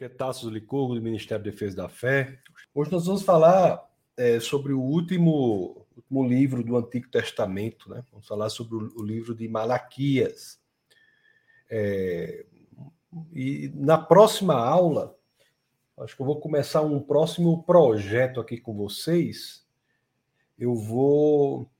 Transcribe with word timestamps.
Aqui 0.00 0.06
é 0.06 0.08
Tassos 0.08 0.50
Licurgo, 0.50 0.94
do 0.94 1.02
Ministério 1.02 1.44
da 1.44 1.50
Defesa 1.50 1.76
da 1.76 1.86
Fé. 1.86 2.38
Hoje 2.74 2.90
nós 2.90 3.04
vamos 3.04 3.22
falar 3.22 3.86
é, 4.16 4.40
sobre 4.40 4.72
o 4.72 4.80
último, 4.80 5.86
último, 5.94 6.26
livro 6.26 6.64
do 6.64 6.74
Antigo 6.74 7.10
Testamento, 7.10 7.90
né? 7.90 8.02
Vamos 8.10 8.26
falar 8.26 8.48
sobre 8.48 8.76
o, 8.76 8.92
o 8.96 9.02
livro 9.02 9.34
de 9.34 9.46
Malaquias. 9.46 10.58
É, 11.68 12.46
e 13.30 13.70
na 13.74 13.98
próxima 13.98 14.54
aula, 14.54 15.14
acho 15.98 16.16
que 16.16 16.22
eu 16.22 16.26
vou 16.26 16.40
começar 16.40 16.80
um 16.80 16.98
próximo 16.98 17.62
projeto 17.64 18.40
aqui 18.40 18.56
com 18.56 18.74
vocês. 18.74 19.66
Eu 20.58 20.74
vou 20.76 21.70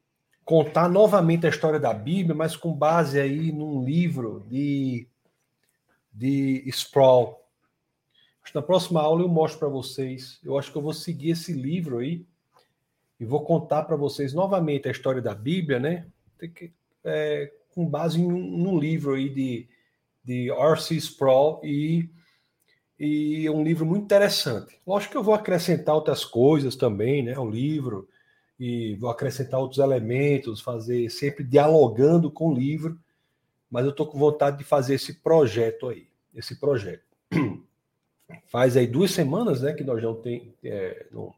contar 0.44 0.90
novamente 0.90 1.46
a 1.46 1.50
história 1.50 1.80
da 1.80 1.94
Bíblia, 1.94 2.34
mas 2.34 2.54
com 2.54 2.70
base 2.74 3.18
aí 3.18 3.50
num 3.50 3.82
livro 3.82 4.44
de, 4.46 5.08
de 6.12 6.68
Sproul. 6.68 7.39
Na 8.54 8.62
próxima 8.62 9.00
aula 9.00 9.22
eu 9.22 9.28
mostro 9.28 9.60
para 9.60 9.68
vocês. 9.68 10.40
Eu 10.42 10.58
acho 10.58 10.72
que 10.72 10.78
eu 10.78 10.82
vou 10.82 10.92
seguir 10.92 11.30
esse 11.30 11.52
livro 11.52 11.98
aí 11.98 12.26
e 13.18 13.24
vou 13.24 13.44
contar 13.44 13.84
para 13.84 13.96
vocês 13.96 14.32
novamente 14.32 14.88
a 14.88 14.90
história 14.90 15.22
da 15.22 15.34
Bíblia, 15.34 15.78
né? 15.78 16.06
Que, 16.38 16.72
é, 17.04 17.52
com 17.74 17.86
base 17.86 18.20
em 18.20 18.26
um, 18.26 18.78
livro 18.78 19.14
aí 19.14 19.28
de, 19.28 19.68
de 20.24 20.50
R.C. 20.50 20.96
Sproul 20.96 21.60
e, 21.62 22.08
e 22.98 23.48
um 23.50 23.62
livro 23.62 23.86
muito 23.86 24.04
interessante. 24.04 24.80
Lógico 24.86 25.12
que 25.12 25.18
eu 25.18 25.22
vou 25.22 25.34
acrescentar 25.34 25.94
outras 25.94 26.24
coisas 26.24 26.74
também, 26.74 27.22
né? 27.22 27.38
O 27.38 27.48
livro 27.48 28.08
e 28.58 28.94
vou 28.96 29.08
acrescentar 29.08 29.58
outros 29.58 29.78
elementos, 29.78 30.60
fazer 30.60 31.08
sempre 31.08 31.42
dialogando 31.42 32.30
com 32.30 32.48
o 32.48 32.54
livro, 32.54 32.98
mas 33.70 33.84
eu 33.84 33.90
estou 33.90 34.06
com 34.06 34.18
vontade 34.18 34.58
de 34.58 34.64
fazer 34.64 34.96
esse 34.96 35.14
projeto 35.14 35.88
aí, 35.88 36.08
esse 36.34 36.58
projeto. 36.60 37.04
Faz 38.46 38.76
aí 38.76 38.86
duas 38.86 39.10
semanas, 39.10 39.62
né, 39.62 39.72
que 39.72 39.84
nós 39.84 40.02
não 40.02 40.14
tem, 40.14 40.54
é, 40.64 41.06
não, 41.10 41.32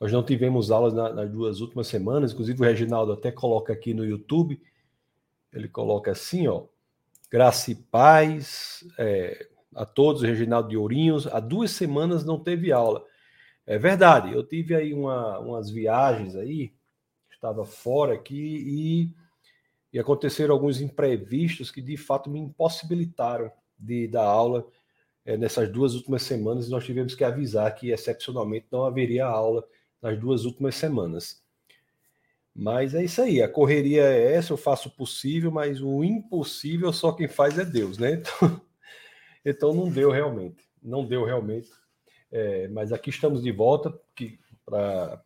nós 0.00 0.12
não 0.12 0.22
tivemos 0.22 0.70
aulas 0.70 0.94
na, 0.94 1.12
nas 1.12 1.30
duas 1.30 1.60
últimas 1.60 1.88
semanas, 1.88 2.32
inclusive 2.32 2.60
o 2.60 2.64
Reginaldo 2.64 3.12
até 3.12 3.32
coloca 3.32 3.72
aqui 3.72 3.92
no 3.92 4.04
YouTube, 4.04 4.60
ele 5.52 5.68
coloca 5.68 6.10
assim, 6.12 6.46
ó, 6.46 6.64
graça 7.30 7.70
e 7.70 7.74
paz 7.74 8.84
é, 8.98 9.48
a 9.74 9.84
todos, 9.84 10.22
Reginaldo 10.22 10.68
de 10.68 10.76
Ourinhos, 10.76 11.26
há 11.26 11.40
duas 11.40 11.72
semanas 11.72 12.24
não 12.24 12.38
teve 12.38 12.72
aula. 12.72 13.04
É 13.66 13.78
verdade, 13.78 14.32
eu 14.32 14.42
tive 14.42 14.74
aí 14.74 14.94
uma, 14.94 15.38
umas 15.40 15.70
viagens 15.70 16.34
aí, 16.36 16.72
estava 17.30 17.64
fora 17.64 18.14
aqui 18.14 18.34
e, 18.34 19.14
e 19.92 19.98
aconteceram 19.98 20.54
alguns 20.54 20.80
imprevistos 20.80 21.70
que 21.70 21.82
de 21.82 21.96
fato 21.96 22.30
me 22.30 22.38
impossibilitaram 22.38 23.50
de 23.78 24.08
dar 24.08 24.24
aula 24.24 24.66
é, 25.28 25.36
nessas 25.36 25.70
duas 25.70 25.94
últimas 25.94 26.22
semanas 26.22 26.66
e 26.66 26.70
nós 26.70 26.86
tivemos 26.86 27.14
que 27.14 27.22
avisar 27.22 27.74
que 27.74 27.90
excepcionalmente 27.90 28.66
não 28.72 28.86
haveria 28.86 29.26
aula 29.26 29.62
nas 30.00 30.18
duas 30.18 30.46
últimas 30.46 30.74
semanas. 30.74 31.42
Mas 32.56 32.94
é 32.94 33.04
isso 33.04 33.20
aí, 33.20 33.42
a 33.42 33.48
correria 33.48 34.04
é 34.04 34.32
essa, 34.32 34.54
eu 34.54 34.56
faço 34.56 34.88
o 34.88 34.92
possível, 34.92 35.50
mas 35.50 35.82
o 35.82 36.02
impossível 36.02 36.90
só 36.94 37.12
quem 37.12 37.28
faz 37.28 37.58
é 37.58 37.64
Deus, 37.66 37.98
né? 37.98 38.14
Então, 38.14 38.60
então 39.44 39.74
não 39.74 39.90
deu 39.90 40.10
realmente, 40.10 40.64
não 40.82 41.04
deu 41.04 41.26
realmente. 41.26 41.68
É, 42.32 42.66
mas 42.68 42.90
aqui 42.90 43.10
estamos 43.10 43.42
de 43.42 43.52
volta 43.52 43.92
para 44.64 45.22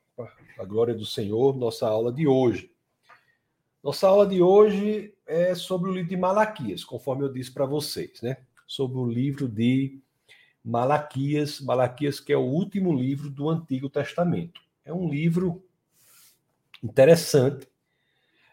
a 0.59 0.64
glória 0.64 0.94
do 0.94 1.06
Senhor, 1.06 1.56
nossa 1.56 1.87
aula 1.87 2.12
de 2.12 2.27
hoje. 2.27 2.72
Nossa 3.84 4.09
aula 4.09 4.27
de 4.27 4.42
hoje 4.42 5.14
é 5.25 5.55
sobre 5.55 5.91
o 5.91 5.94
livro 5.94 6.09
de 6.09 6.16
Malaquias, 6.16 6.83
conforme 6.83 7.22
eu 7.25 7.33
disse 7.33 7.53
para 7.53 7.66
vocês, 7.66 8.20
né? 8.20 8.39
Sobre 8.73 8.97
o 8.97 9.05
livro 9.05 9.47
de 9.47 10.01
Malaquias, 10.65 11.61
Malaquias 11.61 12.19
que 12.19 12.33
é 12.33 12.37
o 12.39 12.41
último 12.41 12.91
livro 12.91 13.28
do 13.28 13.51
Antigo 13.51 13.91
Testamento. 13.91 14.62
É 14.83 14.91
um 14.91 15.11
livro 15.11 15.62
interessante 16.83 17.69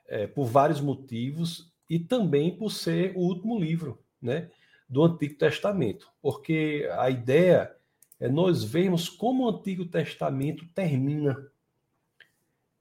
é, 0.06 0.28
por 0.28 0.46
vários 0.46 0.82
motivos 0.82 1.72
e 1.90 1.98
também 1.98 2.54
por 2.54 2.70
ser 2.70 3.16
o 3.16 3.22
último 3.22 3.58
livro, 3.58 3.98
né, 4.22 4.52
do 4.90 5.06
Antigo 5.06 5.36
Testamento, 5.36 6.12
porque 6.22 6.90
a 6.98 7.10
ideia 7.10 7.74
é 8.20 8.28
nós 8.28 8.62
vermos 8.62 9.08
como 9.08 9.46
o 9.46 9.50
Antigo 9.50 9.86
Testamento 9.86 10.68
termina. 10.76 11.50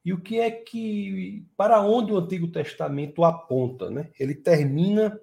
E 0.05 0.13
o 0.13 0.21
que 0.21 0.41
é 0.41 0.51
que, 0.51 1.47
para 1.57 1.81
onde 1.83 2.13
o 2.13 2.19
Antigo 2.19 2.49
Testamento 2.49 3.23
aponta, 3.23 3.89
né? 3.89 4.11
Ele 4.19 4.35
termina 4.35 5.21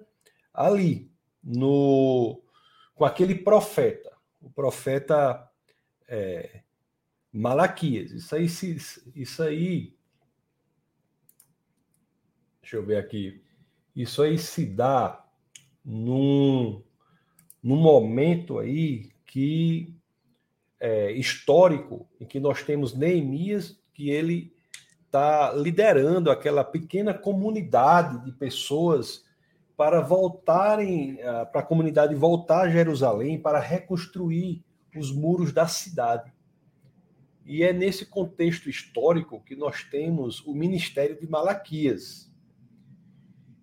ali, 0.54 1.10
no, 1.46 2.42
com 2.92 3.04
aquele 3.04 3.36
profeta, 3.36 4.12
o 4.40 4.50
profeta 4.50 5.48
é, 6.08 6.62
Malaquias. 7.32 8.10
Isso 8.10 8.34
aí, 8.34 8.46
isso 9.14 9.42
aí, 9.44 9.96
deixa 12.60 12.76
eu 12.76 12.84
ver 12.84 12.96
aqui, 12.96 13.40
isso 13.94 14.22
aí 14.22 14.36
se 14.36 14.66
dá 14.66 15.24
num, 15.84 16.82
num 17.62 17.76
momento 17.76 18.58
aí 18.58 19.12
que 19.24 19.94
é, 20.80 21.12
histórico 21.12 22.08
em 22.20 22.26
que 22.26 22.40
nós 22.40 22.64
temos 22.64 22.92
Neemias, 22.92 23.80
que 23.94 24.10
ele 24.10 24.52
está 25.04 25.52
liderando 25.52 26.28
aquela 26.28 26.64
pequena 26.64 27.14
comunidade 27.14 28.24
de 28.24 28.32
pessoas 28.32 29.24
para 29.76 30.00
voltarem, 30.00 31.20
ah, 31.22 31.46
para 31.46 31.60
a 31.60 31.64
comunidade 31.64 32.14
voltar 32.14 32.62
a 32.62 32.70
Jerusalém, 32.70 33.38
para 33.38 33.60
reconstruir 33.60 34.64
os 34.96 35.12
muros 35.12 35.52
da 35.52 35.66
cidade. 35.66 36.32
E 37.44 37.62
é 37.62 37.72
nesse 37.72 38.06
contexto 38.06 38.68
histórico 38.68 39.40
que 39.44 39.54
nós 39.54 39.84
temos 39.84 40.40
o 40.46 40.54
ministério 40.54 41.20
de 41.20 41.28
Malaquias. 41.28 42.32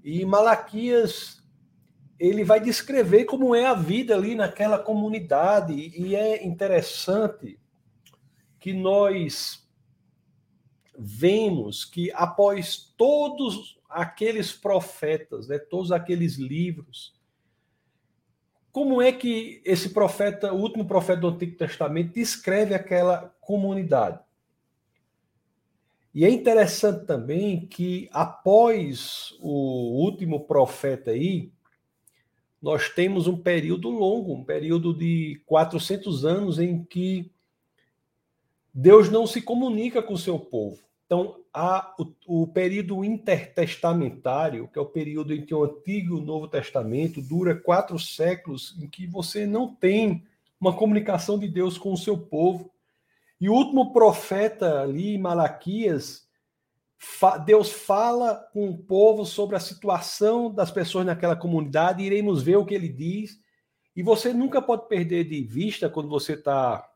E 0.03 0.23
Malaquias 0.23 1.43
ele 2.19 2.43
vai 2.43 2.61
descrever 2.61 3.25
como 3.25 3.53
é 3.53 3.65
a 3.65 3.73
vida 3.73 4.15
ali 4.15 4.35
naquela 4.35 4.79
comunidade. 4.79 5.73
E 5.73 6.15
é 6.15 6.45
interessante 6.45 7.59
que 8.59 8.71
nós 8.71 9.67
vemos 10.97 11.83
que 11.83 12.11
após 12.13 12.77
todos 12.95 13.77
aqueles 13.93 14.51
profetas, 14.51 15.47
né, 15.47 15.57
todos 15.57 15.91
aqueles 15.91 16.35
livros, 16.35 17.13
como 18.71 19.01
é 19.01 19.11
que 19.11 19.61
esse 19.63 19.89
profeta, 19.89 20.51
o 20.51 20.59
último 20.59 20.85
profeta 20.85 21.21
do 21.21 21.27
Antigo 21.27 21.55
Testamento, 21.55 22.13
descreve 22.13 22.73
aquela 22.73 23.35
comunidade? 23.39 24.19
E 26.13 26.25
é 26.25 26.29
interessante 26.29 27.05
também 27.05 27.67
que 27.67 28.09
após 28.11 29.35
o 29.39 30.03
último 30.03 30.45
profeta 30.45 31.11
aí, 31.11 31.51
nós 32.59 32.89
temos 32.89 33.27
um 33.27 33.37
período 33.37 33.89
longo, 33.89 34.33
um 34.33 34.43
período 34.43 34.93
de 34.93 35.41
400 35.45 36.25
anos 36.25 36.57
em 36.59 36.83
que 36.83 37.31
Deus 38.73 39.09
não 39.09 39.27
se 39.27 39.41
comunica 39.41 40.01
com 40.01 40.13
o 40.13 40.17
seu 40.17 40.39
povo. 40.39 40.79
Então, 41.05 41.42
há 41.53 41.93
o, 41.99 42.41
o 42.41 42.47
período 42.47 43.03
intertestamentário, 43.03 44.67
que 44.67 44.79
é 44.79 44.81
o 44.81 44.87
período 44.87 45.33
em 45.33 45.45
que 45.45 45.53
o 45.53 45.63
Antigo 45.63 46.17
e 46.17 46.19
o 46.19 46.25
Novo 46.25 46.47
Testamento 46.47 47.21
dura 47.21 47.55
quatro 47.55 47.99
séculos, 47.99 48.75
em 48.81 48.87
que 48.87 49.05
você 49.05 49.45
não 49.45 49.73
tem 49.73 50.25
uma 50.59 50.73
comunicação 50.73 51.37
de 51.37 51.47
Deus 51.47 51.77
com 51.77 51.93
o 51.93 51.97
seu 51.97 52.17
povo. 52.17 52.71
E 53.39 53.49
o 53.49 53.53
último 53.53 53.93
profeta 53.93 54.81
ali, 54.81 55.17
Malaquias, 55.17 56.27
Deus 57.45 57.71
fala 57.71 58.35
com 58.53 58.69
o 58.69 58.77
povo 58.77 59.25
sobre 59.25 59.55
a 59.55 59.59
situação 59.59 60.49
das 60.51 60.71
pessoas 60.71 61.05
naquela 61.05 61.35
comunidade, 61.35 62.03
iremos 62.03 62.41
ver 62.41 62.55
o 62.55 62.65
que 62.65 62.73
ele 62.73 62.87
diz. 62.87 63.37
E 63.95 64.01
você 64.01 64.33
nunca 64.33 64.61
pode 64.61 64.87
perder 64.87 65.25
de 65.25 65.43
vista, 65.43 65.89
quando 65.89 66.09
você 66.09 66.33
está 66.33 66.89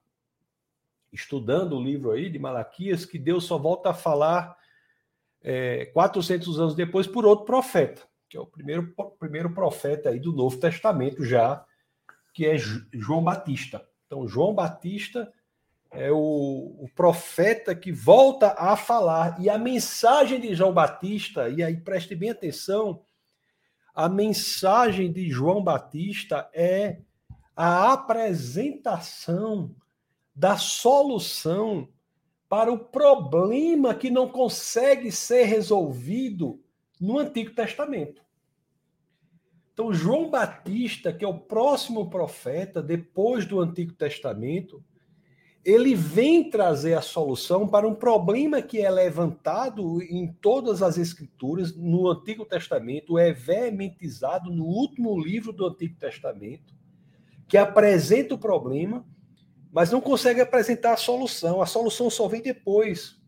estudando 1.11 1.73
o 1.73 1.83
livro 1.83 2.11
aí 2.11 2.29
de 2.29 2.39
Malaquias, 2.39 3.05
que 3.05 3.17
Deus 3.17 3.45
só 3.45 3.57
volta 3.57 3.89
a 3.89 3.93
falar 3.93 4.55
é, 5.41 5.85
400 5.87 6.59
anos 6.59 6.75
depois 6.75 7.07
por 7.07 7.25
outro 7.25 7.45
profeta, 7.45 8.03
que 8.29 8.37
é 8.37 8.39
o 8.39 8.45
primeiro, 8.45 8.93
primeiro 9.19 9.53
profeta 9.53 10.09
aí 10.09 10.19
do 10.19 10.33
Novo 10.33 10.57
Testamento 10.57 11.23
já, 11.23 11.63
que 12.33 12.45
é 12.45 12.57
João 12.57 13.23
Batista. 13.23 13.87
Então, 14.05 14.27
João 14.27 14.53
Batista 14.53 15.31
é 15.91 16.11
o, 16.11 16.75
o, 16.79 16.89
profeta 16.95 17.73
que 17.73 17.91
volta 17.91 18.53
a 18.57 18.75
falar. 18.75 19.41
E 19.41 19.49
a 19.49 19.57
mensagem 19.57 20.39
de 20.39 20.53
João 20.53 20.73
Batista, 20.73 21.49
e 21.49 21.63
aí 21.63 21.77
preste 21.77 22.13
bem 22.15 22.29
atenção, 22.29 23.01
a 23.95 24.07
mensagem 24.07 25.11
de 25.11 25.29
João 25.29 25.63
Batista 25.63 26.49
é 26.53 26.99
a 27.55 27.91
apresentação 27.93 29.73
da 30.37 30.55
solução 30.55 31.89
para 32.47 32.71
o 32.71 32.77
problema 32.77 33.95
que 33.95 34.11
não 34.11 34.29
consegue 34.29 35.11
ser 35.11 35.45
resolvido 35.45 36.61
no 37.01 37.17
Antigo 37.17 37.55
Testamento. 37.55 38.21
Então, 39.73 39.91
João 39.91 40.29
Batista, 40.29 41.11
que 41.11 41.25
é 41.25 41.27
o 41.27 41.39
próximo 41.39 42.07
profeta 42.07 42.83
depois 42.83 43.47
do 43.47 43.59
Antigo 43.59 43.93
Testamento, 43.93 44.83
ele 45.65 45.95
vem 45.95 46.51
trazer 46.51 46.93
a 46.93 47.01
solução 47.01 47.67
para 47.67 47.87
um 47.87 47.95
problema 47.95 48.61
que 48.61 48.79
é 48.79 48.91
levantado 48.91 50.03
em 50.03 50.31
todas 50.33 50.83
as 50.83 50.99
escrituras, 50.99 51.75
no 51.75 52.07
Antigo 52.09 52.45
Testamento, 52.45 53.17
é 53.17 53.33
veementizado 53.33 54.51
no 54.51 54.65
último 54.65 55.19
livro 55.19 55.51
do 55.51 55.65
Antigo 55.65 55.95
Testamento, 55.95 56.75
que 57.47 57.57
apresenta 57.57 58.35
o 58.35 58.39
problema, 58.39 59.03
mas 59.77 59.91
não 59.91 60.01
consegue 60.01 60.41
apresentar 60.41 60.93
a 60.93 60.97
solução. 60.97 61.61
A 61.61 61.67
solução 61.67 62.09
só 62.09 62.27
vem 62.27 62.41
depois, 62.41 63.21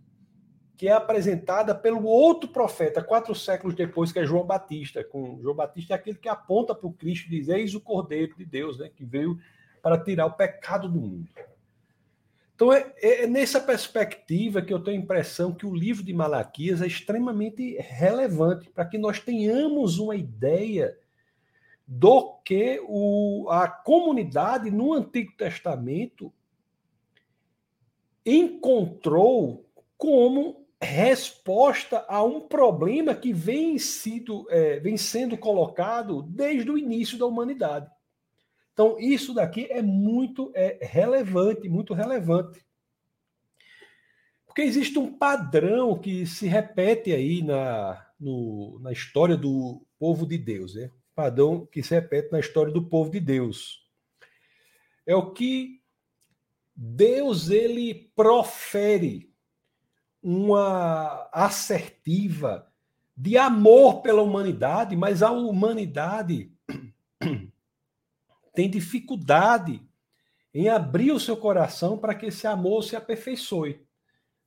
que 0.75 0.87
é 0.87 0.91
apresentada 0.91 1.75
pelo 1.75 2.03
outro 2.05 2.49
profeta, 2.49 3.03
quatro 3.03 3.35
séculos 3.35 3.75
depois, 3.75 4.11
que 4.11 4.17
é 4.17 4.25
João 4.25 4.47
Batista. 4.47 5.03
Com 5.03 5.39
João 5.43 5.53
Batista 5.53 5.93
é 5.93 5.95
aquele 5.95 6.17
que 6.17 6.27
aponta 6.27 6.73
para 6.73 6.87
o 6.87 6.91
Cristo 6.91 7.27
e 7.27 7.29
diz: 7.29 7.49
Eis 7.49 7.75
o 7.75 7.79
Cordeiro 7.79 8.35
de 8.35 8.45
Deus, 8.45 8.79
né, 8.79 8.89
que 8.89 9.05
veio 9.05 9.37
para 9.79 9.95
tirar 9.99 10.25
o 10.25 10.33
pecado 10.33 10.89
do 10.89 10.99
mundo. 10.99 11.29
Então, 12.55 12.73
é, 12.73 12.93
é, 12.99 13.27
nessa 13.27 13.61
perspectiva 13.61 14.59
que 14.59 14.73
eu 14.73 14.83
tenho 14.83 14.99
a 14.99 15.03
impressão 15.03 15.53
que 15.53 15.67
o 15.67 15.75
livro 15.75 16.03
de 16.03 16.13
Malaquias 16.13 16.81
é 16.81 16.87
extremamente 16.87 17.77
relevante 17.79 18.71
para 18.71 18.85
que 18.85 18.97
nós 18.97 19.19
tenhamos 19.19 19.99
uma 19.99 20.15
ideia 20.15 20.97
do 21.85 22.39
que 22.43 22.81
o, 22.87 23.47
a 23.51 23.67
comunidade 23.67 24.71
no 24.71 24.93
Antigo 24.93 25.31
Testamento 25.37 26.33
encontrou 28.25 29.69
como 29.97 30.67
resposta 30.81 32.05
a 32.07 32.23
um 32.23 32.41
problema 32.41 33.13
que 33.13 33.33
vem, 33.33 33.77
sido, 33.77 34.47
é, 34.49 34.79
vem 34.79 34.97
sendo 34.97 35.37
colocado 35.37 36.21
desde 36.21 36.71
o 36.71 36.77
início 36.77 37.17
da 37.17 37.25
humanidade. 37.25 37.89
Então, 38.71 38.97
isso 38.97 39.33
daqui 39.33 39.67
é 39.69 39.81
muito 39.81 40.51
é, 40.55 40.79
relevante, 40.81 41.67
muito 41.67 41.93
relevante. 41.93 42.65
Porque 44.45 44.61
existe 44.61 44.97
um 44.97 45.17
padrão 45.17 45.99
que 45.99 46.25
se 46.25 46.47
repete 46.47 47.11
aí 47.11 47.43
na, 47.43 48.05
no, 48.17 48.79
na 48.79 48.91
história 48.91 49.35
do 49.35 49.85
povo 49.99 50.25
de 50.25 50.37
Deus, 50.37 50.75
né? 50.75 50.89
Padrão 51.13 51.65
que 51.65 51.83
se 51.83 51.93
repete 51.93 52.31
na 52.31 52.39
história 52.39 52.71
do 52.71 52.87
povo 52.87 53.11
de 53.11 53.19
Deus. 53.19 53.85
É 55.05 55.13
o 55.13 55.31
que 55.33 55.78
Deus 56.81 57.49
ele 57.49 57.93
profere 58.15 59.29
uma 60.23 61.29
assertiva 61.33 62.71
de 63.17 63.37
amor 63.37 64.01
pela 64.01 64.21
humanidade, 64.21 64.95
mas 64.95 65.21
a 65.21 65.29
humanidade 65.29 66.53
tem 68.55 68.69
dificuldade 68.69 69.85
em 70.53 70.69
abrir 70.69 71.11
o 71.11 71.19
seu 71.19 71.35
coração 71.35 71.97
para 71.97 72.15
que 72.15 72.27
esse 72.27 72.47
amor 72.47 72.81
se 72.81 72.95
aperfeiçoe 72.95 73.85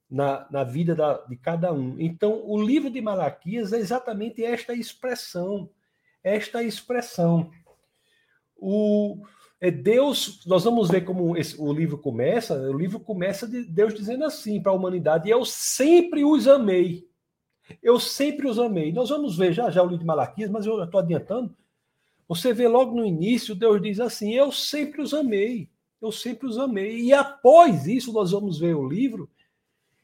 na, 0.09 0.49
na 0.51 0.65
vida 0.65 0.95
da, 0.95 1.19
de 1.27 1.37
cada 1.37 1.71
um. 1.71 2.01
Então, 2.01 2.43
o 2.47 2.63
livro 2.63 2.89
de 2.89 3.03
Malaquias 3.03 3.75
é 3.75 3.79
exatamente 3.79 4.43
esta 4.43 4.73
expressão, 4.73 5.69
esta 6.25 6.63
expressão. 6.63 7.51
O 8.57 9.23
é 9.65 9.71
Deus, 9.71 10.45
nós 10.45 10.65
vamos 10.65 10.91
ver 10.91 11.05
como 11.05 11.37
esse, 11.37 11.55
o 11.57 11.73
livro 11.73 11.97
começa. 11.97 12.53
O 12.53 12.77
livro 12.77 12.99
começa 12.99 13.47
de 13.47 13.63
Deus 13.63 13.95
dizendo 13.95 14.25
assim 14.25 14.61
para 14.61 14.73
a 14.73 14.75
humanidade: 14.75 15.31
Eu 15.31 15.45
sempre 15.45 16.25
os 16.25 16.49
amei. 16.49 17.09
Eu 17.81 18.01
sempre 18.01 18.49
os 18.49 18.59
amei. 18.59 18.93
Nós 18.93 19.11
vamos 19.11 19.37
ver 19.37 19.53
já 19.53 19.71
já 19.71 19.81
o 19.81 19.87
livro 19.87 20.01
de 20.01 20.05
Malaquias, 20.05 20.51
mas 20.51 20.67
eu 20.67 20.83
estou 20.83 20.99
adiantando. 20.99 21.57
Você 22.27 22.53
vê 22.53 22.67
logo 22.67 22.97
no 22.97 23.07
início, 23.07 23.55
Deus 23.55 23.81
diz 23.81 24.01
assim: 24.01 24.35
Eu 24.35 24.51
sempre 24.51 25.01
os 25.01 25.15
amei, 25.15 25.71
eu 26.01 26.11
sempre 26.11 26.49
os 26.49 26.59
amei. 26.59 26.99
E 26.99 27.13
após 27.13 27.87
isso, 27.87 28.13
nós 28.13 28.33
vamos 28.33 28.59
ver 28.59 28.75
o 28.75 28.89
livro, 28.89 29.31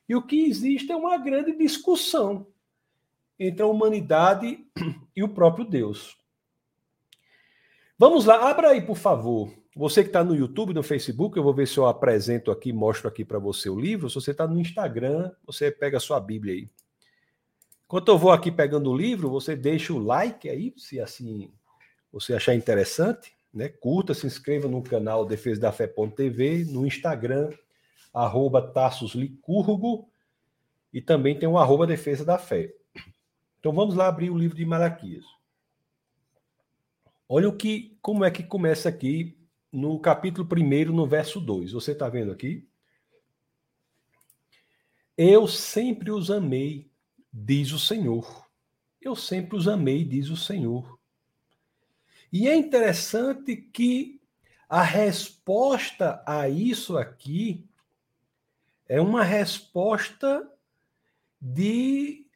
e 0.09 0.15
o 0.15 0.23
que 0.23 0.45
existe 0.45 0.93
é 0.93 0.97
uma 0.97 1.19
grande 1.19 1.51
discussão 1.51 2.47
entre 3.37 3.63
a 3.63 3.67
humanidade 3.67 4.65
e 5.17 5.25
o 5.25 5.29
próprio 5.29 5.65
Deus. 5.65 6.17
Vamos 8.01 8.27
lá, 8.27 8.49
abra 8.49 8.69
aí, 8.69 8.81
por 8.81 8.97
favor. 8.97 9.53
Você 9.75 10.05
que 10.05 10.09
está 10.09 10.23
no 10.23 10.33
YouTube, 10.33 10.73
no 10.73 10.85
Facebook, 10.85 11.37
eu 11.37 11.43
vou 11.43 11.53
ver 11.53 11.67
se 11.67 11.79
eu 11.79 11.87
apresento 11.87 12.53
aqui, 12.53 12.73
mostro 12.73 13.09
aqui 13.09 13.25
para 13.25 13.41
você 13.41 13.69
o 13.69 13.79
livro. 13.79 14.09
Se 14.09 14.15
você 14.15 14.31
está 14.31 14.47
no 14.47 14.61
Instagram, 14.61 15.33
você 15.45 15.69
pega 15.69 15.97
a 15.97 16.01
sua 16.01 16.21
Bíblia 16.21 16.55
aí. 16.55 16.71
Enquanto 17.85 18.07
eu 18.07 18.17
vou 18.17 18.31
aqui 18.31 18.53
pegando 18.53 18.89
o 18.89 18.97
livro, 18.97 19.29
você 19.29 19.57
deixa 19.57 19.93
o 19.93 19.99
like 19.99 20.49
aí, 20.49 20.73
se 20.77 21.01
assim 21.01 21.51
você 22.13 22.35
achar 22.35 22.55
interessante, 22.55 23.33
né, 23.53 23.69
curta, 23.69 24.15
se 24.15 24.27
inscreva 24.27 24.69
no 24.69 24.81
canal 24.81 25.27
Defesa 25.27 25.61
da 25.61 25.73
Fé.tv, 25.73 26.67
no 26.67 26.87
Instagram, 26.87 27.51
arroba 28.15 28.63
Tassos 28.63 29.15
Licurgo, 29.15 30.09
e 30.93 31.01
também 31.01 31.37
tem 31.37 31.49
o 31.49 31.59
arroba 31.59 31.85
Defesa 31.85 32.25
da 32.25 32.39
Fé. 32.39 32.73
Então 33.59 33.73
vamos 33.73 33.97
lá 33.97 34.07
abrir 34.07 34.31
o 34.31 34.39
livro 34.39 34.57
de 34.57 34.65
Malaquias. 34.65 35.25
Olha 37.29 37.49
o 37.49 37.57
que, 37.57 37.99
como 38.01 38.25
é 38.25 38.31
que 38.31 38.43
começa 38.43 38.89
aqui 38.89 39.39
no 39.71 40.01
capítulo 40.01 40.49
1, 40.51 40.93
no 40.93 41.07
verso 41.07 41.41
2. 41.41 41.73
Você 41.73 41.93
está 41.93 42.09
vendo 42.09 42.33
aqui? 42.33 42.67
Eu 45.15 45.47
sempre 45.47 46.11
os 46.11 46.31
amei, 46.31 46.91
diz 47.31 47.73
o 47.73 47.79
Senhor. 47.79 48.49
Eu 49.01 49.15
sempre 49.15 49.57
os 49.57 49.69
amei, 49.69 50.05
diz 50.05 50.31
o 50.31 50.37
Senhor. 50.37 50.99
E 52.33 52.49
é 52.49 52.57
interessante 52.57 53.57
que 53.57 54.21
a 54.69 54.83
resposta 54.83 56.23
a 56.27 56.49
isso 56.49 56.97
aqui 56.97 57.69
é 58.89 59.01
uma 59.01 59.23
resposta 59.23 60.51
de 61.41 62.28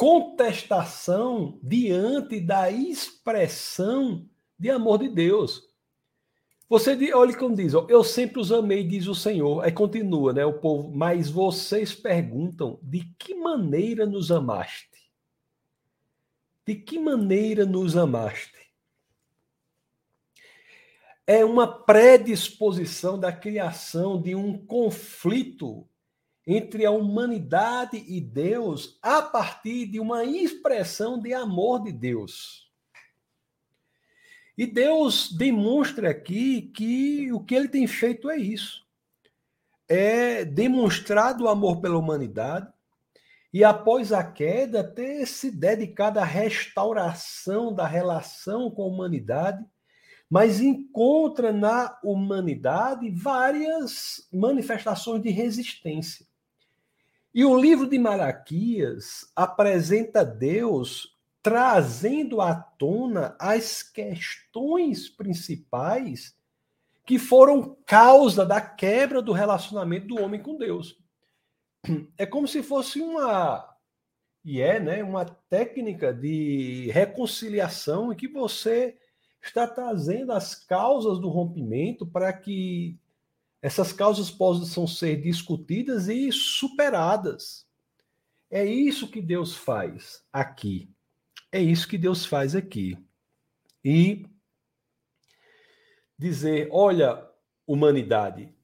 contestação 0.00 1.60
diante 1.62 2.40
da 2.40 2.70
expressão 2.70 4.26
de 4.58 4.70
amor 4.70 5.00
de 5.00 5.10
Deus. 5.10 5.62
Você 6.70 7.12
olha 7.12 7.36
como 7.36 7.54
diz, 7.54 7.74
ó, 7.74 7.86
eu 7.86 8.02
sempre 8.02 8.40
os 8.40 8.50
amei, 8.50 8.82
diz 8.82 9.06
o 9.06 9.14
Senhor. 9.14 9.62
Aí 9.62 9.70
continua, 9.70 10.32
né, 10.32 10.42
o 10.46 10.58
povo, 10.58 10.90
mas 10.90 11.28
vocês 11.28 11.92
perguntam, 11.94 12.80
de 12.82 13.12
que 13.18 13.34
maneira 13.34 14.06
nos 14.06 14.32
amaste? 14.32 14.88
De 16.66 16.76
que 16.76 16.98
maneira 16.98 17.66
nos 17.66 17.94
amaste? 17.94 18.58
é 21.26 21.44
uma 21.44 21.64
predisposição 21.64 23.16
da 23.16 23.30
criação 23.30 24.20
de 24.20 24.34
um 24.34 24.58
conflito 24.66 25.86
entre 26.52 26.84
a 26.84 26.90
humanidade 26.90 28.04
e 28.08 28.20
Deus 28.20 28.98
a 29.00 29.22
partir 29.22 29.86
de 29.86 30.00
uma 30.00 30.24
expressão 30.24 31.20
de 31.20 31.32
amor 31.32 31.84
de 31.84 31.92
Deus. 31.92 32.68
E 34.58 34.66
Deus 34.66 35.32
demonstra 35.32 36.10
aqui 36.10 36.62
que 36.74 37.32
o 37.32 37.38
que 37.38 37.54
ele 37.54 37.68
tem 37.68 37.86
feito 37.86 38.28
é 38.28 38.36
isso. 38.36 38.84
É 39.88 40.44
demonstrado 40.44 41.44
o 41.44 41.48
amor 41.48 41.80
pela 41.80 41.96
humanidade 41.96 42.68
e 43.52 43.62
após 43.62 44.12
a 44.12 44.24
queda 44.24 44.82
ter 44.82 45.26
se 45.26 45.52
dedicado 45.52 46.18
à 46.18 46.24
restauração 46.24 47.72
da 47.72 47.86
relação 47.86 48.70
com 48.72 48.82
a 48.82 48.86
humanidade 48.86 49.64
mas 50.30 50.60
encontra 50.60 51.52
na 51.52 51.98
humanidade 52.04 53.10
várias 53.10 54.28
manifestações 54.32 55.20
de 55.20 55.30
resistência. 55.30 56.29
E 57.32 57.44
o 57.44 57.56
livro 57.56 57.88
de 57.88 57.98
Malaquias 57.98 59.30
apresenta 59.36 60.24
Deus 60.24 61.16
trazendo 61.42 62.40
à 62.40 62.54
tona 62.54 63.36
as 63.38 63.82
questões 63.82 65.08
principais 65.08 66.36
que 67.06 67.18
foram 67.18 67.76
causa 67.86 68.44
da 68.44 68.60
quebra 68.60 69.22
do 69.22 69.32
relacionamento 69.32 70.08
do 70.08 70.20
homem 70.20 70.42
com 70.42 70.56
Deus. 70.56 70.98
É 72.18 72.26
como 72.26 72.46
se 72.46 72.62
fosse 72.62 73.00
uma 73.00 73.66
e 74.44 74.60
é, 74.60 74.80
né, 74.80 75.02
uma 75.02 75.24
técnica 75.24 76.14
de 76.14 76.90
reconciliação 76.92 78.12
em 78.12 78.16
que 78.16 78.26
você 78.26 78.96
está 79.42 79.66
trazendo 79.66 80.32
as 80.32 80.54
causas 80.54 81.18
do 81.18 81.28
rompimento 81.28 82.06
para 82.06 82.32
que 82.32 82.98
essas 83.62 83.92
causas 83.92 84.30
possam 84.30 84.86
ser 84.86 85.20
discutidas 85.20 86.08
e 86.08 86.32
superadas. 86.32 87.66
É 88.50 88.64
isso 88.64 89.10
que 89.10 89.20
Deus 89.20 89.54
faz 89.54 90.24
aqui. 90.32 90.90
É 91.52 91.60
isso 91.60 91.88
que 91.88 91.98
Deus 91.98 92.24
faz 92.24 92.54
aqui. 92.54 92.96
E 93.84 94.26
dizer: 96.18 96.68
olha, 96.72 97.26
humanidade, 97.66 98.54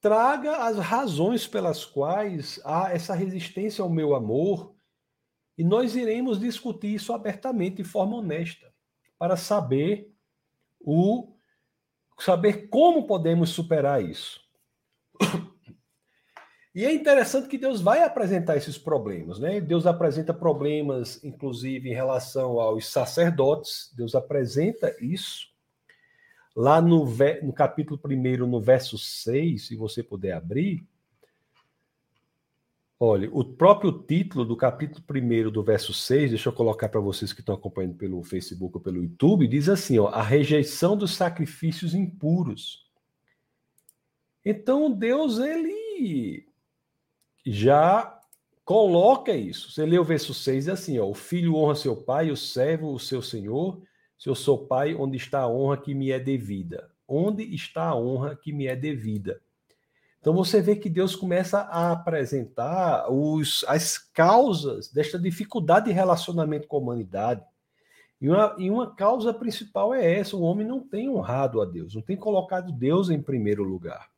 traga 0.00 0.64
as 0.66 0.78
razões 0.78 1.46
pelas 1.46 1.84
quais 1.84 2.60
há 2.64 2.92
essa 2.92 3.14
resistência 3.14 3.82
ao 3.82 3.90
meu 3.90 4.14
amor, 4.14 4.74
e 5.56 5.64
nós 5.64 5.94
iremos 5.94 6.40
discutir 6.40 6.94
isso 6.94 7.12
abertamente, 7.12 7.76
de 7.76 7.84
forma 7.84 8.16
honesta 8.16 8.72
para 9.18 9.36
saber 9.36 10.12
o 10.80 11.36
saber 12.18 12.68
como 12.68 13.06
podemos 13.06 13.50
superar 13.50 14.02
isso. 14.02 14.41
E 16.74 16.86
é 16.86 16.92
interessante 16.92 17.48
que 17.48 17.58
Deus 17.58 17.82
vai 17.82 18.02
apresentar 18.02 18.56
esses 18.56 18.78
problemas, 18.78 19.38
né? 19.38 19.60
Deus 19.60 19.86
apresenta 19.86 20.32
problemas, 20.32 21.22
inclusive, 21.22 21.90
em 21.90 21.94
relação 21.94 22.58
aos 22.58 22.86
sacerdotes. 22.86 23.92
Deus 23.94 24.14
apresenta 24.14 24.96
isso. 24.98 25.48
Lá 26.56 26.80
no, 26.80 27.04
no 27.42 27.52
capítulo 27.52 28.00
1, 28.02 28.46
no 28.46 28.60
verso 28.60 28.96
6, 28.96 29.66
se 29.66 29.76
você 29.76 30.02
puder 30.02 30.32
abrir. 30.32 30.82
Olha, 32.98 33.28
o 33.32 33.44
próprio 33.44 33.92
título 33.92 34.44
do 34.44 34.56
capítulo 34.56 35.04
1 35.10 35.50
do 35.50 35.62
verso 35.62 35.92
6, 35.92 36.30
deixa 36.30 36.48
eu 36.48 36.52
colocar 36.52 36.88
para 36.88 37.00
vocês 37.00 37.32
que 37.32 37.40
estão 37.40 37.54
acompanhando 37.54 37.96
pelo 37.96 38.22
Facebook 38.22 38.76
ou 38.76 38.80
pelo 38.80 39.02
YouTube, 39.02 39.48
diz 39.48 39.68
assim: 39.68 39.98
ó, 39.98 40.06
a 40.06 40.22
rejeição 40.22 40.96
dos 40.96 41.14
sacrifícios 41.16 41.94
impuros. 41.94 42.81
Então, 44.44 44.90
Deus, 44.90 45.38
ele 45.38 46.46
já 47.46 48.20
coloca 48.64 49.32
isso. 49.32 49.70
Você 49.70 49.84
lê 49.84 49.98
o 49.98 50.04
verso 50.04 50.34
6 50.34 50.68
é 50.68 50.72
assim, 50.72 50.98
ó, 50.98 51.06
o 51.06 51.14
filho 51.14 51.56
honra 51.56 51.74
seu 51.74 51.96
pai, 51.96 52.30
o 52.30 52.36
servo 52.36 52.92
o 52.92 52.98
seu 52.98 53.22
senhor. 53.22 53.80
Se 54.18 54.28
eu 54.28 54.34
sou 54.34 54.66
pai, 54.66 54.94
onde 54.94 55.16
está 55.16 55.40
a 55.40 55.48
honra 55.48 55.76
que 55.76 55.94
me 55.94 56.10
é 56.10 56.18
devida? 56.18 56.90
Onde 57.06 57.42
está 57.54 57.88
a 57.88 57.96
honra 57.96 58.36
que 58.36 58.52
me 58.52 58.66
é 58.66 58.76
devida? 58.76 59.40
Então 60.20 60.32
você 60.32 60.62
vê 60.62 60.76
que 60.76 60.88
Deus 60.88 61.16
começa 61.16 61.62
a 61.62 61.90
apresentar 61.90 63.10
os, 63.10 63.64
as 63.66 63.98
causas 63.98 64.88
desta 64.88 65.18
dificuldade 65.18 65.86
de 65.86 65.92
relacionamento 65.92 66.68
com 66.68 66.76
a 66.76 66.80
humanidade. 66.80 67.44
E 68.20 68.28
uma, 68.28 68.54
e 68.56 68.70
uma 68.70 68.94
causa 68.94 69.34
principal 69.34 69.92
é 69.92 70.20
essa: 70.20 70.36
o 70.36 70.42
homem 70.42 70.64
não 70.64 70.78
tem 70.78 71.10
honrado 71.10 71.60
a 71.60 71.64
Deus, 71.64 71.96
não 71.96 72.02
tem 72.02 72.16
colocado 72.16 72.70
Deus 72.70 73.10
em 73.10 73.20
primeiro 73.20 73.64
lugar. 73.64 74.11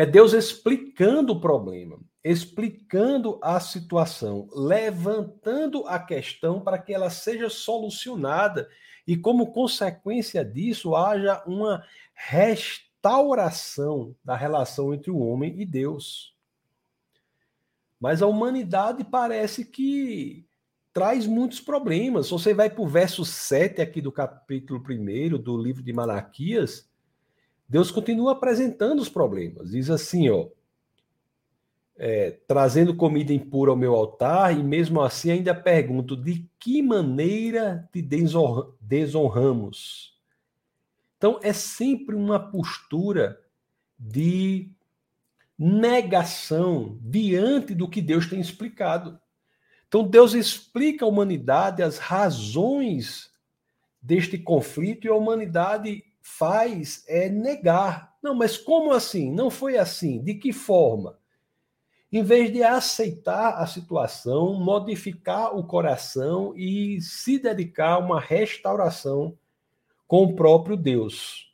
É 0.00 0.06
Deus 0.06 0.32
explicando 0.32 1.34
o 1.34 1.40
problema, 1.42 2.00
explicando 2.24 3.38
a 3.42 3.60
situação, 3.60 4.48
levantando 4.50 5.86
a 5.86 5.98
questão 5.98 6.58
para 6.58 6.78
que 6.78 6.94
ela 6.94 7.10
seja 7.10 7.50
solucionada 7.50 8.66
e, 9.06 9.14
como 9.14 9.52
consequência 9.52 10.42
disso, 10.42 10.96
haja 10.96 11.44
uma 11.46 11.84
restauração 12.14 14.16
da 14.24 14.34
relação 14.34 14.94
entre 14.94 15.10
o 15.10 15.18
homem 15.18 15.60
e 15.60 15.66
Deus. 15.66 16.34
Mas 18.00 18.22
a 18.22 18.26
humanidade 18.26 19.04
parece 19.04 19.66
que 19.66 20.46
traz 20.94 21.26
muitos 21.26 21.60
problemas. 21.60 22.30
Você 22.30 22.54
vai 22.54 22.70
para 22.70 22.82
o 22.82 22.88
verso 22.88 23.22
7 23.22 23.82
aqui 23.82 24.00
do 24.00 24.10
capítulo 24.10 24.82
1 24.82 25.36
do 25.36 25.58
livro 25.58 25.82
de 25.82 25.92
Malaquias, 25.92 26.89
Deus 27.70 27.92
continua 27.92 28.32
apresentando 28.32 28.98
os 28.98 29.08
problemas. 29.08 29.70
Diz 29.70 29.88
assim, 29.90 30.28
ó, 30.28 30.48
é, 31.96 32.32
trazendo 32.48 32.96
comida 32.96 33.32
impura 33.32 33.70
ao 33.70 33.76
meu 33.76 33.94
altar, 33.94 34.58
e 34.58 34.60
mesmo 34.60 35.00
assim 35.00 35.30
ainda 35.30 35.54
pergunto: 35.54 36.16
de 36.16 36.50
que 36.58 36.82
maneira 36.82 37.88
te 37.92 38.02
desonramos? 38.80 40.18
Então, 41.16 41.38
é 41.44 41.52
sempre 41.52 42.16
uma 42.16 42.40
postura 42.40 43.40
de 43.96 44.68
negação 45.56 46.98
diante 47.02 47.72
do 47.72 47.88
que 47.88 48.02
Deus 48.02 48.26
tem 48.26 48.40
explicado. 48.40 49.20
Então, 49.86 50.02
Deus 50.02 50.34
explica 50.34 51.04
à 51.04 51.08
humanidade 51.08 51.84
as 51.84 51.98
razões 51.98 53.30
deste 54.02 54.38
conflito 54.38 55.06
e 55.06 55.10
a 55.10 55.14
humanidade 55.14 56.02
faz 56.20 57.04
é 57.08 57.28
negar. 57.28 58.16
Não, 58.22 58.34
mas 58.34 58.56
como 58.56 58.92
assim? 58.92 59.32
Não 59.32 59.50
foi 59.50 59.76
assim. 59.76 60.22
De 60.22 60.34
que 60.34 60.52
forma? 60.52 61.18
Em 62.12 62.22
vez 62.22 62.52
de 62.52 62.62
aceitar 62.62 63.54
a 63.54 63.66
situação, 63.66 64.54
modificar 64.54 65.56
o 65.56 65.64
coração 65.64 66.52
e 66.56 67.00
se 67.00 67.38
dedicar 67.38 67.92
a 67.92 67.98
uma 67.98 68.20
restauração 68.20 69.38
com 70.08 70.24
o 70.24 70.34
próprio 70.34 70.76
Deus. 70.76 71.52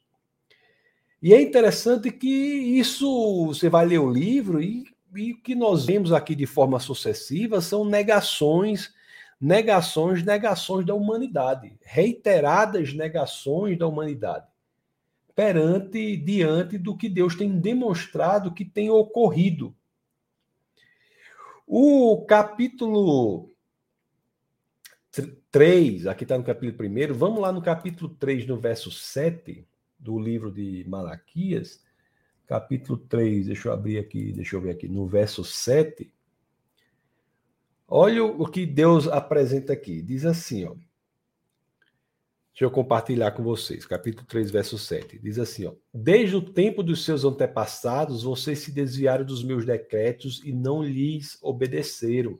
E 1.23 1.35
é 1.35 1.43
interessante 1.43 2.11
que 2.11 2.27
isso, 2.27 3.47
você 3.47 3.69
vai 3.69 3.85
ler 3.85 3.99
o 3.99 4.11
livro 4.11 4.63
e, 4.63 4.87
e 5.15 5.33
o 5.33 5.43
que 5.43 5.55
nós 5.55 5.85
vemos 5.85 6.13
aqui 6.13 6.35
de 6.35 6.47
forma 6.47 6.81
sucessiva 6.81 7.61
são 7.61 7.85
negações, 7.85 8.95
negações, 9.39 10.23
negações 10.23 10.87
da 10.87 10.95
humanidade, 10.95 11.77
reiteradas 11.83 12.95
negações 12.95 13.79
da 13.79 13.87
humanidade 13.87 14.47
perante, 15.37 16.17
diante 16.17 16.79
do 16.79 16.97
que 16.97 17.11
Deus 17.11 17.37
tem 17.37 17.61
demonstrado 17.61 18.55
que 18.55 18.65
tem 18.65 18.89
ocorrido. 18.89 19.77
O 21.67 22.25
capítulo 22.27 23.53
3, 25.51 26.07
aqui 26.07 26.25
está 26.25 26.39
no 26.39 26.45
capítulo 26.45 26.89
1, 26.89 27.13
vamos 27.13 27.41
lá 27.41 27.53
no 27.53 27.61
capítulo 27.61 28.15
3, 28.15 28.47
no 28.47 28.59
verso 28.59 28.91
7 28.91 29.67
do 29.99 30.19
livro 30.19 30.51
de 30.51 30.85
Malaquias, 30.89 31.85
capítulo 32.47 32.97
3, 32.99 33.47
deixa 33.47 33.69
eu 33.69 33.73
abrir 33.73 33.99
aqui, 33.99 34.33
deixa 34.33 34.57
eu 34.57 34.61
ver 34.61 34.71
aqui, 34.71 34.89
no 34.89 35.07
verso 35.07 35.45
7. 35.45 36.11
Olha 37.87 38.25
o 38.25 38.47
que 38.49 38.65
Deus 38.65 39.07
apresenta 39.07 39.73
aqui. 39.73 40.03
Diz 40.03 40.25
assim, 40.25 40.65
ó. 40.65 40.75
Deixa 42.57 42.65
eu 42.65 42.71
compartilhar 42.71 43.33
com 43.33 43.43
vocês. 43.43 43.85
Capítulo 43.85 44.27
3, 44.27 44.51
verso 44.51 44.79
7. 44.79 45.19
Diz 45.19 45.39
assim: 45.39 45.67
ó, 45.67 45.73
Desde 45.93 46.37
o 46.37 46.41
tempo 46.41 46.83
dos 46.83 47.05
seus 47.05 47.23
antepassados, 47.23 48.23
vocês 48.23 48.61
se 48.61 48.73
desviaram 48.73 49.27
dos 49.27 49.45
meus 49.45 49.67
decretos 49.67 50.41
e 50.43 50.55
não 50.55 50.83
lhes 50.83 51.37
obedeceram. 51.43 52.39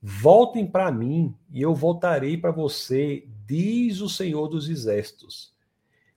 Voltem 0.00 0.66
para 0.66 0.90
mim 0.90 1.34
e 1.52 1.60
eu 1.60 1.74
voltarei 1.74 2.38
para 2.38 2.52
você, 2.52 3.28
diz 3.46 4.00
o 4.00 4.08
Senhor 4.08 4.48
dos 4.48 4.66
Exércitos. 4.66 5.52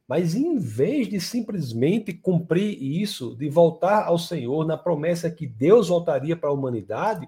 Mas 0.08 0.34
em 0.34 0.58
vez 0.58 1.10
de 1.10 1.20
simplesmente 1.20 2.14
cumprir 2.14 2.82
isso, 2.82 3.36
de 3.36 3.50
voltar 3.50 4.06
ao 4.06 4.18
Senhor 4.18 4.66
na 4.66 4.78
promessa 4.78 5.30
que 5.30 5.46
Deus 5.46 5.90
voltaria 5.90 6.38
para 6.38 6.48
a 6.48 6.54
humanidade, 6.54 7.28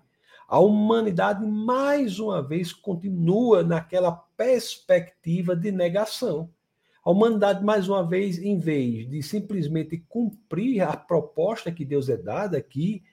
a 0.49 0.59
humanidade 0.59 1.45
mais 1.45 2.17
uma 2.17 2.41
vez 2.41 2.73
continua 2.73 3.63
naquela 3.63 4.11
perspectiva 4.11 5.55
de 5.55 5.71
negação. 5.71 6.49
A 7.05 7.11
humanidade, 7.11 7.63
mais 7.63 7.87
uma 7.87 8.03
vez, 8.03 8.39
em 8.39 8.57
vez 8.57 9.07
de 9.07 9.21
simplesmente 9.21 10.03
cumprir 10.09 10.81
a 10.81 10.97
proposta 10.97 11.71
que 11.71 11.85
Deus 11.85 12.09
é 12.09 12.17
dada 12.17 12.57
aqui, 12.57 13.03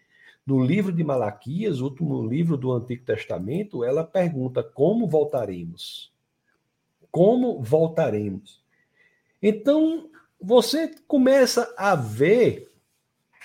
no 0.47 0.65
livro 0.65 0.91
de 0.91 1.05
Malaquias, 1.05 1.81
último 1.81 2.27
livro 2.27 2.57
do 2.57 2.73
Antigo 2.73 3.05
Testamento, 3.05 3.85
ela 3.85 4.03
pergunta: 4.03 4.63
como 4.63 5.07
voltaremos? 5.07 6.11
Como 7.11 7.63
voltaremos? 7.63 8.65
Então, 9.43 10.09
você 10.41 10.95
começa 11.07 11.75
a 11.77 11.95
ver 11.95 12.73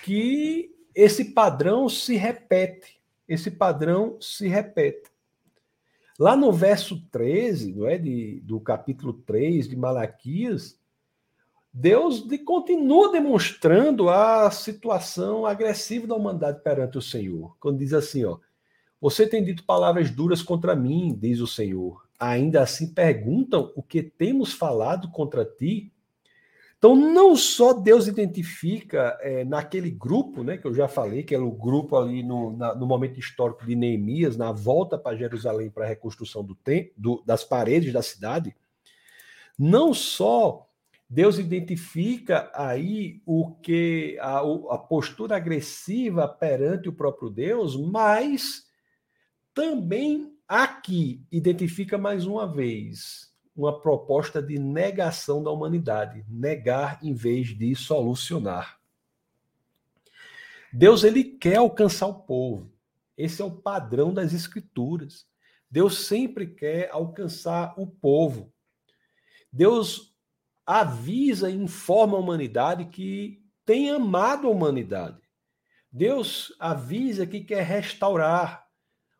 que 0.02 0.74
esse 0.94 1.26
padrão 1.26 1.90
se 1.90 2.16
repete 2.16 3.01
esse 3.32 3.50
padrão 3.50 4.16
se 4.20 4.48
repete. 4.48 5.10
Lá 6.18 6.36
no 6.36 6.52
verso 6.52 7.00
13, 7.10 7.72
não 7.72 7.86
é, 7.86 7.96
de, 7.98 8.40
do 8.44 8.60
capítulo 8.60 9.12
3 9.12 9.68
de 9.68 9.76
Malaquias, 9.76 10.78
Deus 11.72 12.26
de, 12.26 12.36
continua 12.38 13.10
demonstrando 13.10 14.10
a 14.10 14.50
situação 14.50 15.46
agressiva 15.46 16.06
da 16.06 16.14
humanidade 16.14 16.60
perante 16.62 16.98
o 16.98 17.02
Senhor. 17.02 17.56
Quando 17.58 17.78
diz 17.78 17.94
assim, 17.94 18.24
ó, 18.24 18.38
você 19.00 19.26
tem 19.26 19.42
dito 19.42 19.64
palavras 19.64 20.10
duras 20.10 20.42
contra 20.42 20.76
mim, 20.76 21.16
diz 21.18 21.40
o 21.40 21.46
Senhor. 21.46 22.06
Ainda 22.20 22.62
assim 22.62 22.92
perguntam 22.92 23.72
o 23.74 23.82
que 23.82 24.02
temos 24.02 24.52
falado 24.52 25.10
contra 25.10 25.44
ti. 25.44 25.91
Então, 26.82 26.96
não 26.96 27.36
só 27.36 27.72
Deus 27.72 28.08
identifica 28.08 29.16
é, 29.20 29.44
naquele 29.44 29.88
grupo, 29.88 30.42
né, 30.42 30.58
que 30.58 30.66
eu 30.66 30.74
já 30.74 30.88
falei, 30.88 31.22
que 31.22 31.32
era 31.32 31.44
o 31.44 31.52
grupo 31.52 31.96
ali 31.96 32.24
no, 32.24 32.56
na, 32.56 32.74
no 32.74 32.88
momento 32.88 33.20
histórico 33.20 33.64
de 33.64 33.76
Neemias, 33.76 34.36
na 34.36 34.50
volta 34.50 34.98
para 34.98 35.16
Jerusalém 35.16 35.70
para 35.70 35.84
a 35.84 35.88
reconstrução 35.88 36.44
do, 36.96 37.22
das 37.24 37.44
paredes 37.44 37.92
da 37.92 38.02
cidade, 38.02 38.52
não 39.56 39.94
só 39.94 40.68
Deus 41.08 41.38
identifica 41.38 42.50
aí 42.52 43.22
o 43.24 43.52
que 43.52 44.18
a, 44.20 44.40
a 44.40 44.78
postura 44.78 45.36
agressiva 45.36 46.26
perante 46.26 46.88
o 46.88 46.92
próprio 46.92 47.30
Deus, 47.30 47.76
mas 47.76 48.66
também 49.54 50.36
aqui 50.48 51.24
identifica 51.30 51.96
mais 51.96 52.26
uma 52.26 52.44
vez 52.44 53.31
uma 53.54 53.80
proposta 53.80 54.42
de 54.42 54.58
negação 54.58 55.42
da 55.42 55.50
humanidade, 55.50 56.24
negar 56.28 56.98
em 57.02 57.12
vez 57.12 57.48
de 57.48 57.74
solucionar. 57.74 58.80
Deus 60.72 61.04
ele 61.04 61.22
quer 61.22 61.56
alcançar 61.56 62.06
o 62.06 62.22
povo. 62.22 62.72
Esse 63.16 63.42
é 63.42 63.44
o 63.44 63.50
padrão 63.50 64.12
das 64.12 64.32
escrituras. 64.32 65.26
Deus 65.70 66.06
sempre 66.06 66.46
quer 66.46 66.90
alcançar 66.90 67.74
o 67.78 67.86
povo. 67.86 68.52
Deus 69.52 70.16
avisa 70.64 71.50
e 71.50 71.54
informa 71.54 72.16
a 72.16 72.20
humanidade 72.20 72.86
que 72.86 73.42
tem 73.66 73.90
amado 73.90 74.46
a 74.46 74.50
humanidade. 74.50 75.20
Deus 75.90 76.54
avisa 76.58 77.26
que 77.26 77.40
quer 77.40 77.62
restaurar 77.64 78.66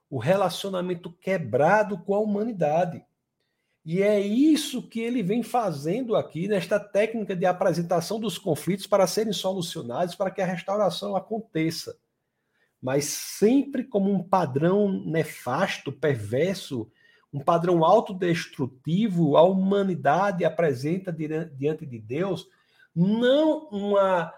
o 0.09 0.19
relacionamento 0.19 1.13
quebrado 1.13 1.99
com 1.99 2.15
a 2.15 2.19
humanidade. 2.19 3.05
E 3.85 4.01
é 4.01 4.21
isso 4.21 4.89
que 4.89 5.01
ele 5.01 5.23
vem 5.23 5.43
fazendo 5.43 6.15
aqui 6.15 6.47
nesta 6.47 6.79
técnica 6.79 7.35
de 7.35 7.45
apresentação 7.45 8.21
dos 8.21 8.39
conflitos 8.39 8.87
para 8.87 9.07
serem 9.07 9.33
solucionados, 9.33 10.15
para 10.15 10.31
que 10.31 10.41
a 10.41 10.47
restauração 10.47 11.17
aconteça. 11.17 11.99
Mas 12.81 13.07
sempre 13.07 13.83
como 13.83 14.13
um 14.13 14.23
padrão 14.23 15.05
nefasto, 15.05 15.91
perverso, 15.93 16.91
um 17.33 17.41
padrão 17.41 17.85
autodestrutivo, 17.85 19.37
a 19.37 19.43
humanidade 19.43 20.45
apresenta 20.45 21.13
diante 21.13 21.85
de 21.85 21.99
Deus 21.99 22.47
não 22.95 23.69
uma 23.69 24.33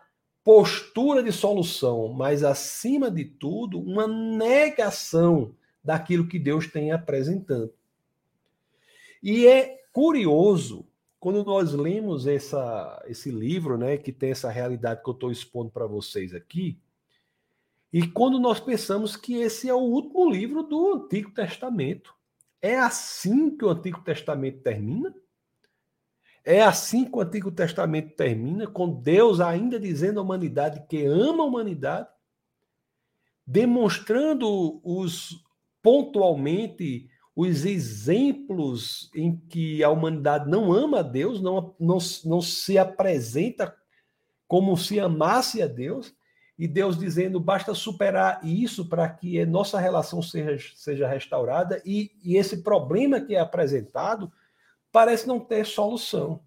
postura 0.45 1.23
de 1.23 1.33
solução, 1.33 2.13
mas 2.13 2.45
acima 2.45 3.11
de 3.11 3.25
tudo, 3.25 3.81
uma 3.81 4.07
negação 4.07 5.55
daquilo 5.83 6.29
que 6.29 6.39
Deus 6.39 6.67
tem 6.67 6.93
apresentando. 6.93 7.73
E 9.25 9.47
é 9.47 9.79
curioso 9.91 10.87
quando 11.19 11.43
nós 11.43 11.73
lemos 11.73 12.27
essa, 12.27 13.03
esse 13.07 13.31
livro, 13.31 13.79
né, 13.79 13.97
que 13.97 14.13
tem 14.13 14.33
essa 14.33 14.51
realidade 14.51 15.03
que 15.03 15.09
eu 15.09 15.15
estou 15.15 15.33
expondo 15.33 15.71
para 15.71 15.87
vocês 15.87 16.35
aqui, 16.35 16.79
e 17.91 18.07
quando 18.07 18.39
nós 18.39 18.61
pensamos 18.61 19.17
que 19.17 19.37
esse 19.37 19.67
é 19.67 19.73
o 19.73 19.79
último 19.79 20.29
livro 20.29 20.63
do 20.63 20.93
Antigo 20.93 21.31
Testamento. 21.31 22.15
É 22.61 22.79
assim 22.79 23.57
que 23.57 23.65
o 23.65 23.71
Antigo 23.71 24.03
Testamento 24.03 24.61
termina? 24.63 25.15
É 26.45 26.61
assim 26.63 27.07
que 27.07 27.17
o 27.17 27.21
Antigo 27.23 27.51
Testamento 27.51 28.15
termina, 28.15 28.67
com 28.67 29.01
Deus 29.01 29.41
ainda 29.41 29.81
dizendo 29.81 30.21
à 30.21 30.23
humanidade 30.23 30.85
que 30.87 31.07
ama 31.07 31.45
a 31.45 31.47
humanidade, 31.47 32.09
demonstrando 33.47 34.83
os 34.85 35.43
pontualmente 35.81 37.09
os 37.37 37.65
exemplos 37.65 39.11
em 39.15 39.37
que 39.37 39.83
a 39.83 39.91
humanidade 39.91 40.49
não 40.49 40.73
ama 40.73 41.01
a 41.01 41.03
Deus, 41.03 41.41
não, 41.41 41.75
não, 41.81 41.99
não 42.25 42.41
se 42.41 42.79
apresenta 42.79 43.75
como 44.47 44.77
se 44.77 45.01
amasse 45.01 45.61
a 45.61 45.67
Deus, 45.67 46.15
e 46.57 46.69
Deus 46.69 46.97
dizendo 46.97 47.41
basta 47.41 47.75
superar 47.75 48.39
isso 48.45 48.89
para 48.89 49.09
que 49.09 49.45
nossa 49.45 49.81
relação 49.81 50.23
seja, 50.23 50.73
seja 50.77 51.09
restaurada, 51.09 51.83
e, 51.85 52.13
e 52.23 52.37
esse 52.37 52.63
problema 52.63 53.21
que 53.21 53.35
é 53.35 53.41
apresentado 53.41 54.33
parece 54.93 55.27
não 55.27 55.41
ter 55.41 55.67
solução. 55.67 56.41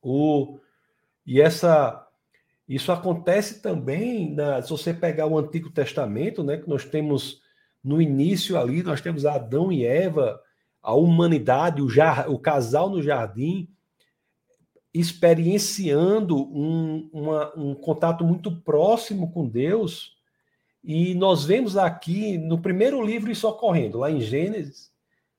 O, 0.00 0.60
e 1.26 1.40
essa 1.40 2.06
isso 2.68 2.90
acontece 2.90 3.60
também 3.60 4.34
na, 4.34 4.60
se 4.60 4.70
você 4.70 4.92
pegar 4.92 5.26
o 5.26 5.38
Antigo 5.38 5.70
Testamento, 5.70 6.42
né, 6.42 6.56
que 6.56 6.68
nós 6.68 6.84
temos 6.84 7.40
no 7.86 8.02
início 8.02 8.58
ali, 8.58 8.82
nós 8.82 9.00
temos 9.00 9.24
Adão 9.24 9.70
e 9.70 9.86
Eva, 9.86 10.42
a 10.82 10.92
humanidade, 10.92 11.80
o, 11.80 11.88
jar, 11.88 12.28
o 12.28 12.36
casal 12.36 12.90
no 12.90 13.00
jardim, 13.00 13.68
experienciando 14.92 16.36
um, 16.36 17.08
uma, 17.12 17.56
um 17.56 17.74
contato 17.76 18.24
muito 18.24 18.50
próximo 18.50 19.30
com 19.30 19.46
Deus. 19.46 20.16
E 20.82 21.14
nós 21.14 21.44
vemos 21.44 21.76
aqui 21.76 22.36
no 22.36 22.58
primeiro 22.58 23.00
livro 23.00 23.30
isso 23.30 23.48
ocorrendo, 23.48 23.98
lá 23.98 24.10
em 24.10 24.20
Gênesis, 24.20 24.90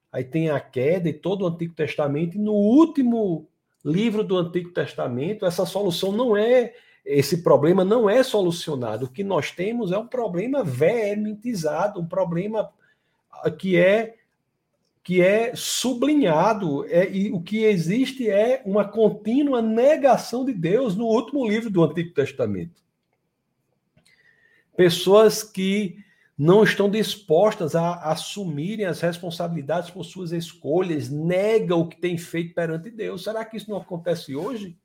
aí 0.10 0.24
tem 0.24 0.50
a 0.50 0.60
queda 0.60 1.10
e 1.10 1.14
todo 1.14 1.42
o 1.42 1.48
Antigo 1.48 1.76
Testamento, 1.76 2.38
e 2.38 2.40
no 2.40 2.54
último 2.54 3.50
livro 3.84 4.24
do 4.24 4.38
Antigo 4.38 4.72
Testamento, 4.72 5.46
essa 5.46 5.66
solução 5.66 6.14
não 6.14 6.38
é 6.38 6.74
esse 7.08 7.42
problema 7.42 7.86
não 7.86 8.10
é 8.10 8.22
solucionado. 8.22 9.06
O 9.06 9.10
que 9.10 9.24
nós 9.24 9.52
temos 9.52 9.94
é 9.94 9.98
um 9.98 10.06
problema 10.06 10.64
veementizado, 10.64 12.02
um 12.02 12.06
problema 12.06 12.70
que 13.58 13.78
é 13.78 14.16
que 15.04 15.22
é 15.22 15.56
sublinhado, 15.56 16.86
é, 16.90 17.10
e 17.10 17.32
o 17.32 17.40
que 17.40 17.64
existe 17.64 18.30
é 18.30 18.62
uma 18.66 18.84
contínua 18.84 19.62
negação 19.62 20.44
de 20.44 20.52
Deus 20.52 20.98
no 20.98 21.06
último 21.06 21.48
livro 21.48 21.70
do 21.70 21.82
Antigo 21.82 22.14
Testamento. 22.14 22.82
Pessoas 24.76 25.44
que 25.44 25.96
não 26.38 26.62
estão 26.62 26.90
dispostas 26.90 27.74
a 27.74 28.12
assumirem 28.12 28.86
as 28.86 29.00
responsabilidades 29.00 29.90
por 29.90 30.04
suas 30.04 30.34
escolhas, 30.34 31.10
negam 31.10 31.80
o 31.80 31.88
que 31.88 31.96
tem 31.96 32.18
feito 32.18 32.54
perante 32.54 32.92
Deus. 32.92 33.24
Será 33.24 33.46
que 33.46 33.56
isso 33.56 33.72
não 33.72 33.78
acontece 33.78 34.36
hoje? 34.36 34.78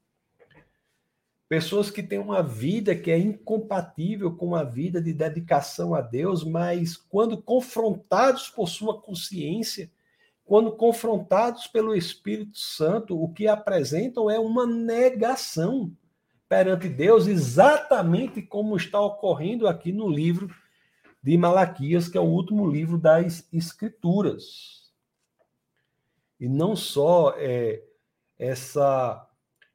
Pessoas 1.53 1.91
que 1.91 2.03
têm 2.03 2.19
uma 2.19 2.43
vida 2.43 2.97
que 2.97 3.11
é 3.11 3.19
incompatível 3.19 4.35
com 4.35 4.57
a 4.57 4.65
vida 4.65 5.03
de 5.03 5.13
dedicação 5.13 5.95
a 5.95 6.01
Deus, 6.01 6.43
mas 6.45 6.97
quando 6.97 7.43
confrontados 7.43 8.49
por 8.49 8.71
sua 8.71 8.99
consciência, 8.99 9.93
quando 10.47 10.75
confrontados 10.75 11.67
pelo 11.67 11.95
Espírito 11.95 12.57
Santo, 12.57 13.23
o 13.23 13.31
que 13.31 13.47
apresentam 13.47 14.31
é 14.31 14.39
uma 14.39 14.67
negação 14.67 15.95
perante 16.49 16.89
Deus, 16.89 17.27
exatamente 17.27 18.41
como 18.41 18.75
está 18.75 18.99
ocorrendo 18.99 19.69
aqui 19.69 19.93
no 19.93 20.09
livro 20.09 20.49
de 21.23 21.37
Malaquias, 21.37 22.09
que 22.09 22.17
é 22.17 22.21
o 22.23 22.25
último 22.25 22.67
livro 22.67 22.97
das 22.97 23.47
Escrituras. 23.53 24.91
E 26.41 26.49
não 26.49 26.75
só 26.75 27.35
é, 27.37 27.85
essa 28.39 29.29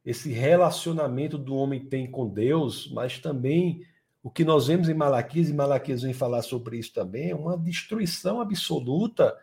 esse 0.07 0.31
relacionamento 0.31 1.37
do 1.37 1.53
homem 1.53 1.81
tem 1.81 2.09
com 2.09 2.29
Deus, 2.29 2.89
mas 2.93 3.19
também 3.19 3.81
o 4.23 4.29
que 4.31 4.45
nós 4.45 4.67
vemos 4.67 4.87
em 4.87 4.93
Malaquias, 4.93 5.49
e 5.49 5.53
Malaquias 5.53 6.01
vem 6.01 6.13
falar 6.13 6.43
sobre 6.43 6.77
isso 6.77 6.93
também, 6.93 7.31
é 7.31 7.35
uma 7.35 7.57
destruição 7.57 8.39
absoluta 8.39 9.35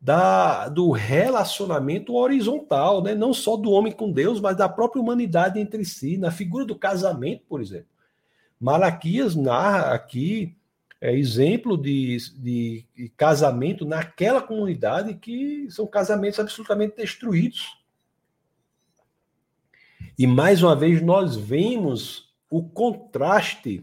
da, 0.00 0.68
do 0.68 0.90
relacionamento 0.90 2.16
horizontal, 2.16 3.00
né? 3.04 3.14
não 3.14 3.32
só 3.32 3.56
do 3.56 3.70
homem 3.70 3.92
com 3.92 4.10
Deus, 4.10 4.40
mas 4.40 4.56
da 4.56 4.68
própria 4.68 5.00
humanidade 5.00 5.60
entre 5.60 5.84
si, 5.84 6.18
na 6.18 6.32
figura 6.32 6.64
do 6.64 6.74
casamento, 6.74 7.44
por 7.48 7.60
exemplo. 7.60 7.86
Malaquias 8.58 9.36
narra 9.36 9.94
aqui 9.94 10.56
é, 11.00 11.16
exemplo 11.16 11.80
de, 11.80 12.16
de, 12.36 12.84
de 12.96 13.08
casamento 13.10 13.86
naquela 13.86 14.42
comunidade 14.42 15.14
que 15.14 15.70
são 15.70 15.86
casamentos 15.86 16.40
absolutamente 16.40 16.96
destruídos 16.96 17.79
e 20.20 20.26
mais 20.26 20.62
uma 20.62 20.76
vez 20.76 21.00
nós 21.00 21.34
vemos 21.34 22.30
o 22.50 22.62
contraste 22.62 23.82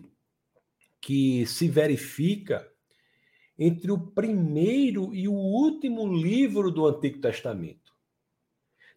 que 1.01 1.47
se 1.47 1.67
verifica 1.67 2.71
entre 3.57 3.91
o 3.91 3.97
primeiro 3.97 5.15
e 5.15 5.27
o 5.27 5.33
último 5.33 6.05
livro 6.05 6.69
do 6.69 6.85
Antigo 6.85 7.19
Testamento. 7.19 7.91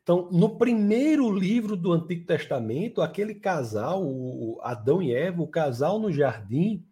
Então, 0.03 0.31
no 0.31 0.59
primeiro 0.59 1.33
livro 1.33 1.79
do 1.79 1.92
Antigo 1.92 2.26
Testamento, 2.26 3.00
aquele 3.00 3.35
casal, 3.35 4.05
o 4.05 4.61
Adão 4.62 5.03
e 5.03 5.14
Eva, 5.14 5.40
o 5.40 5.48
casal 5.48 5.98
no 5.98 6.12
jardim, 6.12 6.87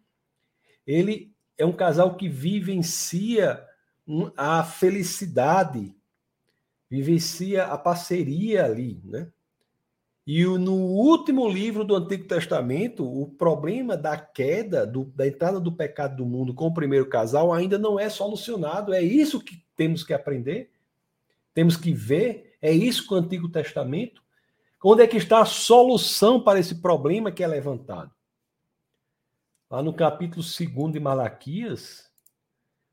ele 0.83 1.31
é 1.59 1.63
um 1.63 1.73
casal 1.73 2.17
que 2.17 2.27
vivencia 2.27 3.63
a 4.35 4.63
felicidade, 4.63 5.95
vivencia 6.89 7.65
a 7.65 7.77
parceria 7.77 8.65
ali, 8.65 8.99
né? 9.03 9.31
E 10.31 10.45
no 10.45 10.75
último 10.75 11.49
livro 11.49 11.83
do 11.83 11.95
Antigo 11.95 12.27
Testamento, 12.27 13.03
o 13.03 13.25
problema 13.25 13.97
da 13.97 14.15
queda, 14.15 14.85
do, 14.85 15.05
da 15.05 15.25
entrada 15.25 15.59
do 15.59 15.71
pecado 15.71 16.17
do 16.17 16.23
mundo 16.23 16.53
com 16.53 16.67
o 16.67 16.73
primeiro 16.73 17.09
casal 17.09 17.51
ainda 17.51 17.79
não 17.79 17.99
é 17.99 18.11
solucionado. 18.11 18.93
É 18.93 19.01
isso 19.01 19.43
que 19.43 19.59
temos 19.75 20.03
que 20.03 20.13
aprender, 20.13 20.69
temos 21.51 21.75
que 21.75 21.91
ver. 21.91 22.55
É 22.61 22.71
isso 22.71 23.07
que 23.07 23.13
o 23.15 23.17
Antigo 23.17 23.49
Testamento. 23.49 24.21
Onde 24.83 25.01
é 25.01 25.07
que 25.07 25.17
está 25.17 25.41
a 25.41 25.45
solução 25.45 26.39
para 26.39 26.59
esse 26.59 26.75
problema 26.75 27.31
que 27.31 27.43
é 27.43 27.47
levantado? 27.47 28.11
Lá 29.67 29.81
no 29.81 29.93
capítulo 29.93 30.43
2 30.43 30.91
de 30.93 30.99
Malaquias, 30.99 32.07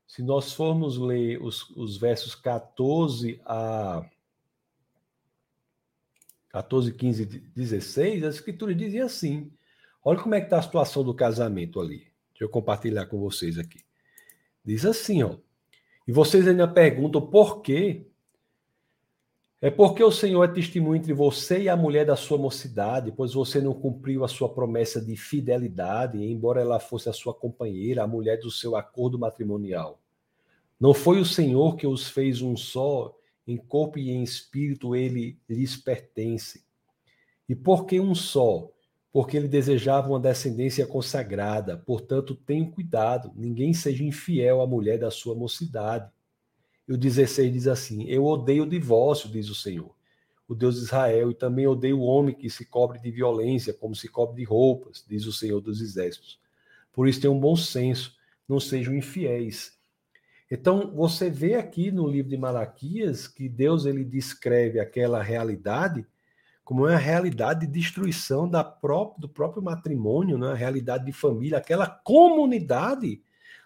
se 0.07 0.23
nós 0.23 0.53
formos 0.53 0.97
ler 0.97 1.39
os, 1.39 1.69
os 1.77 1.97
versos 1.97 2.33
14 2.33 3.39
a 3.45 4.03
14, 6.57 6.91
15, 6.91 7.25
16, 7.55 8.23
as 8.23 8.35
escrituras 8.35 8.75
dizem 8.75 9.01
assim. 9.01 9.51
Olha 10.03 10.19
como 10.19 10.33
é 10.33 10.39
que 10.39 10.47
está 10.47 10.57
a 10.57 10.61
situação 10.61 11.03
do 11.03 11.13
casamento 11.13 11.79
ali. 11.79 12.07
Deixa 12.31 12.43
eu 12.43 12.49
compartilhar 12.49 13.05
com 13.05 13.19
vocês 13.19 13.59
aqui. 13.59 13.79
Diz 14.65 14.83
assim, 14.83 15.21
ó. 15.21 15.35
E 16.07 16.11
vocês 16.11 16.47
ainda 16.47 16.67
perguntam 16.67 17.21
por 17.21 17.61
quê? 17.61 18.07
É 19.61 19.69
porque 19.69 20.03
o 20.03 20.11
Senhor 20.11 20.43
é 20.43 20.47
testemunho 20.47 20.95
entre 20.95 21.13
você 21.13 21.63
e 21.63 21.69
a 21.69 21.75
mulher 21.75 22.05
da 22.05 22.15
sua 22.15 22.37
mocidade, 22.37 23.11
pois 23.11 23.33
você 23.33 23.61
não 23.61 23.73
cumpriu 23.73 24.23
a 24.23 24.27
sua 24.27 24.49
promessa 24.49 24.99
de 24.99 25.15
fidelidade, 25.15 26.23
embora 26.23 26.61
ela 26.61 26.79
fosse 26.79 27.09
a 27.09 27.13
sua 27.13 27.33
companheira, 27.33 28.03
a 28.03 28.07
mulher 28.07 28.39
do 28.39 28.49
seu 28.49 28.75
acordo 28.75 29.19
matrimonial. 29.19 29.99
Não 30.79 30.93
foi 30.93 31.19
o 31.19 31.25
Senhor 31.25 31.75
que 31.75 31.85
os 31.85 32.07
fez 32.09 32.41
um 32.41 32.55
só 32.55 33.16
em 33.47 33.55
corpo 33.55 33.97
e 33.97 34.11
em 34.11 34.21
espírito 34.21 34.95
ele 34.95 35.39
lhes 35.47 35.77
pertence. 35.77 36.65
E 37.47 37.55
por 37.55 37.85
que 37.85 37.99
um 37.99 38.13
só? 38.13 38.69
Porque 39.11 39.37
ele 39.37 39.47
desejava 39.47 40.09
uma 40.09 40.19
descendência 40.19 40.85
consagrada. 40.85 41.77
Portanto, 41.77 42.35
tenha 42.35 42.69
cuidado, 42.69 43.31
ninguém 43.35 43.73
seja 43.73 44.03
infiel 44.03 44.61
à 44.61 44.67
mulher 44.67 44.99
da 44.99 45.09
sua 45.09 45.33
mocidade. 45.33 46.11
E 46.87 46.93
o 46.93 46.97
16 46.97 47.53
diz 47.53 47.67
assim: 47.67 48.03
Eu 48.09 48.25
odeio 48.25 48.63
o 48.63 48.69
divórcio, 48.69 49.29
diz 49.29 49.49
o 49.49 49.55
Senhor, 49.55 49.95
o 50.47 50.53
Deus 50.53 50.75
de 50.75 50.81
Israel, 50.81 51.31
e 51.31 51.35
também 51.35 51.65
odeio 51.65 51.99
o 51.99 52.03
homem 52.03 52.35
que 52.35 52.49
se 52.49 52.65
cobre 52.65 52.99
de 52.99 53.09
violência, 53.09 53.73
como 53.73 53.95
se 53.95 54.09
cobre 54.09 54.35
de 54.35 54.43
roupas, 54.43 55.05
diz 55.07 55.25
o 55.25 55.33
Senhor 55.33 55.61
dos 55.61 55.81
Exércitos. 55.81 56.39
Por 56.91 57.07
isso, 57.07 57.21
tenham 57.21 57.35
um 57.35 57.39
bom 57.39 57.55
senso, 57.55 58.15
não 58.47 58.59
sejam 58.59 58.93
infiéis 58.93 59.76
então, 60.49 60.91
você 60.95 61.29
vê 61.29 61.55
aqui 61.55 61.91
no 61.91 62.07
livro 62.07 62.29
de 62.29 62.37
Malaquias 62.37 63.27
que 63.27 63.49
Deus 63.49 63.85
ele 63.85 64.03
descreve 64.03 64.79
aquela 64.79 65.21
realidade 65.21 66.05
como 66.63 66.83
uma 66.83 66.97
realidade 66.97 67.65
de 67.65 67.71
destruição 67.71 68.49
da 68.49 68.61
própria, 68.61 69.21
do 69.21 69.29
próprio 69.29 69.63
matrimônio, 69.63 70.37
né? 70.37 70.51
a 70.51 70.53
realidade 70.53 71.05
de 71.05 71.13
família, 71.13 71.57
aquela 71.57 71.87
comunidade 71.87 73.21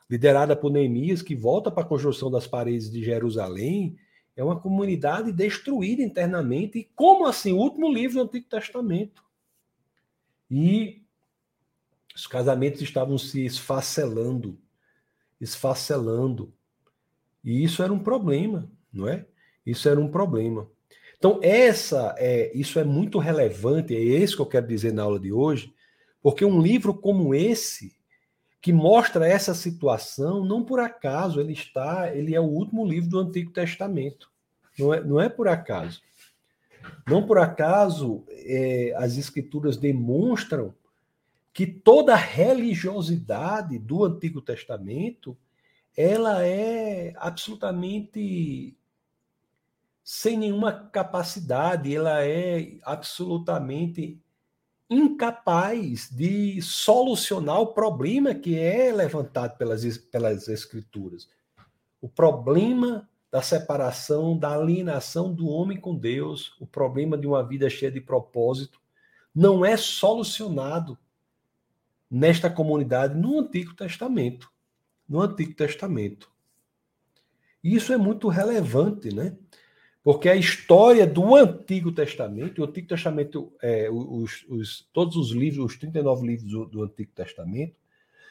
liderada 0.07 0.55
por 0.55 0.71
Neemias 0.71 1.21
que 1.23 1.35
volta 1.35 1.71
para 1.71 1.81
a 1.81 1.87
construção 1.87 2.29
das 2.29 2.45
paredes 2.45 2.91
de 2.91 3.03
Jerusalém, 3.03 3.97
é 4.35 4.43
uma 4.43 4.59
comunidade 4.59 5.31
destruída 5.31 6.03
internamente. 6.03 6.79
E 6.79 6.83
como 6.95 7.25
assim? 7.25 7.51
O 7.53 7.57
último 7.57 7.91
livro 7.91 8.17
do 8.17 8.23
Antigo 8.23 8.47
Testamento. 8.47 9.23
E 10.49 11.01
os 12.15 12.27
casamentos 12.27 12.81
estavam 12.81 13.17
se 13.17 13.45
esfacelando, 13.45 14.59
esfacelando. 15.39 16.53
E 17.43 17.63
isso 17.63 17.81
era 17.81 17.91
um 17.91 17.99
problema, 17.99 18.69
não 18.93 19.07
é? 19.07 19.25
Isso 19.65 19.87
era 19.89 19.99
um 19.99 20.07
problema. 20.07 20.67
Então, 21.17 21.39
essa 21.43 22.15
é, 22.17 22.51
isso 22.55 22.79
é 22.79 22.83
muito 22.83 23.19
relevante, 23.19 23.95
é 23.95 23.99
isso 23.99 24.35
que 24.35 24.41
eu 24.41 24.47
quero 24.47 24.67
dizer 24.67 24.91
na 24.91 25.03
aula 25.03 25.19
de 25.19 25.31
hoje, 25.31 25.73
porque 26.21 26.43
um 26.43 26.61
livro 26.61 26.93
como 26.93 27.35
esse, 27.35 27.93
que 28.61 28.71
mostra 28.71 29.27
essa 29.27 29.53
situação, 29.53 30.45
não 30.45 30.63
por 30.63 30.79
acaso 30.79 31.39
ele 31.39 31.53
está, 31.53 32.15
ele 32.15 32.35
é 32.35 32.39
o 32.39 32.45
último 32.45 32.85
livro 32.85 33.09
do 33.09 33.19
Antigo 33.19 33.51
Testamento. 33.51 34.31
Não 34.77 34.93
é, 34.93 35.03
não 35.03 35.19
é 35.19 35.29
por 35.29 35.47
acaso. 35.47 36.01
Não 37.07 37.25
por 37.25 37.37
acaso 37.39 38.23
é, 38.29 38.93
as 38.97 39.17
escrituras 39.17 39.77
demonstram 39.77 40.73
que 41.53 41.65
toda 41.67 42.13
a 42.13 42.17
religiosidade 42.17 43.77
do 43.77 44.05
Antigo 44.05 44.41
Testamento 44.41 45.37
ela 45.95 46.45
é 46.45 47.13
absolutamente 47.17 48.77
sem 50.03 50.37
nenhuma 50.37 50.73
capacidade, 50.73 51.95
ela 51.95 52.23
é 52.25 52.77
absolutamente 52.83 54.19
incapaz 54.89 56.09
de 56.09 56.61
solucionar 56.61 57.61
o 57.61 57.73
problema 57.73 58.35
que 58.35 58.57
é 58.57 58.91
levantado 58.91 59.57
pelas, 59.57 59.97
pelas 59.97 60.47
escrituras. 60.47 61.29
O 62.01 62.09
problema 62.09 63.07
da 63.31 63.41
separação, 63.41 64.37
da 64.37 64.53
alienação 64.53 65.33
do 65.33 65.47
homem 65.47 65.79
com 65.79 65.95
Deus, 65.95 66.57
o 66.59 66.67
problema 66.67 67.17
de 67.17 67.25
uma 67.25 67.41
vida 67.41 67.69
cheia 67.69 67.91
de 67.91 68.01
propósito, 68.01 68.81
não 69.33 69.63
é 69.63 69.77
solucionado 69.77 70.97
nesta 72.09 72.49
comunidade 72.49 73.15
no 73.17 73.39
Antigo 73.39 73.73
Testamento 73.73 74.51
no 75.11 75.19
Antigo 75.19 75.53
Testamento. 75.53 76.31
E 77.61 77.75
isso 77.75 77.91
é 77.91 77.97
muito 77.97 78.29
relevante, 78.29 79.13
né? 79.13 79.35
Porque 80.01 80.29
a 80.29 80.35
história 80.37 81.05
do 81.05 81.35
Antigo 81.35 81.91
Testamento, 81.91 82.61
o 82.61 82.65
Antigo 82.65 82.87
Testamento, 82.87 83.51
é, 83.61 83.89
os, 83.91 84.45
os, 84.47 84.87
todos 84.93 85.17
os 85.17 85.31
livros, 85.31 85.65
os 85.65 85.77
39 85.77 86.25
livros 86.25 86.49
do, 86.49 86.65
do 86.65 86.83
Antigo 86.83 87.11
Testamento, 87.13 87.75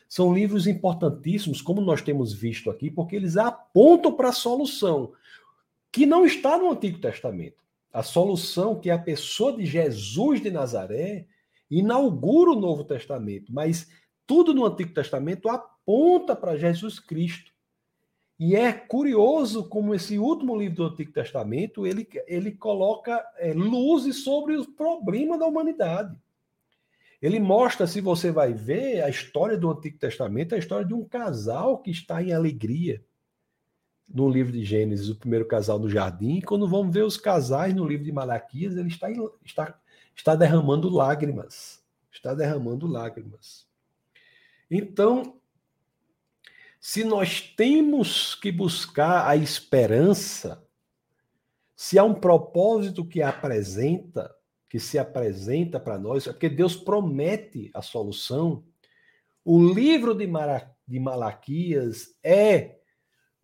são 0.08 0.32
livros 0.32 0.66
importantíssimos, 0.66 1.60
como 1.60 1.82
nós 1.82 2.00
temos 2.00 2.32
visto 2.32 2.70
aqui, 2.70 2.90
porque 2.90 3.14
eles 3.14 3.36
apontam 3.36 4.14
para 4.14 4.30
a 4.30 4.32
solução, 4.32 5.12
que 5.92 6.06
não 6.06 6.24
está 6.24 6.56
no 6.56 6.72
Antigo 6.72 6.98
Testamento. 6.98 7.62
A 7.92 8.02
solução 8.02 8.80
que 8.80 8.88
a 8.88 8.98
pessoa 8.98 9.54
de 9.54 9.66
Jesus 9.66 10.40
de 10.40 10.50
Nazaré 10.50 11.26
inaugura 11.70 12.52
o 12.52 12.58
Novo 12.58 12.84
Testamento, 12.84 13.52
mas 13.52 13.86
tudo 14.26 14.54
no 14.54 14.64
Antigo 14.64 14.94
Testamento 14.94 15.48
aponta 15.48 15.79
para 16.36 16.56
Jesus 16.56 16.98
Cristo. 16.98 17.50
E 18.38 18.56
é 18.56 18.72
curioso 18.72 19.68
como 19.68 19.94
esse 19.94 20.18
último 20.18 20.56
livro 20.56 20.76
do 20.76 20.86
Antigo 20.86 21.12
Testamento 21.12 21.86
ele, 21.86 22.08
ele 22.26 22.52
coloca 22.52 23.22
é, 23.36 23.52
luzes 23.52 24.24
sobre 24.24 24.54
os 24.56 24.66
problemas 24.66 25.38
da 25.38 25.46
humanidade. 25.46 26.16
Ele 27.20 27.38
mostra, 27.38 27.86
se 27.86 28.00
você 28.00 28.30
vai 28.30 28.54
ver, 28.54 29.02
a 29.02 29.10
história 29.10 29.58
do 29.58 29.70
Antigo 29.70 29.98
Testamento, 29.98 30.54
a 30.54 30.58
história 30.58 30.86
de 30.86 30.94
um 30.94 31.04
casal 31.04 31.78
que 31.78 31.90
está 31.90 32.22
em 32.22 32.32
alegria. 32.32 33.04
No 34.08 34.28
livro 34.28 34.52
de 34.52 34.64
Gênesis, 34.64 35.10
o 35.10 35.16
primeiro 35.16 35.46
casal 35.46 35.78
no 35.78 35.88
jardim. 35.88 36.40
Quando 36.40 36.66
vamos 36.66 36.94
ver 36.94 37.04
os 37.04 37.18
casais 37.18 37.74
no 37.74 37.86
livro 37.86 38.06
de 38.06 38.10
Malaquias, 38.10 38.74
ele 38.74 38.88
está, 38.88 39.08
está, 39.44 39.78
está 40.16 40.34
derramando 40.34 40.88
lágrimas. 40.88 41.84
Está 42.10 42.32
derramando 42.34 42.86
lágrimas. 42.86 43.68
Então, 44.70 45.39
se 46.80 47.04
nós 47.04 47.42
temos 47.42 48.34
que 48.34 48.50
buscar 48.50 49.28
a 49.28 49.36
esperança, 49.36 50.66
se 51.76 51.98
há 51.98 52.04
um 52.04 52.14
propósito 52.14 53.04
que 53.04 53.20
apresenta, 53.20 54.34
que 54.66 54.80
se 54.80 54.98
apresenta 54.98 55.78
para 55.78 55.98
nós, 55.98 56.26
é 56.26 56.32
porque 56.32 56.48
Deus 56.48 56.74
promete 56.74 57.70
a 57.74 57.82
solução. 57.82 58.64
O 59.44 59.62
livro 59.62 60.14
de, 60.14 60.26
Mara, 60.26 60.74
de 60.88 60.98
Malaquias 60.98 62.14
é 62.24 62.78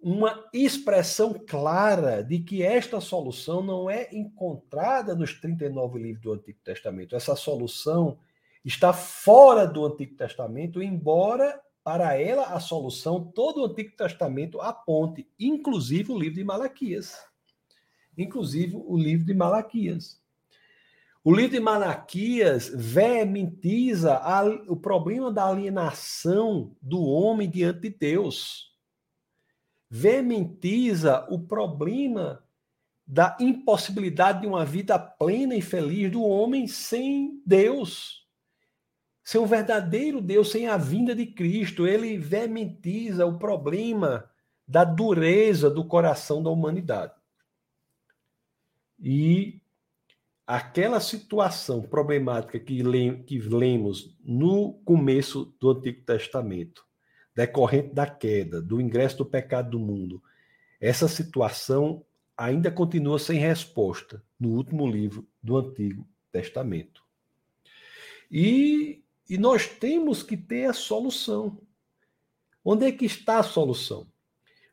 uma 0.00 0.48
expressão 0.52 1.34
clara 1.34 2.22
de 2.22 2.38
que 2.38 2.62
esta 2.62 3.00
solução 3.02 3.62
não 3.62 3.90
é 3.90 4.08
encontrada 4.12 5.14
nos 5.14 5.38
39 5.38 5.98
livros 5.98 6.22
do 6.22 6.32
Antigo 6.32 6.60
Testamento. 6.64 7.14
Essa 7.14 7.36
solução 7.36 8.18
está 8.64 8.94
fora 8.94 9.66
do 9.66 9.84
Antigo 9.84 10.16
Testamento, 10.16 10.82
embora 10.82 11.60
para 11.86 12.20
ela 12.20 12.46
a 12.46 12.58
solução 12.58 13.22
todo 13.22 13.60
o 13.60 13.66
Antigo 13.66 13.94
Testamento 13.96 14.60
aponte, 14.60 15.24
inclusive 15.38 16.10
o 16.10 16.18
livro 16.18 16.34
de 16.34 16.42
Malaquias. 16.42 17.16
Inclusive 18.18 18.74
o 18.74 18.96
livro 18.96 19.24
de 19.24 19.32
Malaquias. 19.32 20.20
O 21.22 21.32
livro 21.32 21.52
de 21.52 21.60
Malaquias 21.60 22.72
veementiza 22.74 24.20
o 24.66 24.74
problema 24.74 25.30
da 25.30 25.46
alienação 25.46 26.74
do 26.82 27.04
homem 27.04 27.48
diante 27.48 27.82
de 27.82 27.90
Deus. 27.90 28.74
Veementiza 29.88 31.24
o 31.30 31.38
problema 31.38 32.42
da 33.06 33.36
impossibilidade 33.38 34.40
de 34.40 34.48
uma 34.48 34.64
vida 34.64 34.98
plena 34.98 35.54
e 35.54 35.62
feliz 35.62 36.10
do 36.10 36.24
homem 36.24 36.66
sem 36.66 37.40
Deus 37.46 38.25
ser 39.26 39.38
um 39.38 39.46
verdadeiro 39.46 40.20
Deus 40.20 40.52
sem 40.52 40.68
a 40.68 40.76
vinda 40.76 41.12
de 41.12 41.26
Cristo. 41.26 41.84
Ele 41.84 42.16
vermentiza 42.16 43.26
o 43.26 43.36
problema 43.36 44.30
da 44.68 44.84
dureza 44.84 45.68
do 45.68 45.84
coração 45.84 46.40
da 46.40 46.48
humanidade. 46.48 47.12
E 49.00 49.60
aquela 50.46 51.00
situação 51.00 51.82
problemática 51.82 52.60
que, 52.60 52.84
le 52.84 53.24
que 53.24 53.40
lemos 53.40 54.16
no 54.24 54.74
começo 54.84 55.52
do 55.58 55.70
Antigo 55.70 56.04
Testamento, 56.04 56.86
decorrente 57.34 57.92
da 57.92 58.06
queda, 58.06 58.62
do 58.62 58.80
ingresso 58.80 59.18
do 59.18 59.26
pecado 59.26 59.70
do 59.70 59.80
mundo, 59.80 60.22
essa 60.80 61.08
situação 61.08 62.06
ainda 62.36 62.70
continua 62.70 63.18
sem 63.18 63.40
resposta 63.40 64.22
no 64.38 64.50
último 64.50 64.86
livro 64.86 65.26
do 65.42 65.56
Antigo 65.56 66.06
Testamento. 66.30 67.02
E 68.30 69.02
e 69.28 69.36
nós 69.36 69.66
temos 69.66 70.22
que 70.22 70.36
ter 70.36 70.66
a 70.66 70.72
solução. 70.72 71.60
Onde 72.64 72.86
é 72.86 72.92
que 72.92 73.04
está 73.04 73.38
a 73.38 73.44
solução? 73.44 74.06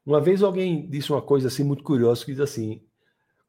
Uma 0.05 0.19
vez 0.19 0.43
alguém 0.43 0.89
disse 0.89 1.11
uma 1.11 1.21
coisa 1.21 1.47
assim 1.47 1.63
muito 1.63 1.83
curiosa, 1.83 2.25
que 2.25 2.31
diz 2.31 2.39
assim: 2.39 2.81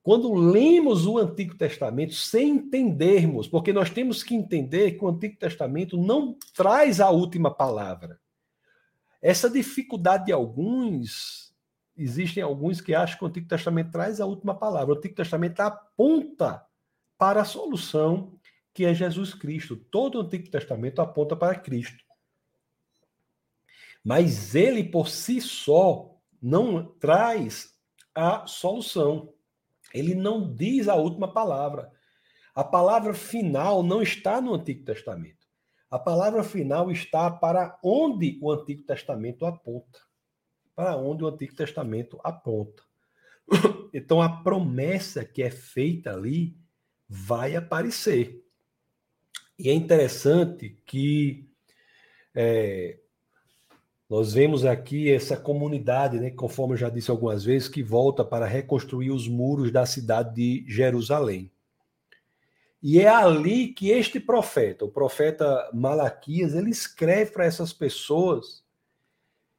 quando 0.02 0.34
lemos 0.34 1.06
o 1.06 1.18
Antigo 1.18 1.56
Testamento 1.56 2.12
sem 2.12 2.50
entendermos, 2.56 3.48
porque 3.48 3.72
nós 3.72 3.88
temos 3.88 4.22
que 4.22 4.34
entender 4.34 4.92
que 4.92 5.04
o 5.04 5.08
Antigo 5.08 5.36
Testamento 5.38 5.96
não 5.96 6.36
traz 6.54 7.00
a 7.00 7.10
última 7.10 7.50
palavra. 7.50 8.20
Essa 9.20 9.48
dificuldade 9.48 10.26
de 10.26 10.32
alguns, 10.32 11.54
existem 11.96 12.42
alguns 12.42 12.82
que 12.82 12.94
acham 12.94 13.16
que 13.16 13.24
o 13.24 13.28
Antigo 13.28 13.48
Testamento 13.48 13.90
traz 13.90 14.20
a 14.20 14.26
última 14.26 14.54
palavra. 14.54 14.94
O 14.94 14.98
Antigo 14.98 15.14
Testamento 15.14 15.60
aponta 15.60 16.62
para 17.16 17.40
a 17.40 17.46
solução 17.46 18.38
que 18.74 18.84
é 18.84 18.92
Jesus 18.92 19.32
Cristo. 19.32 19.76
Todo 19.76 20.16
o 20.16 20.22
Antigo 20.22 20.50
Testamento 20.50 21.00
aponta 21.00 21.36
para 21.36 21.54
Cristo. 21.54 22.04
Mas 24.02 24.54
ele 24.54 24.84
por 24.84 25.08
si 25.08 25.40
só 25.40 26.14
não 26.42 26.84
traz 26.84 27.72
a 28.14 28.46
solução. 28.46 29.32
ele 29.94 30.14
não 30.14 30.52
diz 30.52 30.88
a 30.88 30.96
última 30.96 31.32
palavra. 31.32 31.90
A 32.54 32.64
palavra 32.64 33.14
final 33.14 33.82
não 33.82 34.02
está 34.02 34.40
no 34.40 34.54
Antigo 34.54 34.84
Testamento. 34.84 35.46
A 35.88 35.98
palavra 35.98 36.42
final 36.42 36.90
está 36.90 37.30
para 37.30 37.78
onde 37.82 38.38
o 38.42 38.50
Antigo 38.50 38.82
Testamento 38.82 39.46
aponta. 39.46 40.00
Para 40.74 40.96
onde 40.96 41.22
o 41.22 41.28
Antigo 41.28 41.54
Testamento 41.54 42.20
aponta. 42.22 42.82
Então 43.96 44.20
a 44.20 44.42
promessa 44.42 45.24
que 45.24 45.40
é 45.40 45.52
feita 45.52 46.12
ali 46.12 46.58
vai 47.08 47.54
aparecer. 47.54 48.43
E 49.58 49.70
é 49.70 49.72
interessante 49.72 50.76
que 50.84 51.48
é, 52.34 52.98
nós 54.08 54.34
vemos 54.34 54.64
aqui 54.64 55.10
essa 55.10 55.36
comunidade, 55.36 56.18
né, 56.18 56.30
conforme 56.30 56.74
eu 56.74 56.78
já 56.78 56.88
disse 56.88 57.10
algumas 57.10 57.44
vezes, 57.44 57.68
que 57.68 57.82
volta 57.82 58.24
para 58.24 58.46
reconstruir 58.46 59.10
os 59.10 59.28
muros 59.28 59.70
da 59.70 59.86
cidade 59.86 60.34
de 60.34 60.64
Jerusalém. 60.68 61.50
E 62.82 63.00
é 63.00 63.08
ali 63.08 63.68
que 63.68 63.88
este 63.90 64.20
profeta, 64.20 64.84
o 64.84 64.90
profeta 64.90 65.70
Malaquias, 65.72 66.54
ele 66.54 66.70
escreve 66.70 67.30
para 67.30 67.46
essas 67.46 67.72
pessoas 67.72 68.62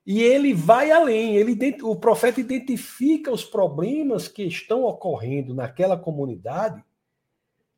e 0.06 0.22
ele 0.22 0.54
vai 0.54 0.92
além. 0.92 1.36
Ele, 1.36 1.58
o 1.82 1.96
profeta 1.96 2.40
identifica 2.40 3.32
os 3.32 3.44
problemas 3.44 4.28
que 4.28 4.44
estão 4.44 4.84
ocorrendo 4.84 5.56
naquela 5.56 5.98
comunidade, 5.98 6.84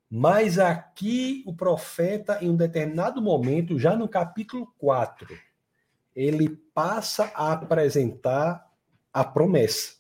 mas 0.10 0.58
aqui 0.58 1.44
o 1.46 1.54
profeta, 1.54 2.40
em 2.42 2.50
um 2.50 2.56
determinado 2.56 3.22
momento, 3.22 3.78
já 3.78 3.96
no 3.96 4.08
capítulo 4.08 4.74
4, 4.78 5.28
ele 6.16 6.50
passa 6.74 7.32
a 7.36 7.54
apresentar 7.54 8.66
a 9.12 9.24
promessa. 9.24 9.98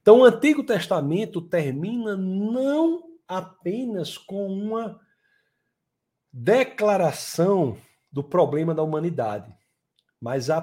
Então, 0.00 0.20
o 0.20 0.24
Antigo 0.24 0.64
Testamento 0.64 1.40
termina 1.40 2.16
não 2.16 3.04
apenas 3.26 4.16
com 4.16 4.46
uma 4.46 5.00
declaração 6.32 7.76
do 8.10 8.24
problema 8.24 8.74
da 8.74 8.82
humanidade, 8.82 9.54
mas 10.20 10.50
a, 10.50 10.58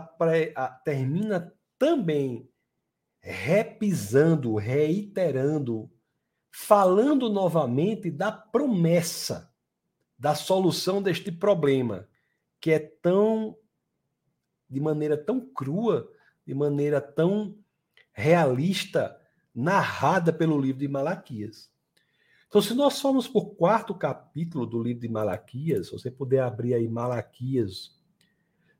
a, 0.55 0.67
termina 0.67 1.53
também 1.77 2.49
repisando, 3.19 4.55
reiterando, 4.55 5.89
falando 6.57 7.29
novamente 7.29 8.09
da 8.09 8.31
promessa 8.31 9.53
da 10.17 10.33
solução 10.33 11.01
deste 11.01 11.29
problema, 11.29 12.07
que 12.61 12.71
é 12.71 12.79
tão, 12.79 13.57
de 14.69 14.79
maneira 14.79 15.17
tão 15.17 15.41
crua, 15.41 16.09
de 16.47 16.55
maneira 16.55 17.01
tão 17.01 17.57
realista, 18.13 19.19
narrada 19.53 20.31
pelo 20.31 20.59
livro 20.59 20.79
de 20.79 20.87
Malaquias. 20.87 21.69
Então, 22.47 22.61
se 22.61 22.73
nós 22.73 23.01
formos 23.01 23.27
por 23.27 23.55
quarto 23.55 23.93
capítulo 23.93 24.65
do 24.65 24.81
livro 24.81 25.01
de 25.01 25.09
Malaquias, 25.09 25.87
se 25.87 25.91
você 25.91 26.09
puder 26.09 26.41
abrir 26.41 26.73
aí 26.73 26.87
Malaquias, 26.87 27.99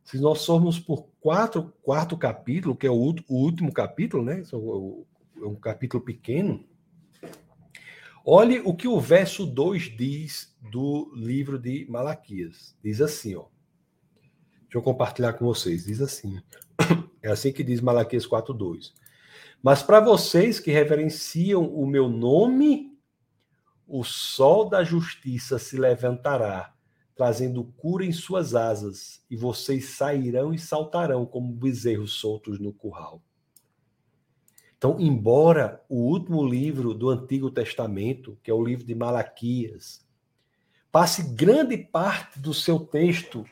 se 0.01 0.17
nós 0.17 0.45
formos 0.45 0.79
por 0.79 1.09
quatro, 1.19 1.73
quarto 1.83 2.17
capítulo, 2.17 2.73
que 2.73 2.87
é 2.87 2.89
o, 2.89 2.95
o 2.95 3.35
último 3.35 3.73
capítulo, 3.73 4.23
né? 4.23 4.43
É 4.49 5.45
um 5.45 5.55
capítulo 5.55 6.01
pequeno. 6.01 6.65
Olhe 8.27 8.59
o 8.65 8.73
que 8.73 8.87
o 8.87 8.99
verso 8.99 9.45
2 9.45 9.95
diz 9.95 10.57
do 10.71 11.13
livro 11.13 11.59
de 11.59 11.85
Malaquias. 11.87 12.75
Diz 12.83 12.99
assim, 12.99 13.35
ó. 13.35 13.45
Deixa 14.63 14.79
eu 14.79 14.81
compartilhar 14.81 15.33
com 15.33 15.45
vocês. 15.45 15.85
Diz 15.85 16.01
assim. 16.01 16.41
É 17.21 17.31
assim 17.31 17.51
que 17.51 17.63
diz 17.63 17.81
Malaquias 17.81 18.27
4:2. 18.27 18.93
Mas 19.61 19.81
para 19.81 19.99
vocês 19.99 20.59
que 20.59 20.69
reverenciam 20.69 21.65
o 21.65 21.87
meu 21.87 22.07
nome, 22.07 22.95
o 23.87 24.03
sol 24.03 24.69
da 24.69 24.83
justiça 24.83 25.57
se 25.57 25.75
levantará, 25.75 26.75
trazendo 27.15 27.63
cura 27.77 28.05
em 28.05 28.11
suas 28.11 28.53
asas, 28.53 29.23
e 29.27 29.35
vocês 29.35 29.89
sairão 29.89 30.53
e 30.53 30.59
saltarão 30.59 31.25
como 31.25 31.51
bezerros 31.51 32.13
soltos 32.13 32.59
no 32.59 32.71
curral. 32.71 33.23
Então, 34.85 34.99
embora 34.99 35.83
o 35.89 35.95
último 35.95 36.45
livro 36.45 36.93
do 36.93 37.09
Antigo 37.09 37.49
Testamento, 37.49 38.37
que 38.43 38.51
é 38.51 38.53
o 38.53 38.63
livro 38.63 38.85
de 38.85 38.93
Malaquias, 38.93 40.05
passe 40.91 41.23
grande 41.33 41.75
parte 41.75 42.39
do 42.39 42.53
seu 42.53 42.77
texto 42.77 43.43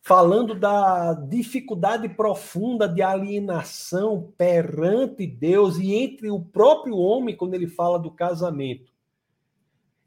falando 0.00 0.54
da 0.54 1.12
dificuldade 1.12 2.08
profunda 2.08 2.88
de 2.88 3.02
alienação 3.02 4.32
perante 4.38 5.26
Deus 5.26 5.76
e 5.76 5.94
entre 5.94 6.30
o 6.30 6.40
próprio 6.40 6.96
homem, 6.96 7.36
quando 7.36 7.52
ele 7.52 7.66
fala 7.66 7.98
do 7.98 8.10
casamento. 8.10 8.90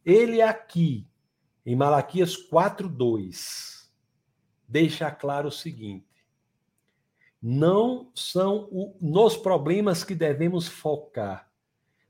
Ele 0.03 0.41
aqui, 0.41 1.05
em 1.63 1.75
Malaquias 1.75 2.35
4:2, 2.35 3.91
deixa 4.67 5.11
claro 5.11 5.49
o 5.49 5.51
seguinte: 5.51 6.07
não 7.45 8.09
são 8.15 8.69
o, 8.71 8.95
nos 9.01 9.35
problemas 9.35 10.01
que 10.05 10.15
devemos 10.15 10.65
focar, 10.65 11.51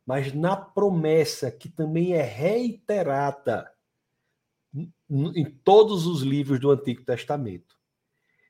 mas 0.06 0.32
na 0.32 0.56
promessa 0.56 1.50
que 1.50 1.68
também 1.68 2.14
é 2.14 2.22
reiterada 2.22 3.74
em 5.36 5.46
todos 5.64 6.06
os 6.06 6.22
livros 6.22 6.60
do 6.60 6.70
Antigo 6.70 7.04
Testamento. 7.04 7.76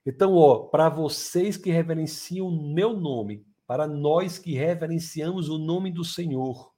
Então, 0.06 0.36
ó, 0.36 0.60
para 0.60 0.90
vocês 0.90 1.56
que 1.56 1.72
reverenciam 1.72 2.48
o 2.48 2.74
meu 2.74 2.92
nome, 2.92 3.46
para 3.66 3.88
nós 3.88 4.38
que 4.38 4.54
reverenciamos 4.54 5.48
o 5.48 5.58
nome 5.58 5.90
do 5.90 6.04
Senhor, 6.04 6.74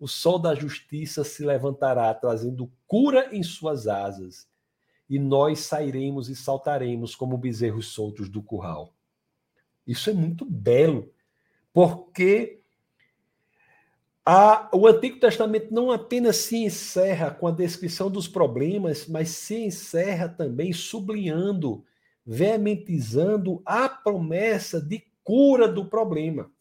o 0.00 0.08
sol 0.08 0.40
da 0.40 0.52
justiça 0.52 1.22
se 1.22 1.44
levantará, 1.44 2.12
trazendo 2.12 2.72
cura 2.88 3.32
em 3.32 3.44
suas 3.44 3.86
asas, 3.86 4.48
e 5.08 5.16
nós 5.16 5.60
sairemos 5.60 6.28
e 6.28 6.34
saltaremos 6.34 7.14
como 7.14 7.38
bezerros 7.38 7.86
soltos 7.88 8.28
do 8.28 8.42
curral. 8.42 8.97
Isso 9.88 10.10
é 10.10 10.12
muito 10.12 10.44
belo, 10.44 11.10
porque 11.72 12.60
a, 14.22 14.68
o 14.74 14.86
Antigo 14.86 15.18
Testamento 15.18 15.72
não 15.72 15.90
apenas 15.90 16.36
se 16.36 16.56
encerra 16.56 17.30
com 17.30 17.46
a 17.46 17.50
descrição 17.50 18.10
dos 18.10 18.28
problemas, 18.28 19.06
mas 19.06 19.30
se 19.30 19.56
encerra 19.56 20.28
também 20.28 20.70
sublinhando, 20.74 21.82
veementizando 22.26 23.62
a 23.64 23.88
promessa 23.88 24.78
de 24.78 25.02
cura 25.24 25.66
do 25.66 25.86
problema. 25.86 26.52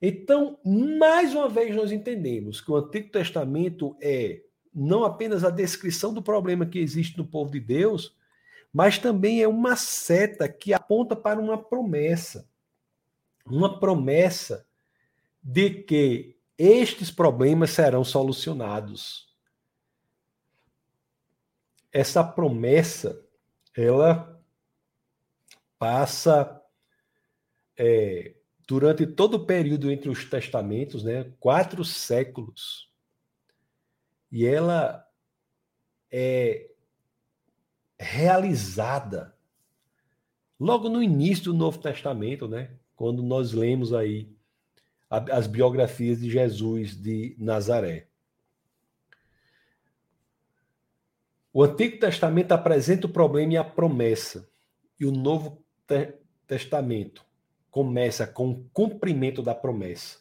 Então, 0.00 0.58
mais 0.64 1.34
uma 1.34 1.48
vez, 1.48 1.76
nós 1.76 1.92
entendemos 1.92 2.62
que 2.62 2.70
o 2.70 2.76
Antigo 2.76 3.10
Testamento 3.10 3.94
é 4.00 4.42
não 4.74 5.04
apenas 5.04 5.44
a 5.44 5.50
descrição 5.50 6.14
do 6.14 6.22
problema 6.22 6.64
que 6.64 6.78
existe 6.78 7.18
no 7.18 7.26
povo 7.26 7.52
de 7.52 7.60
Deus, 7.60 8.16
mas 8.74 8.98
também 8.98 9.40
é 9.40 9.46
uma 9.46 9.76
seta 9.76 10.48
que 10.48 10.74
aponta 10.74 11.14
para 11.14 11.38
uma 11.38 11.56
promessa. 11.56 12.50
Uma 13.46 13.78
promessa 13.78 14.66
de 15.40 15.70
que 15.70 16.36
estes 16.58 17.08
problemas 17.08 17.70
serão 17.70 18.02
solucionados. 18.02 19.32
Essa 21.92 22.24
promessa, 22.24 23.24
ela 23.76 24.42
passa 25.78 26.60
é, 27.78 28.34
durante 28.66 29.06
todo 29.06 29.34
o 29.34 29.46
período 29.46 29.88
entre 29.88 30.08
os 30.08 30.24
testamentos, 30.24 31.04
né, 31.04 31.32
quatro 31.38 31.84
séculos, 31.84 32.90
e 34.32 34.44
ela 34.44 35.08
é 36.10 36.73
realizada 38.04 39.34
logo 40.60 40.88
no 40.88 41.02
início 41.02 41.44
do 41.44 41.54
Novo 41.54 41.78
Testamento, 41.78 42.46
né, 42.46 42.70
quando 42.94 43.22
nós 43.22 43.52
lemos 43.52 43.92
aí 43.92 44.32
as 45.10 45.46
biografias 45.46 46.20
de 46.20 46.30
Jesus 46.30 46.96
de 46.96 47.36
Nazaré. 47.38 48.08
O 51.52 51.62
Antigo 51.62 52.00
Testamento 52.00 52.52
apresenta 52.52 53.06
o 53.06 53.10
problema 53.10 53.52
e 53.52 53.56
a 53.56 53.62
promessa, 53.62 54.48
e 54.98 55.06
o 55.06 55.12
Novo 55.12 55.62
Testamento 56.46 57.24
começa 57.70 58.26
com 58.26 58.50
o 58.50 58.64
cumprimento 58.72 59.40
da 59.40 59.54
promessa. 59.54 60.18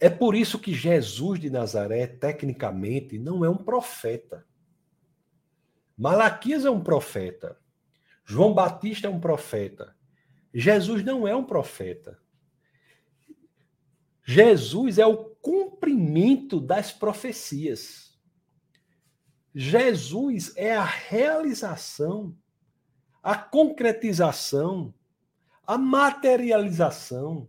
É 0.00 0.10
por 0.10 0.34
isso 0.34 0.58
que 0.58 0.74
Jesus 0.74 1.40
de 1.40 1.48
Nazaré, 1.48 2.06
tecnicamente, 2.06 3.18
não 3.18 3.44
é 3.44 3.50
um 3.50 3.56
profeta. 3.56 4.44
Malaquias 5.96 6.64
é 6.64 6.70
um 6.70 6.82
profeta. 6.82 7.58
João 8.24 8.52
Batista 8.52 9.06
é 9.06 9.10
um 9.10 9.20
profeta. 9.20 9.96
Jesus 10.52 11.04
não 11.04 11.26
é 11.26 11.34
um 11.34 11.44
profeta. 11.44 12.20
Jesus 14.24 14.98
é 14.98 15.06
o 15.06 15.16
cumprimento 15.16 16.60
das 16.60 16.92
profecias. 16.92 18.18
Jesus 19.54 20.52
é 20.56 20.76
a 20.76 20.84
realização, 20.84 22.36
a 23.22 23.36
concretização 23.36 24.92
a 25.66 25.76
materialização 25.76 27.48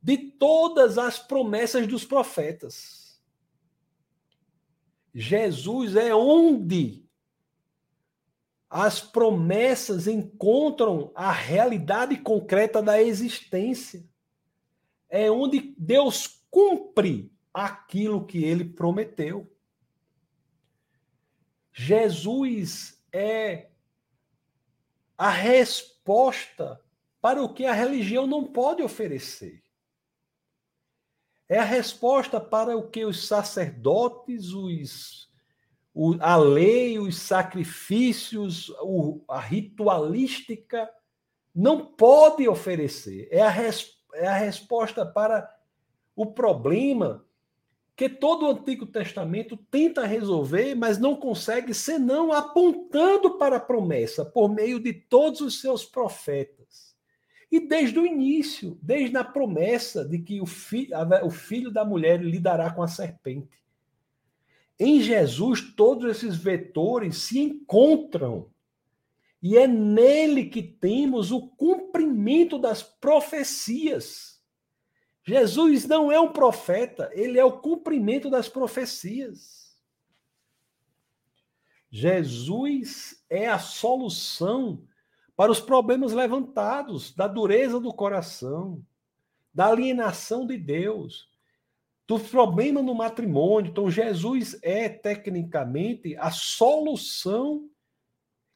de 0.00 0.16
todas 0.16 0.96
as 0.96 1.18
promessas 1.18 1.86
dos 1.86 2.04
profetas. 2.04 3.20
Jesus 5.12 5.96
é 5.96 6.14
onde 6.14 7.04
as 8.68 9.00
promessas 9.00 10.06
encontram 10.06 11.12
a 11.14 11.30
realidade 11.30 12.16
concreta 12.18 12.82
da 12.82 13.00
existência. 13.00 14.04
É 15.08 15.30
onde 15.30 15.74
Deus 15.78 16.42
cumpre 16.50 17.32
aquilo 17.54 18.26
que 18.26 18.42
ele 18.44 18.64
prometeu. 18.64 19.50
Jesus 21.72 23.02
é 23.12 23.70
a 25.16 25.30
resposta 25.30 26.80
para 27.20 27.42
o 27.42 27.52
que 27.52 27.64
a 27.64 27.72
religião 27.72 28.26
não 28.26 28.44
pode 28.44 28.82
oferecer. 28.82 29.62
É 31.48 31.58
a 31.58 31.64
resposta 31.64 32.40
para 32.40 32.76
o 32.76 32.90
que 32.90 33.04
os 33.04 33.26
sacerdotes, 33.28 34.52
os, 34.52 35.25
o, 35.98 36.14
a 36.20 36.36
lei, 36.36 36.98
os 36.98 37.16
sacrifícios, 37.16 38.68
o, 38.82 39.22
a 39.26 39.40
ritualística 39.40 40.90
não 41.54 41.86
pode 41.86 42.46
oferecer. 42.46 43.26
É 43.30 43.40
a, 43.40 43.48
res, 43.48 43.96
é 44.12 44.26
a 44.26 44.36
resposta 44.36 45.06
para 45.06 45.50
o 46.14 46.26
problema 46.26 47.24
que 47.96 48.10
todo 48.10 48.44
o 48.44 48.50
Antigo 48.50 48.84
Testamento 48.84 49.56
tenta 49.70 50.04
resolver, 50.04 50.74
mas 50.74 50.98
não 50.98 51.16
consegue, 51.16 51.72
senão 51.72 52.30
apontando 52.30 53.38
para 53.38 53.56
a 53.56 53.60
promessa 53.60 54.22
por 54.22 54.50
meio 54.50 54.78
de 54.78 54.92
todos 54.92 55.40
os 55.40 55.62
seus 55.62 55.82
profetas. 55.82 56.94
E 57.50 57.58
desde 57.58 57.98
o 57.98 58.04
início, 58.04 58.78
desde 58.82 59.16
a 59.16 59.24
promessa 59.24 60.04
de 60.04 60.18
que 60.18 60.42
o, 60.42 60.46
fi, 60.46 60.90
o 61.22 61.30
filho 61.30 61.70
da 61.70 61.86
mulher 61.86 62.20
lidará 62.20 62.70
com 62.70 62.82
a 62.82 62.88
serpente. 62.88 63.64
Em 64.78 65.00
Jesus, 65.00 65.74
todos 65.74 66.10
esses 66.10 66.36
vetores 66.36 67.18
se 67.18 67.38
encontram. 67.38 68.50
E 69.42 69.56
é 69.56 69.66
nele 69.66 70.46
que 70.46 70.62
temos 70.62 71.30
o 71.30 71.48
cumprimento 71.48 72.58
das 72.58 72.82
profecias. 72.82 74.42
Jesus 75.24 75.86
não 75.86 76.12
é 76.12 76.20
um 76.20 76.32
profeta, 76.32 77.10
ele 77.12 77.38
é 77.38 77.44
o 77.44 77.58
cumprimento 77.58 78.28
das 78.30 78.48
profecias. 78.48 79.76
Jesus 81.90 83.24
é 83.30 83.48
a 83.48 83.58
solução 83.58 84.86
para 85.34 85.50
os 85.50 85.60
problemas 85.60 86.12
levantados, 86.12 87.14
da 87.14 87.26
dureza 87.26 87.78
do 87.78 87.92
coração, 87.92 88.84
da 89.52 89.66
alienação 89.66 90.46
de 90.46 90.58
Deus, 90.58 91.28
do 92.06 92.18
problema 92.20 92.82
no 92.82 92.94
matrimônio. 92.94 93.70
Então, 93.70 93.90
Jesus 93.90 94.58
é, 94.62 94.88
tecnicamente, 94.88 96.16
a 96.16 96.30
solução 96.30 97.68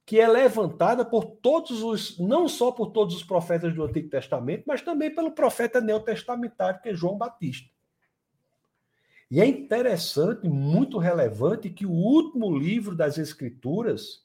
que 0.07 0.19
é 0.19 0.27
levantada 0.27 1.05
por 1.05 1.25
todos 1.25 1.83
os, 1.83 2.19
não 2.19 2.49
só 2.49 2.73
por 2.73 2.91
todos 2.91 3.15
os 3.15 3.23
profetas 3.23 3.73
do 3.75 3.85
Antigo 3.85 4.09
Testamento, 4.09 4.65
mas 4.67 4.83
também 4.83 5.15
pelo 5.15 5.31
profeta 5.31 5.81
neotestamentário, 5.81 6.81
que 6.83 6.89
é 6.89 6.95
João 6.95 7.17
Batista. 7.17 7.71
E 9.31 9.41
é 9.41 9.47
interessante, 9.47 10.49
muito 10.49 10.99
relevante, 10.99 11.71
que 11.71 11.87
o 11.87 11.93
último 11.93 12.57
livro 12.57 12.97
das 12.97 13.19
Escrituras, 13.19 14.25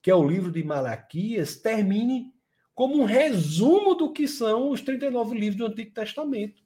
que 0.00 0.10
é 0.10 0.14
o 0.14 0.26
livro 0.26 0.50
de 0.50 0.64
Malaquias, 0.64 1.56
termine 1.56 2.32
como 2.74 2.98
um 2.98 3.04
resumo 3.04 3.94
do 3.94 4.12
que 4.12 4.26
são 4.26 4.70
os 4.70 4.80
39 4.80 5.38
livros 5.38 5.58
do 5.58 5.66
Antigo 5.66 5.92
Testamento. 5.92 6.62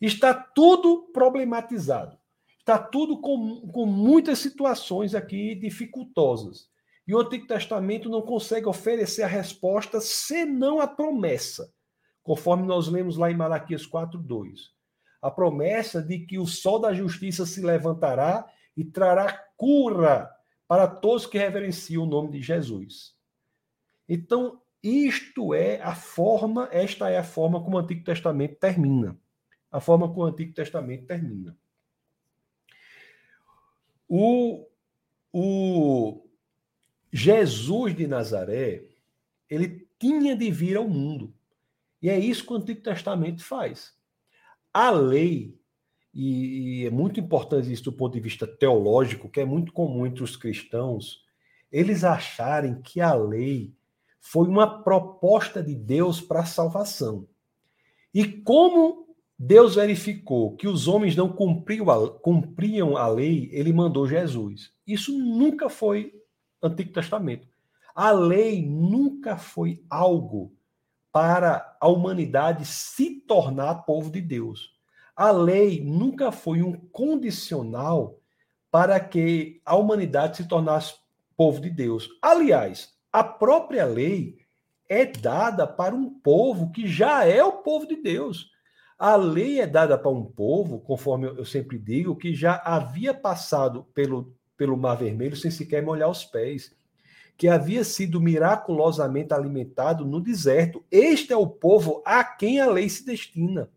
Está 0.00 0.32
tudo 0.32 1.10
problematizado. 1.12 2.18
Está 2.58 2.78
tudo 2.78 3.20
com, 3.20 3.62
com 3.72 3.86
muitas 3.86 4.38
situações 4.38 5.14
aqui 5.14 5.54
dificultosas. 5.54 6.68
E 7.06 7.14
o 7.14 7.18
Antigo 7.18 7.46
Testamento 7.46 8.10
não 8.10 8.20
consegue 8.20 8.68
oferecer 8.68 9.22
a 9.22 9.26
resposta 9.26 10.00
senão 10.00 10.78
a 10.78 10.86
promessa, 10.86 11.72
conforme 12.22 12.66
nós 12.66 12.86
lemos 12.86 13.16
lá 13.16 13.30
em 13.30 13.36
Malaquias 13.36 13.86
4:2. 13.86 14.70
A 15.22 15.30
promessa 15.30 16.02
de 16.02 16.18
que 16.18 16.38
o 16.38 16.46
sol 16.46 16.78
da 16.78 16.92
justiça 16.92 17.46
se 17.46 17.62
levantará 17.62 18.46
e 18.76 18.84
trará 18.84 19.32
cura 19.56 20.30
para 20.68 20.86
todos 20.86 21.24
que 21.26 21.38
reverenciam 21.38 22.02
o 22.02 22.06
nome 22.06 22.30
de 22.30 22.42
Jesus. 22.42 23.14
Então, 24.06 24.60
isto 24.82 25.54
é 25.54 25.80
a 25.80 25.94
forma, 25.94 26.68
esta 26.70 27.08
é 27.08 27.18
a 27.18 27.24
forma 27.24 27.64
como 27.64 27.76
o 27.76 27.80
Antigo 27.80 28.04
Testamento 28.04 28.56
termina. 28.56 29.18
A 29.70 29.80
forma 29.80 30.08
como 30.08 30.22
o 30.22 30.24
Antigo 30.24 30.52
Testamento 30.52 31.06
termina. 31.06 31.56
O, 34.08 34.66
o, 35.32 36.28
Jesus 37.12 37.96
de 37.96 38.06
Nazaré, 38.06 38.84
ele 39.48 39.88
tinha 39.98 40.36
de 40.36 40.50
vir 40.50 40.76
ao 40.76 40.88
mundo. 40.88 41.34
E 42.00 42.08
é 42.08 42.18
isso 42.18 42.46
que 42.46 42.52
o 42.52 42.56
Antigo 42.56 42.80
Testamento 42.80 43.44
faz. 43.44 43.94
A 44.72 44.90
lei, 44.90 45.58
e, 46.14 46.86
é 46.86 46.90
muito 46.90 47.18
importante 47.18 47.72
isso 47.72 47.84
do 47.84 47.92
ponto 47.92 48.14
de 48.14 48.20
vista 48.20 48.46
teológico, 48.46 49.28
que 49.28 49.40
é 49.40 49.44
muito 49.44 49.72
comum 49.72 50.06
entre 50.06 50.22
os 50.22 50.36
cristãos, 50.36 51.24
eles 51.70 52.04
acharem 52.04 52.80
que 52.80 53.00
a 53.00 53.14
lei 53.14 53.74
foi 54.20 54.46
uma 54.48 54.82
proposta 54.82 55.62
de 55.62 55.74
Deus 55.74 56.20
para 56.20 56.40
a 56.40 56.46
salvação. 56.46 57.26
E 58.12 58.26
como 58.26 59.07
Deus 59.38 59.76
verificou 59.76 60.56
que 60.56 60.66
os 60.66 60.88
homens 60.88 61.14
não 61.14 61.28
cumpriam 61.28 61.88
a, 61.88 62.18
cumpriam 62.18 62.96
a 62.96 63.06
lei, 63.06 63.48
ele 63.52 63.72
mandou 63.72 64.08
Jesus. 64.08 64.72
Isso 64.84 65.16
nunca 65.16 65.68
foi 65.68 66.12
Antigo 66.60 66.92
Testamento. 66.92 67.46
A 67.94 68.10
lei 68.10 68.66
nunca 68.66 69.36
foi 69.36 69.84
algo 69.88 70.52
para 71.12 71.76
a 71.80 71.88
humanidade 71.88 72.64
se 72.64 73.20
tornar 73.20 73.84
povo 73.84 74.10
de 74.10 74.20
Deus. 74.20 74.76
A 75.14 75.30
lei 75.30 75.82
nunca 75.84 76.32
foi 76.32 76.62
um 76.62 76.72
condicional 76.72 78.18
para 78.70 78.98
que 79.00 79.60
a 79.64 79.76
humanidade 79.76 80.38
se 80.38 80.48
tornasse 80.48 80.94
povo 81.36 81.60
de 81.60 81.70
Deus. 81.70 82.08
Aliás, 82.20 82.92
a 83.12 83.22
própria 83.22 83.84
lei 83.84 84.38
é 84.88 85.06
dada 85.06 85.66
para 85.66 85.94
um 85.94 86.10
povo 86.10 86.70
que 86.72 86.88
já 86.88 87.24
é 87.24 87.42
o 87.42 87.62
povo 87.62 87.86
de 87.86 87.96
Deus. 87.96 88.50
A 88.98 89.14
lei 89.16 89.60
é 89.60 89.66
dada 89.66 89.96
para 89.96 90.10
um 90.10 90.24
povo, 90.24 90.80
conforme 90.80 91.28
eu 91.28 91.44
sempre 91.44 91.78
digo, 91.78 92.16
que 92.16 92.34
já 92.34 92.60
havia 92.64 93.14
passado 93.14 93.84
pelo 93.94 94.36
pelo 94.58 94.76
Mar 94.76 94.96
Vermelho 94.96 95.36
sem 95.36 95.50
sequer 95.52 95.82
molhar 95.82 96.10
os 96.10 96.24
pés, 96.24 96.76
que 97.36 97.46
havia 97.46 97.84
sido 97.84 98.20
miraculosamente 98.20 99.32
alimentado 99.32 100.04
no 100.04 100.20
deserto. 100.20 100.84
Este 100.90 101.32
é 101.32 101.36
o 101.36 101.46
povo 101.46 102.02
a 102.04 102.24
quem 102.24 102.60
a 102.60 102.66
lei 102.66 102.88
se 102.88 103.06
destina. 103.06 103.70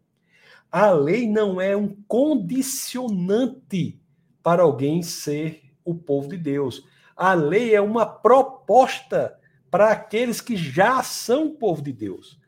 A 0.71 0.89
lei 0.89 1.27
não 1.27 1.61
é 1.61 1.77
um 1.77 1.95
condicionante 2.07 4.01
para 4.41 4.63
alguém 4.63 5.03
ser 5.03 5.61
o 5.85 5.93
povo 5.93 6.29
de 6.29 6.37
Deus. 6.37 6.83
A 7.15 7.35
lei 7.35 7.75
é 7.75 7.81
uma 7.81 8.07
proposta 8.07 9.37
para 9.69 9.91
aqueles 9.91 10.41
que 10.41 10.57
já 10.57 11.03
são 11.03 11.55
povo 11.55 11.83
de 11.83 11.93
Deus. 11.93 12.40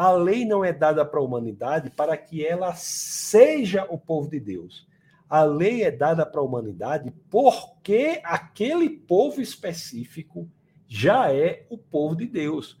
A 0.00 0.12
lei 0.12 0.46
não 0.46 0.64
é 0.64 0.72
dada 0.72 1.04
para 1.04 1.20
a 1.20 1.22
humanidade 1.22 1.90
para 1.90 2.16
que 2.16 2.42
ela 2.42 2.74
seja 2.74 3.86
o 3.90 3.98
povo 3.98 4.30
de 4.30 4.40
Deus. 4.40 4.88
A 5.28 5.44
lei 5.44 5.84
é 5.84 5.90
dada 5.90 6.24
para 6.24 6.40
a 6.40 6.42
humanidade 6.42 7.12
porque 7.28 8.18
aquele 8.24 8.88
povo 8.88 9.42
específico 9.42 10.48
já 10.88 11.30
é 11.30 11.66
o 11.68 11.76
povo 11.76 12.16
de 12.16 12.26
Deus. 12.26 12.80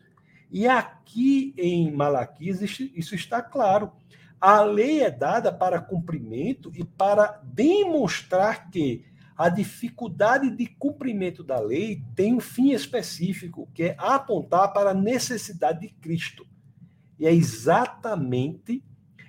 E 0.50 0.66
aqui 0.66 1.52
em 1.58 1.92
Malaquias 1.92 2.62
isso 2.62 3.14
está 3.14 3.42
claro. 3.42 3.92
A 4.40 4.62
lei 4.62 5.02
é 5.02 5.10
dada 5.10 5.52
para 5.52 5.78
cumprimento 5.78 6.72
e 6.74 6.82
para 6.86 7.38
demonstrar 7.44 8.70
que 8.70 9.04
a 9.36 9.50
dificuldade 9.50 10.50
de 10.56 10.64
cumprimento 10.66 11.44
da 11.44 11.60
lei 11.60 12.02
tem 12.16 12.32
um 12.32 12.40
fim 12.40 12.70
específico, 12.70 13.68
que 13.74 13.82
é 13.82 13.96
apontar 13.98 14.72
para 14.72 14.92
a 14.92 14.94
necessidade 14.94 15.80
de 15.80 15.88
Cristo. 15.96 16.48
E 17.20 17.26
é 17.26 17.34
exatamente 17.34 18.82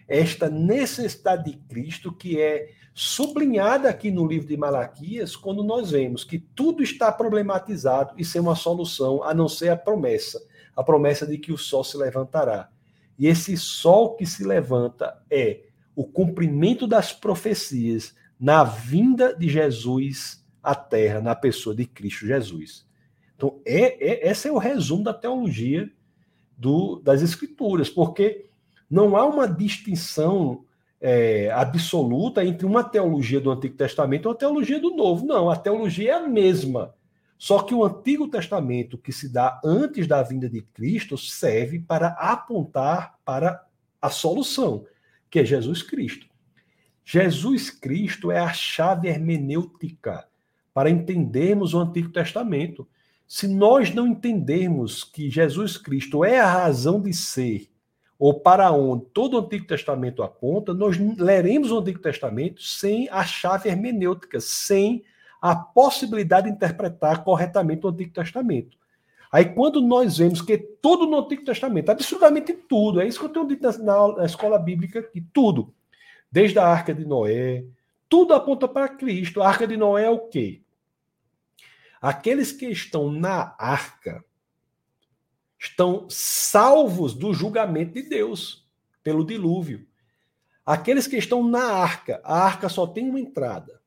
esta 0.08 0.50
necessidade 0.50 1.52
de 1.52 1.58
Cristo 1.68 2.10
que 2.10 2.40
é 2.40 2.70
sublinhada 2.94 3.90
aqui 3.90 4.10
no 4.10 4.26
livro 4.26 4.48
de 4.48 4.56
Malaquias, 4.56 5.36
quando 5.36 5.62
nós 5.62 5.92
vemos 5.92 6.24
que 6.24 6.40
tudo 6.40 6.82
está 6.82 7.12
problematizado 7.12 8.14
e 8.18 8.24
sem 8.24 8.40
uma 8.40 8.56
solução, 8.56 9.22
a 9.24 9.34
não 9.34 9.50
ser 9.50 9.70
a 9.70 9.76
promessa, 9.76 10.42
a 10.74 10.82
promessa 10.82 11.28
de 11.28 11.38
que 11.38 11.52
o 11.52 11.58
sol 11.58 11.84
se 11.84 11.98
levantará. 11.98 12.70
E 13.20 13.28
esse 13.28 13.58
sol 13.58 14.16
que 14.16 14.26
se 14.26 14.44
levanta 14.44 15.22
é 15.30 15.66
o 15.94 16.06
cumprimento 16.06 16.88
das 16.88 17.12
profecias 17.12 18.16
na 18.40 18.64
vinda 18.64 19.36
de 19.36 19.50
Jesus 19.50 20.46
à 20.64 20.74
terra, 20.74 21.20
na 21.20 21.36
pessoa 21.36 21.76
de 21.76 21.86
Cristo 21.86 22.26
Jesus. 22.26 22.86
Então, 23.36 23.60
é, 23.66 24.28
é 24.28 24.32
esse 24.32 24.48
é 24.48 24.52
o 24.52 24.58
resumo 24.58 25.04
da 25.04 25.14
teologia 25.14 25.92
do, 26.62 27.02
das 27.04 27.24
Escrituras, 27.24 27.90
porque 27.90 28.46
Não 28.90 29.16
há 29.16 29.26
uma 29.26 29.48
distinção 29.48 30.64
é, 31.00 31.50
absoluta 31.52 32.46
entre 32.46 32.66
uma 32.66 32.84
teologia 32.84 33.40
do 33.42 33.50
Antigo 33.50 33.76
Testamento 33.76 34.26
e 34.26 34.30
uma 34.30 34.36
teologia 34.36 34.80
do 34.80 34.96
Novo. 34.96 35.26
Não, 35.26 35.50
a 35.50 35.56
teologia 35.56 36.12
é 36.12 36.14
a 36.14 36.28
mesma. 36.28 36.94
Só 37.38 37.64
que 37.64 37.74
o 37.74 37.84
Antigo 37.84 38.28
Testamento, 38.28 39.00
que 39.00 39.12
se 39.12 39.28
dá 39.28 39.60
antes 39.66 40.06
da 40.06 40.22
vinda 40.22 40.48
de 40.48 40.62
Cristo, 40.62 41.18
serve 41.18 41.80
para 41.80 42.10
apontar 42.10 43.18
para 43.26 43.66
a 44.00 44.10
solução, 44.10 44.86
que 45.30 45.40
é 45.40 45.46
Jesus 45.46 45.82
Cristo. 45.82 46.28
Jesus 47.04 47.72
Cristo 47.72 48.32
é 48.32 48.40
a 48.40 48.54
chave 48.54 49.08
hermenêutica 49.08 50.28
para 50.74 50.90
entendermos 50.90 51.74
o 51.74 51.80
Antigo 51.80 52.10
Testamento. 52.10 52.88
Se 53.34 53.48
nós 53.48 53.96
não 53.96 54.06
entendermos 54.06 55.06
que 55.06 55.30
Jesus 55.30 55.78
Cristo 55.78 56.26
é 56.26 56.38
a 56.38 56.46
razão 56.46 57.00
de 57.00 57.14
ser, 57.14 57.70
ou 58.20 58.42
para 58.42 58.70
onde 58.74 59.06
todo 59.06 59.36
o 59.36 59.40
Antigo 59.40 59.66
Testamento 59.66 60.22
aponta, 60.22 60.74
nós 60.74 60.98
leremos 61.18 61.72
o 61.72 61.80
Antigo 61.80 62.00
Testamento 62.00 62.62
sem 62.62 63.08
a 63.10 63.24
chave 63.24 63.70
hermenêutica, 63.70 64.42
sem 64.42 65.06
a 65.42 65.56
possibilidade 65.56 66.48
de 66.50 66.54
interpretar 66.54 67.24
corretamente 67.24 67.86
o 67.86 67.90
Antigo 67.90 68.12
Testamento. 68.12 68.76
Aí, 69.32 69.46
quando 69.46 69.80
nós 69.80 70.18
vemos 70.18 70.42
que 70.42 70.58
tudo 70.58 71.06
no 71.06 71.20
Antigo 71.20 71.46
Testamento, 71.46 71.90
absolutamente 71.90 72.52
tudo, 72.52 73.00
é 73.00 73.08
isso 73.08 73.18
que 73.18 73.28
eu 73.28 73.30
tenho 73.30 73.48
dito 73.48 73.82
na, 73.82 74.08
na 74.14 74.26
escola 74.26 74.60
bíblica, 74.60 75.02
que 75.02 75.22
tudo, 75.22 75.74
desde 76.30 76.60
a 76.60 76.68
arca 76.68 76.94
de 76.94 77.06
Noé, 77.06 77.64
tudo 78.10 78.34
aponta 78.34 78.68
para 78.68 78.90
Cristo. 78.90 79.42
A 79.42 79.48
arca 79.48 79.66
de 79.66 79.78
Noé 79.78 80.04
é 80.04 80.10
o 80.10 80.20
quê? 80.20 80.60
Aqueles 82.02 82.52
que 82.52 82.66
estão 82.66 83.12
na 83.12 83.56
arca 83.60 84.26
estão 85.60 86.08
salvos 86.10 87.14
do 87.14 87.32
julgamento 87.32 87.94
de 87.94 88.02
Deus 88.02 88.68
pelo 89.04 89.24
dilúvio. 89.24 89.86
Aqueles 90.66 91.06
que 91.06 91.16
estão 91.16 91.48
na 91.48 91.64
arca, 91.64 92.20
a 92.24 92.44
arca 92.44 92.68
só 92.70 92.88
tem 92.88 93.08
uma 93.08 93.20
entrada. 93.20 93.80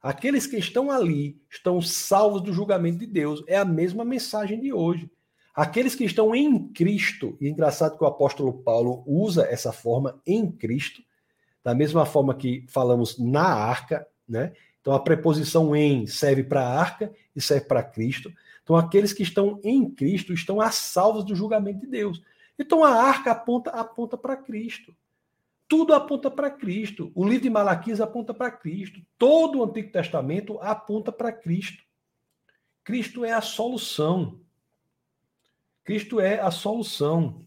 Aqueles 0.00 0.46
que 0.46 0.56
estão 0.56 0.90
ali 0.90 1.40
estão 1.50 1.82
salvos 1.82 2.40
do 2.40 2.54
julgamento 2.54 2.98
de 2.98 3.06
Deus. 3.06 3.44
É 3.46 3.58
a 3.58 3.64
mesma 3.64 4.04
mensagem 4.04 4.58
de 4.58 4.72
hoje. 4.72 5.10
Aqueles 5.54 5.94
que 5.94 6.04
estão 6.04 6.34
em 6.34 6.68
Cristo, 6.72 7.36
e 7.38 7.46
é 7.46 7.50
engraçado 7.50 7.98
que 7.98 8.02
o 8.02 8.06
apóstolo 8.06 8.62
Paulo 8.62 9.04
usa 9.06 9.44
essa 9.44 9.70
forma 9.70 10.18
em 10.26 10.50
Cristo, 10.50 11.02
da 11.62 11.74
mesma 11.74 12.06
forma 12.06 12.34
que 12.34 12.64
falamos 12.68 13.18
na 13.18 13.44
arca, 13.44 14.06
né? 14.26 14.54
Então 14.80 14.94
a 14.94 15.00
preposição 15.00 15.76
em 15.76 16.06
serve 16.06 16.42
para 16.42 16.62
a 16.62 16.80
arca 16.80 17.12
e 17.34 17.40
serve 17.40 17.66
para 17.66 17.82
Cristo. 17.82 18.32
Então 18.62 18.76
aqueles 18.76 19.12
que 19.12 19.22
estão 19.22 19.60
em 19.64 19.88
Cristo 19.90 20.32
estão 20.32 20.60
a 20.60 20.70
salvos 20.70 21.24
do 21.24 21.34
julgamento 21.34 21.80
de 21.80 21.86
Deus. 21.86 22.22
Então 22.58 22.84
a 22.84 22.90
arca 22.90 23.32
aponta 23.32 23.70
aponta 23.70 24.16
para 24.16 24.36
Cristo. 24.36 24.94
Tudo 25.68 25.94
aponta 25.94 26.30
para 26.30 26.50
Cristo. 26.50 27.10
O 27.14 27.24
livro 27.24 27.42
de 27.42 27.50
Malaquias 27.50 28.00
aponta 28.00 28.34
para 28.34 28.50
Cristo. 28.50 29.00
Todo 29.16 29.58
o 29.58 29.64
Antigo 29.64 29.90
Testamento 29.90 30.58
aponta 30.60 31.10
para 31.10 31.32
Cristo. 31.32 31.82
Cristo 32.84 33.24
é 33.24 33.32
a 33.32 33.40
solução. 33.40 34.40
Cristo 35.84 36.20
é 36.20 36.40
a 36.40 36.50
solução 36.50 37.44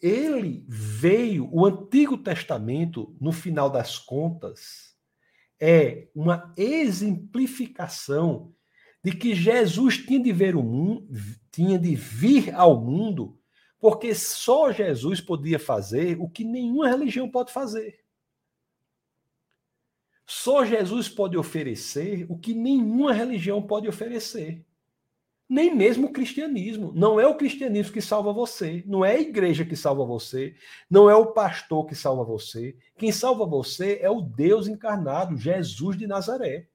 ele 0.00 0.64
veio, 0.68 1.48
o 1.52 1.64
Antigo 1.64 2.18
Testamento, 2.18 3.16
no 3.20 3.32
final 3.32 3.70
das 3.70 3.98
contas, 3.98 4.94
é 5.58 6.08
uma 6.14 6.52
exemplificação 6.56 8.54
de 9.06 9.12
que 9.12 9.36
Jesus 9.36 9.98
tinha 9.98 10.18
de 10.18 10.32
ver 10.32 10.56
o 10.56 10.62
mundo, 10.64 11.06
tinha 11.52 11.78
de 11.78 11.94
vir 11.94 12.52
ao 12.52 12.80
mundo, 12.80 13.38
porque 13.78 14.12
só 14.12 14.72
Jesus 14.72 15.20
podia 15.20 15.60
fazer 15.60 16.20
o 16.20 16.28
que 16.28 16.42
nenhuma 16.42 16.88
religião 16.88 17.30
pode 17.30 17.52
fazer. 17.52 18.00
Só 20.26 20.64
Jesus 20.64 21.08
pode 21.08 21.38
oferecer 21.38 22.26
o 22.28 22.36
que 22.36 22.52
nenhuma 22.52 23.12
religião 23.12 23.62
pode 23.62 23.86
oferecer 23.86 24.66
nem 25.48 25.72
mesmo 25.72 26.08
o 26.08 26.12
cristianismo. 26.12 26.92
Não 26.92 27.20
é 27.20 27.26
o 27.28 27.36
cristianismo 27.36 27.92
que 27.92 28.00
salva 28.00 28.32
você, 28.32 28.82
não 28.84 29.04
é 29.04 29.12
a 29.12 29.20
igreja 29.20 29.64
que 29.64 29.76
salva 29.76 30.04
você, 30.04 30.56
não 30.90 31.08
é 31.08 31.14
o 31.14 31.26
pastor 31.26 31.86
que 31.86 31.94
salva 31.94 32.24
você. 32.24 32.76
Quem 32.98 33.12
salva 33.12 33.46
você 33.46 34.00
é 34.02 34.10
o 34.10 34.20
Deus 34.20 34.66
encarnado, 34.66 35.36
Jesus 35.36 35.96
de 35.96 36.08
Nazaré. 36.08 36.66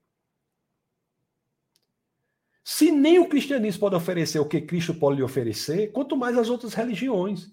Se 2.64 2.92
nem 2.92 3.18
o 3.18 3.28
cristianismo 3.28 3.80
pode 3.80 3.96
oferecer 3.96 4.38
o 4.38 4.48
que 4.48 4.60
Cristo 4.60 4.94
pode 4.94 5.16
lhe 5.16 5.22
oferecer, 5.22 5.90
quanto 5.90 6.16
mais 6.16 6.38
as 6.38 6.48
outras 6.48 6.74
religiões. 6.74 7.52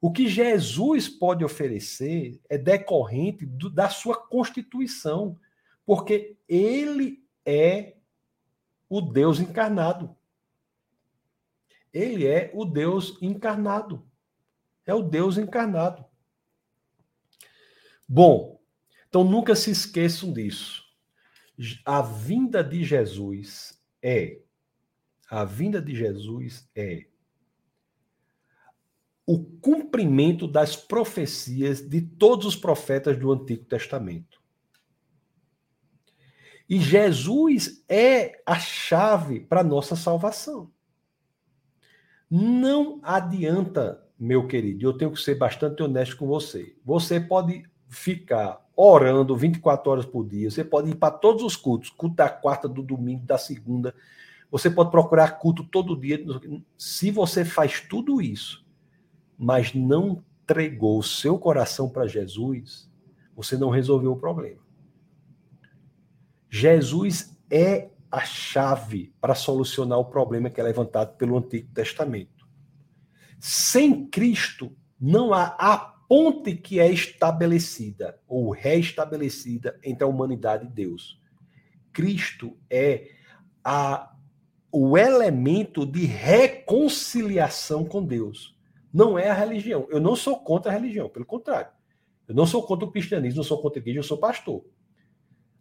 O 0.00 0.12
que 0.12 0.28
Jesus 0.28 1.08
pode 1.08 1.44
oferecer 1.44 2.40
é 2.48 2.58
decorrente 2.58 3.46
do, 3.46 3.70
da 3.70 3.88
sua 3.88 4.16
constituição, 4.16 5.38
porque 5.86 6.36
ele 6.48 7.24
é 7.46 7.94
o 8.88 9.00
Deus 9.00 9.40
encarnado. 9.40 10.14
Ele 11.92 12.26
é 12.26 12.50
o 12.52 12.64
Deus 12.64 13.16
encarnado. 13.22 14.06
É 14.84 14.92
o 14.92 15.02
Deus 15.02 15.38
encarnado. 15.38 16.04
Bom, 18.06 18.60
então 19.08 19.24
nunca 19.24 19.54
se 19.54 19.70
esqueçam 19.70 20.32
disso. 20.32 20.82
A 21.86 22.02
vinda 22.02 22.62
de 22.62 22.84
Jesus 22.84 23.80
é 24.02 24.41
a 25.32 25.46
vinda 25.46 25.80
de 25.80 25.96
Jesus 25.96 26.68
é 26.76 27.06
o 29.26 29.42
cumprimento 29.42 30.46
das 30.46 30.76
profecias 30.76 31.80
de 31.80 32.02
todos 32.02 32.44
os 32.44 32.54
profetas 32.54 33.18
do 33.18 33.32
Antigo 33.32 33.64
Testamento. 33.64 34.42
E 36.68 36.78
Jesus 36.78 37.82
é 37.88 38.42
a 38.44 38.58
chave 38.58 39.40
para 39.40 39.62
a 39.62 39.64
nossa 39.64 39.96
salvação. 39.96 40.70
Não 42.30 43.00
adianta, 43.02 44.06
meu 44.18 44.46
querido, 44.46 44.84
eu 44.84 44.92
tenho 44.92 45.12
que 45.12 45.20
ser 45.20 45.36
bastante 45.36 45.82
honesto 45.82 46.18
com 46.18 46.26
você. 46.26 46.76
Você 46.84 47.18
pode 47.18 47.64
ficar 47.88 48.62
orando 48.76 49.34
24 49.34 49.90
horas 49.90 50.04
por 50.04 50.28
dia, 50.28 50.50
você 50.50 50.62
pode 50.62 50.90
ir 50.90 50.96
para 50.96 51.10
todos 51.10 51.42
os 51.42 51.56
cultos, 51.56 51.88
culto 51.88 52.16
da 52.16 52.28
quarta, 52.28 52.68
do 52.68 52.82
domingo, 52.82 53.24
da 53.24 53.38
segunda. 53.38 53.94
Você 54.52 54.68
pode 54.68 54.90
procurar 54.90 55.38
culto 55.38 55.64
todo 55.64 55.98
dia. 55.98 56.22
Se 56.76 57.10
você 57.10 57.42
faz 57.42 57.80
tudo 57.80 58.20
isso, 58.20 58.62
mas 59.38 59.72
não 59.72 60.22
entregou 60.42 60.98
o 60.98 61.02
seu 61.02 61.38
coração 61.38 61.88
para 61.88 62.06
Jesus, 62.06 62.86
você 63.34 63.56
não 63.56 63.70
resolveu 63.70 64.12
o 64.12 64.18
problema. 64.18 64.60
Jesus 66.50 67.34
é 67.50 67.88
a 68.10 68.20
chave 68.20 69.14
para 69.18 69.34
solucionar 69.34 69.98
o 69.98 70.04
problema 70.04 70.50
que 70.50 70.60
é 70.60 70.64
levantado 70.64 71.16
pelo 71.16 71.38
Antigo 71.38 71.72
Testamento. 71.72 72.46
Sem 73.40 74.06
Cristo, 74.06 74.76
não 75.00 75.32
há 75.32 75.56
a 75.58 75.78
ponte 76.06 76.54
que 76.54 76.78
é 76.78 76.92
estabelecida 76.92 78.20
ou 78.28 78.50
reestabelecida 78.50 79.80
entre 79.82 80.04
a 80.04 80.06
humanidade 80.06 80.66
e 80.66 80.70
Deus. 80.70 81.18
Cristo 81.90 82.54
é 82.68 83.12
a, 83.64 84.11
o 84.72 84.96
elemento 84.96 85.84
de 85.84 86.06
reconciliação 86.06 87.84
com 87.84 88.02
Deus. 88.02 88.56
Não 88.92 89.18
é 89.18 89.28
a 89.28 89.34
religião. 89.34 89.86
Eu 89.90 90.00
não 90.00 90.16
sou 90.16 90.38
contra 90.40 90.72
a 90.72 90.74
religião, 90.74 91.08
pelo 91.10 91.26
contrário. 91.26 91.70
Eu 92.26 92.34
não 92.34 92.46
sou 92.46 92.62
contra 92.62 92.86
o 92.86 92.90
cristianismo, 92.90 93.36
não 93.36 93.44
sou 93.44 93.60
contra 93.60 93.78
a 93.78 93.82
igreja, 93.82 93.98
eu 93.98 94.04
sou 94.04 94.16
pastor. 94.16 94.64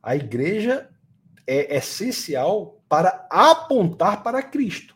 A 0.01 0.15
igreja 0.15 0.89
é 1.45 1.75
essencial 1.75 2.81
para 2.87 3.27
apontar 3.29 4.23
para 4.23 4.41
Cristo. 4.41 4.95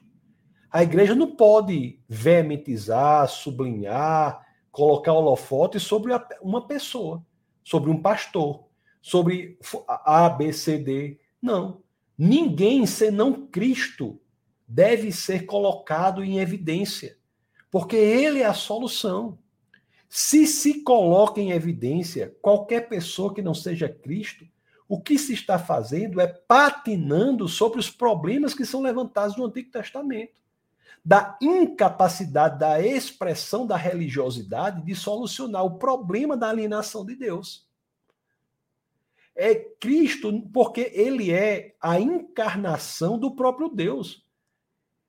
A 0.71 0.83
igreja 0.83 1.13
não 1.15 1.35
pode 1.35 1.99
veementizar, 2.07 3.27
sublinhar, 3.27 4.45
colocar 4.71 5.13
holofote 5.13 5.79
sobre 5.79 6.11
uma 6.41 6.67
pessoa, 6.67 7.25
sobre 7.63 7.89
um 7.89 8.01
pastor, 8.01 8.65
sobre 9.01 9.57
A, 9.87 10.29
B, 10.29 10.51
C, 10.51 10.77
D. 10.77 11.19
Não. 11.41 11.81
Ninguém 12.17 12.85
senão 12.85 13.47
Cristo 13.47 14.19
deve 14.67 15.11
ser 15.11 15.45
colocado 15.45 16.23
em 16.23 16.39
evidência, 16.39 17.17
porque 17.69 17.95
ele 17.95 18.39
é 18.39 18.45
a 18.45 18.53
solução. 18.53 19.37
Se 20.07 20.47
se 20.47 20.81
coloca 20.81 21.41
em 21.41 21.51
evidência 21.51 22.35
qualquer 22.41 22.87
pessoa 22.87 23.33
que 23.33 23.41
não 23.41 23.53
seja 23.53 23.89
Cristo, 23.89 24.45
o 24.87 25.01
que 25.01 25.17
se 25.17 25.33
está 25.33 25.57
fazendo 25.57 26.21
é 26.21 26.27
patinando 26.27 27.47
sobre 27.47 27.79
os 27.79 27.89
problemas 27.89 28.53
que 28.53 28.65
são 28.65 28.81
levantados 28.81 29.35
no 29.35 29.45
Antigo 29.45 29.71
Testamento. 29.71 30.41
Da 31.03 31.37
incapacidade 31.41 32.57
da 32.59 32.81
expressão 32.81 33.67
da 33.67 33.75
religiosidade 33.75 34.83
de 34.83 34.95
solucionar 34.95 35.63
o 35.63 35.77
problema 35.77 36.37
da 36.37 36.49
alienação 36.49 37.05
de 37.05 37.15
Deus. 37.15 37.64
É 39.35 39.53
Cristo, 39.55 40.41
porque 40.53 40.91
ele 40.93 41.31
é 41.31 41.75
a 41.81 41.99
encarnação 41.99 43.19
do 43.19 43.35
próprio 43.35 43.69
Deus. 43.69 44.25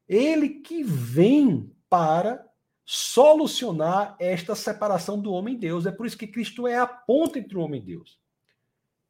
Ele 0.09 0.49
que 0.49 0.83
vem 0.83 1.73
para 1.89 2.45
solucionar 2.85 4.17
esta 4.21 4.55
separação 4.55 5.21
do 5.21 5.33
homem 5.33 5.55
e 5.55 5.59
Deus. 5.59 5.87
É 5.87 5.91
por 5.91 6.07
isso 6.07 6.17
que 6.17 6.27
Cristo 6.27 6.67
é 6.67 6.77
a 6.77 6.87
ponta 6.87 7.39
entre 7.39 7.57
o 7.57 7.61
homem 7.61 7.81
e 7.81 7.85
Deus. 7.85 8.19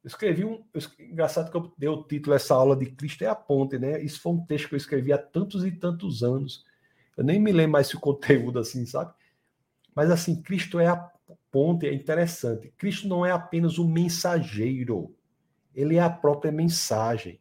Eu 0.03 0.07
escrevi 0.07 0.45
um. 0.45 0.63
Engraçado 0.99 1.51
que 1.51 1.57
eu 1.57 1.73
dei 1.77 1.89
o 1.89 2.03
título 2.03 2.35
essa 2.35 2.55
aula 2.55 2.75
de 2.75 2.85
Cristo 2.87 3.23
é 3.23 3.27
a 3.27 3.35
ponte, 3.35 3.77
né? 3.77 4.01
Isso 4.01 4.21
foi 4.21 4.31
um 4.31 4.45
texto 4.45 4.69
que 4.69 4.75
eu 4.75 4.77
escrevi 4.77 5.13
há 5.13 5.17
tantos 5.17 5.65
e 5.65 5.71
tantos 5.71 6.23
anos. 6.23 6.65
Eu 7.15 7.23
nem 7.23 7.39
me 7.39 7.51
lembro 7.51 7.73
mais 7.73 7.87
se 7.87 7.95
o 7.95 7.99
conteúdo 7.99 8.57
assim, 8.57 8.85
sabe? 8.85 9.13
Mas 9.93 10.09
assim, 10.09 10.41
Cristo 10.41 10.79
é 10.79 10.87
a 10.87 11.11
ponte, 11.51 11.87
é 11.87 11.93
interessante. 11.93 12.73
Cristo 12.77 13.07
não 13.07 13.25
é 13.25 13.31
apenas 13.31 13.77
o 13.77 13.87
mensageiro, 13.87 15.15
ele 15.73 15.95
é 15.95 16.01
a 16.01 16.09
própria 16.09 16.51
mensagem. 16.51 17.39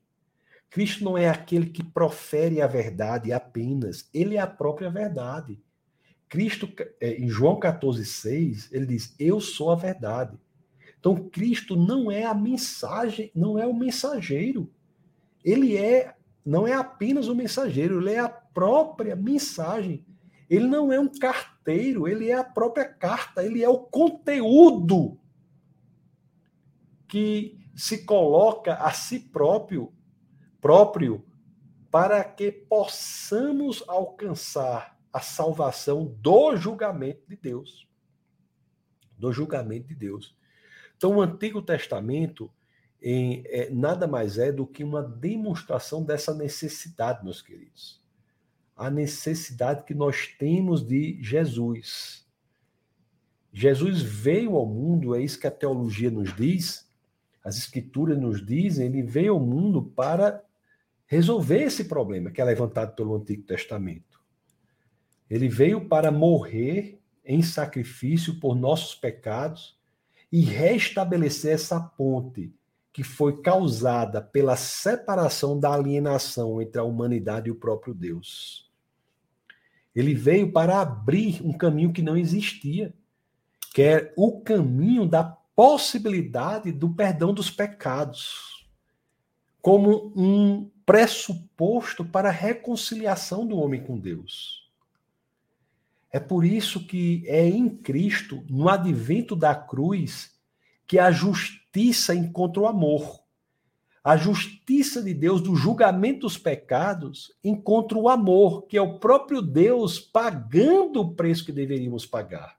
Cristo 0.68 1.04
não 1.04 1.16
é 1.16 1.28
aquele 1.28 1.66
que 1.66 1.82
profere 1.82 2.60
a 2.60 2.66
verdade 2.66 3.32
apenas, 3.32 4.08
ele 4.12 4.36
é 4.36 4.40
a 4.40 4.46
própria 4.46 4.90
verdade. 4.90 5.58
Cristo, 6.28 6.68
é, 7.00 7.14
em 7.14 7.28
João 7.28 7.58
14,6, 7.58 8.68
ele 8.72 8.86
diz: 8.86 9.14
Eu 9.18 9.40
sou 9.40 9.70
a 9.70 9.76
verdade. 9.76 10.36
Então, 10.98 11.28
Cristo 11.28 11.76
não 11.76 12.10
é 12.10 12.24
a 12.24 12.34
mensagem, 12.34 13.30
não 13.34 13.58
é 13.58 13.66
o 13.66 13.74
mensageiro. 13.74 14.68
Ele 15.44 15.76
é, 15.76 16.16
não 16.44 16.66
é 16.66 16.72
apenas 16.72 17.28
o 17.28 17.34
mensageiro, 17.34 18.00
ele 18.00 18.12
é 18.12 18.18
a 18.18 18.28
própria 18.28 19.14
mensagem. 19.14 20.04
Ele 20.50 20.66
não 20.66 20.92
é 20.92 20.98
um 20.98 21.08
carteiro, 21.66 22.06
ele 22.06 22.30
é 22.30 22.34
a 22.34 22.44
própria 22.44 22.84
carta, 22.84 23.44
ele 23.44 23.62
é 23.62 23.68
o 23.68 23.78
conteúdo 23.78 25.18
que 27.08 27.58
se 27.74 28.04
coloca 28.04 28.74
a 28.74 28.92
si 28.92 29.18
próprio, 29.18 29.92
próprio 30.60 31.24
para 31.90 32.22
que 32.22 32.52
possamos 32.52 33.82
alcançar 33.88 34.96
a 35.12 35.20
salvação 35.20 36.16
do 36.20 36.56
julgamento 36.56 37.22
de 37.28 37.36
Deus. 37.36 37.88
Do 39.18 39.32
julgamento 39.32 39.88
de 39.88 39.94
Deus. 39.94 40.36
Então, 40.96 41.16
o 41.16 41.20
Antigo 41.20 41.60
Testamento 41.62 42.50
em, 43.00 43.42
é, 43.46 43.70
nada 43.70 44.06
mais 44.06 44.38
é 44.38 44.50
do 44.52 44.66
que 44.66 44.84
uma 44.84 45.02
demonstração 45.02 46.02
dessa 46.02 46.34
necessidade, 46.34 47.24
meus 47.24 47.42
queridos. 47.42 48.05
A 48.76 48.90
necessidade 48.90 49.84
que 49.84 49.94
nós 49.94 50.28
temos 50.38 50.86
de 50.86 51.18
Jesus. 51.22 52.26
Jesus 53.52 54.02
veio 54.02 54.54
ao 54.54 54.66
mundo, 54.66 55.14
é 55.14 55.22
isso 55.22 55.40
que 55.40 55.46
a 55.46 55.50
teologia 55.50 56.10
nos 56.10 56.34
diz, 56.36 56.86
as 57.42 57.56
escrituras 57.56 58.18
nos 58.18 58.44
dizem, 58.44 58.86
ele 58.86 59.02
veio 59.02 59.32
ao 59.32 59.40
mundo 59.40 59.82
para 59.82 60.44
resolver 61.06 61.62
esse 61.62 61.84
problema 61.84 62.30
que 62.30 62.40
é 62.40 62.44
levantado 62.44 62.94
pelo 62.94 63.16
Antigo 63.16 63.44
Testamento. 63.44 64.20
Ele 65.30 65.48
veio 65.48 65.88
para 65.88 66.10
morrer 66.10 67.00
em 67.24 67.42
sacrifício 67.42 68.38
por 68.38 68.54
nossos 68.54 68.94
pecados 68.94 69.78
e 70.30 70.40
restabelecer 70.40 71.54
essa 71.54 71.80
ponte 71.80 72.52
que 72.92 73.02
foi 73.02 73.40
causada 73.42 74.20
pela 74.20 74.56
separação 74.56 75.58
da 75.58 75.72
alienação 75.72 76.60
entre 76.60 76.80
a 76.80 76.84
humanidade 76.84 77.48
e 77.48 77.52
o 77.52 77.56
próprio 77.56 77.94
Deus. 77.94 78.65
Ele 79.96 80.14
veio 80.14 80.52
para 80.52 80.78
abrir 80.78 81.40
um 81.42 81.54
caminho 81.54 81.90
que 81.90 82.02
não 82.02 82.18
existia, 82.18 82.94
que 83.74 83.80
é 83.80 84.12
o 84.14 84.42
caminho 84.42 85.06
da 85.06 85.24
possibilidade 85.24 86.70
do 86.70 86.90
perdão 86.90 87.32
dos 87.32 87.50
pecados, 87.50 88.68
como 89.62 90.12
um 90.14 90.70
pressuposto 90.84 92.04
para 92.04 92.28
a 92.28 92.32
reconciliação 92.32 93.46
do 93.46 93.56
homem 93.56 93.82
com 93.82 93.98
Deus. 93.98 94.70
É 96.12 96.20
por 96.20 96.44
isso 96.44 96.86
que 96.86 97.24
é 97.26 97.48
em 97.48 97.68
Cristo, 97.68 98.44
no 98.50 98.68
advento 98.68 99.34
da 99.34 99.54
cruz, 99.54 100.34
que 100.86 100.98
a 100.98 101.10
justiça 101.10 102.14
encontra 102.14 102.60
o 102.62 102.66
amor. 102.66 103.25
A 104.06 104.16
justiça 104.16 105.02
de 105.02 105.12
Deus 105.12 105.40
do 105.40 105.56
julgamento 105.56 106.20
dos 106.20 106.38
pecados 106.38 107.32
encontra 107.42 107.98
o 107.98 108.08
amor, 108.08 108.62
que 108.68 108.78
é 108.78 108.80
o 108.80 109.00
próprio 109.00 109.42
Deus 109.42 109.98
pagando 109.98 111.00
o 111.00 111.12
preço 111.12 111.44
que 111.44 111.50
deveríamos 111.50 112.06
pagar. 112.06 112.56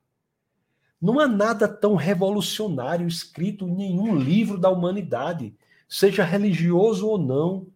Não 1.02 1.22
há 1.22 1.26
nada 1.26 1.66
tão 1.66 1.96
revolucionário 1.96 3.08
escrito 3.08 3.66
em 3.66 3.74
nenhum 3.74 4.14
livro 4.18 4.58
da 4.58 4.70
humanidade, 4.70 5.56
seja 5.88 6.22
religioso 6.22 7.08
ou 7.08 7.18
não, 7.18 7.68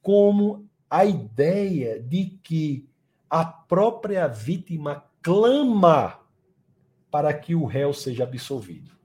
como 0.00 0.68
a 0.88 1.04
ideia 1.04 2.00
de 2.00 2.38
que 2.40 2.88
a 3.28 3.44
própria 3.44 4.28
vítima 4.28 5.02
clama 5.20 6.20
para 7.10 7.34
que 7.34 7.52
o 7.52 7.64
réu 7.64 7.92
seja 7.92 8.22
absolvido. 8.22 8.97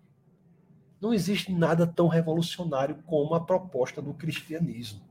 Não 1.03 1.13
existe 1.13 1.51
nada 1.51 1.85
tão 1.85 2.07
revolucionário 2.07 3.03
como 3.05 3.35
a 3.35 3.41
proposta 3.41 4.01
do 4.01 4.13
cristianismo. 4.13 5.01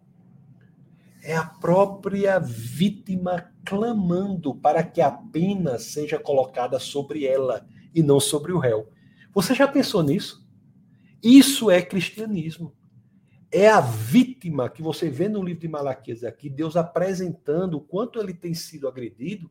É 1.22 1.36
a 1.36 1.44
própria 1.44 2.38
vítima 2.38 3.52
clamando 3.62 4.54
para 4.54 4.82
que 4.82 5.02
a 5.02 5.10
pena 5.10 5.78
seja 5.78 6.18
colocada 6.18 6.78
sobre 6.78 7.26
ela 7.26 7.66
e 7.94 8.02
não 8.02 8.18
sobre 8.18 8.52
o 8.52 8.58
réu. 8.58 8.88
Você 9.34 9.54
já 9.54 9.68
pensou 9.68 10.02
nisso? 10.02 10.48
Isso 11.22 11.70
é 11.70 11.82
cristianismo. 11.82 12.74
É 13.50 13.68
a 13.68 13.82
vítima 13.82 14.70
que 14.70 14.80
você 14.80 15.10
vê 15.10 15.28
no 15.28 15.42
livro 15.42 15.60
de 15.60 15.68
Malaquias 15.68 16.24
aqui, 16.24 16.48
Deus 16.48 16.74
apresentando 16.74 17.74
o 17.76 17.82
quanto 17.82 18.18
ele 18.18 18.32
tem 18.32 18.54
sido 18.54 18.88
agredido 18.88 19.50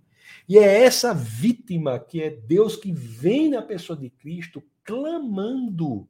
e 0.49 0.57
é 0.57 0.85
essa 0.85 1.13
vítima 1.13 1.99
que 1.99 2.19
é 2.19 2.31
Deus 2.31 2.75
que 2.75 2.91
vem 2.91 3.51
na 3.51 3.61
pessoa 3.61 3.95
de 3.95 4.09
Cristo 4.09 4.63
clamando 4.83 6.09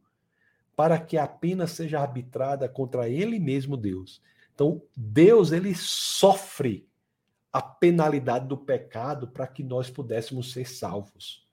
para 0.81 0.97
que 0.97 1.15
a 1.15 1.27
pena 1.27 1.67
seja 1.67 1.99
arbitrada 1.99 2.67
contra 2.67 3.07
ele 3.07 3.37
mesmo, 3.39 3.77
Deus. 3.77 4.19
Então, 4.51 4.81
Deus 4.97 5.51
ele 5.51 5.75
sofre 5.75 6.89
a 7.53 7.61
penalidade 7.61 8.47
do 8.47 8.57
pecado 8.57 9.27
para 9.27 9.45
que 9.45 9.63
nós 9.63 9.91
pudéssemos 9.91 10.51
ser 10.51 10.67
salvos. 10.67 11.47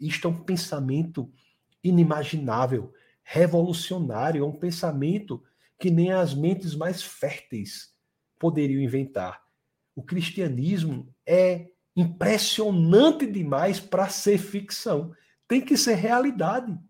Isto 0.00 0.28
é 0.28 0.30
um 0.30 0.42
pensamento 0.42 1.30
inimaginável, 1.84 2.90
revolucionário, 3.22 4.42
é 4.42 4.46
um 4.46 4.58
pensamento 4.58 5.44
que 5.78 5.90
nem 5.90 6.12
as 6.12 6.32
mentes 6.32 6.74
mais 6.74 7.02
férteis 7.02 7.92
poderiam 8.38 8.80
inventar. 8.80 9.42
O 9.94 10.02
cristianismo 10.02 11.14
é 11.26 11.66
impressionante 11.94 13.26
demais 13.26 13.78
para 13.78 14.08
ser 14.08 14.38
ficção. 14.38 15.12
Tem 15.46 15.60
que 15.60 15.76
ser 15.76 15.96
realidade. 15.96 16.80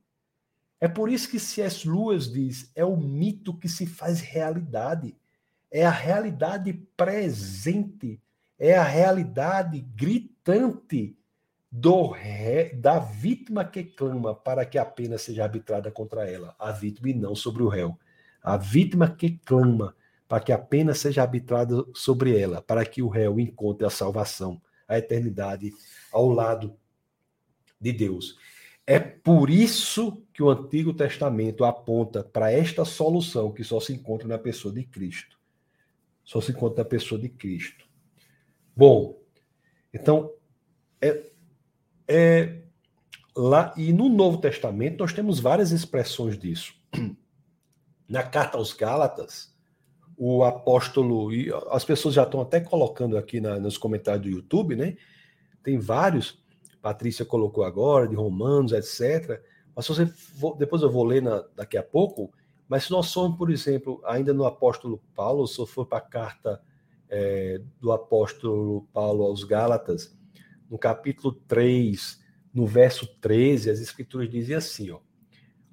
É 0.81 0.89
por 0.89 1.11
isso 1.11 1.28
que 1.28 1.39
C.S. 1.39 1.87
Lewis 1.89 2.33
diz: 2.33 2.70
é 2.74 2.85
o 2.85 2.97
mito 2.97 3.57
que 3.57 3.68
se 3.68 3.87
faz 3.87 4.20
realidade. 4.20 5.16
É 5.70 5.85
a 5.85 5.91
realidade 5.91 6.72
presente, 6.97 8.20
é 8.59 8.76
a 8.76 8.83
realidade 8.83 9.81
gritante 9.95 11.16
do 11.70 12.09
ré, 12.09 12.74
da 12.74 12.99
vítima 12.99 13.64
que 13.64 13.85
clama 13.85 14.35
para 14.35 14.66
que 14.66 14.76
a 14.76 14.85
pena 14.85 15.16
seja 15.16 15.45
arbitrada 15.45 15.91
contra 15.91 16.28
ela, 16.28 16.57
a 16.59 16.72
vítima 16.72 17.11
e 17.11 17.14
não 17.14 17.37
sobre 17.37 17.62
o 17.62 17.68
réu. 17.68 17.97
A 18.43 18.57
vítima 18.57 19.09
que 19.09 19.39
clama 19.45 19.95
para 20.26 20.43
que 20.43 20.53
a 20.53 20.59
pena 20.59 20.95
seja 20.95 21.22
arbitrada 21.22 21.85
sobre 21.95 22.37
ela, 22.37 22.62
para 22.62 22.85
que 22.85 23.03
o 23.03 23.09
réu 23.09 23.39
encontre 23.39 23.87
a 23.87 23.91
salvação 23.91 24.61
a 24.89 24.99
eternidade 24.99 25.72
ao 26.12 26.28
lado 26.28 26.76
de 27.81 27.93
Deus. 27.93 28.37
É 28.91 28.99
por 28.99 29.51
isso 29.51 30.20
que 30.34 30.43
o 30.43 30.51
Antigo 30.51 30.93
Testamento 30.93 31.64
aponta 31.64 32.24
para 32.24 32.51
esta 32.51 32.84
solução 32.84 33.53
que 33.53 33.62
só 33.62 33.78
se 33.78 33.93
encontra 33.93 34.26
na 34.26 34.36
pessoa 34.36 34.74
de 34.74 34.82
Cristo. 34.82 35.38
Só 36.24 36.41
se 36.41 36.51
encontra 36.51 36.82
na 36.82 36.91
pessoa 36.91 37.20
de 37.20 37.28
Cristo. 37.28 37.84
Bom, 38.74 39.16
então, 39.95 40.32
é, 41.01 41.30
é 42.09 42.62
lá 43.36 43.72
e 43.76 43.93
no 43.93 44.09
Novo 44.09 44.38
Testamento 44.38 44.99
nós 44.99 45.12
temos 45.12 45.38
várias 45.38 45.70
expressões 45.70 46.36
disso. 46.36 46.74
Na 48.09 48.24
carta 48.24 48.59
aos 48.59 48.72
Gálatas, 48.72 49.55
o 50.16 50.43
apóstolo, 50.43 51.32
e 51.32 51.49
as 51.70 51.84
pessoas 51.84 52.16
já 52.16 52.24
estão 52.24 52.41
até 52.41 52.59
colocando 52.59 53.16
aqui 53.16 53.41
na, 53.41 53.57
nos 53.61 53.78
comentários 53.78 54.24
do 54.24 54.28
YouTube, 54.28 54.74
né? 54.74 54.97
Tem 55.62 55.78
vários, 55.78 56.39
Patrícia 56.81 57.24
colocou 57.24 57.64
agora, 57.64 58.09
de 58.09 58.14
Romanos, 58.14 58.72
etc. 58.72 59.43
Mas 59.74 59.87
se 59.87 59.95
você 59.95 60.07
for, 60.07 60.57
depois 60.57 60.83
eu 60.83 60.91
vou 60.91 61.05
ler 61.05 61.22
na, 61.22 61.45
daqui 61.55 61.76
a 61.76 61.83
pouco, 61.83 62.33
mas 62.68 62.85
se 62.85 62.91
nós 62.91 63.07
somos, 63.07 63.37
por 63.37 63.51
exemplo, 63.51 64.01
ainda 64.05 64.33
no 64.33 64.45
apóstolo 64.45 65.03
Paulo, 65.14 65.47
se 65.47 65.59
eu 65.59 65.66
for 65.66 65.87
para 65.87 65.99
a 65.99 66.03
carta 66.03 66.62
é, 67.09 67.61
do 67.81 67.93
apóstolo 67.93 68.87
Paulo 68.93 69.24
aos 69.24 69.45
Gálatas, 69.45 70.16
no 70.70 70.78
capítulo 70.78 71.33
3, 71.49 72.20
no 72.55 72.66
verso 72.66 73.07
13, 73.20 73.70
as 73.70 73.81
escrituras 73.81 74.31
dizem 74.31 74.55
assim, 74.55 74.91
ó, 74.91 75.01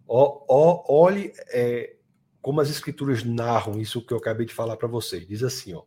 ó, 0.07 0.43
ó 0.47 0.83
olhe, 0.89 1.31
é, 1.49 1.97
como 2.41 2.61
as 2.61 2.69
escrituras 2.69 3.23
narram 3.23 3.79
isso 3.79 4.05
que 4.05 4.13
eu 4.13 4.17
acabei 4.17 4.45
de 4.45 4.53
falar 4.53 4.77
para 4.77 4.87
vocês. 4.87 5.27
Diz 5.27 5.43
assim, 5.43 5.73
ó. 5.73 5.83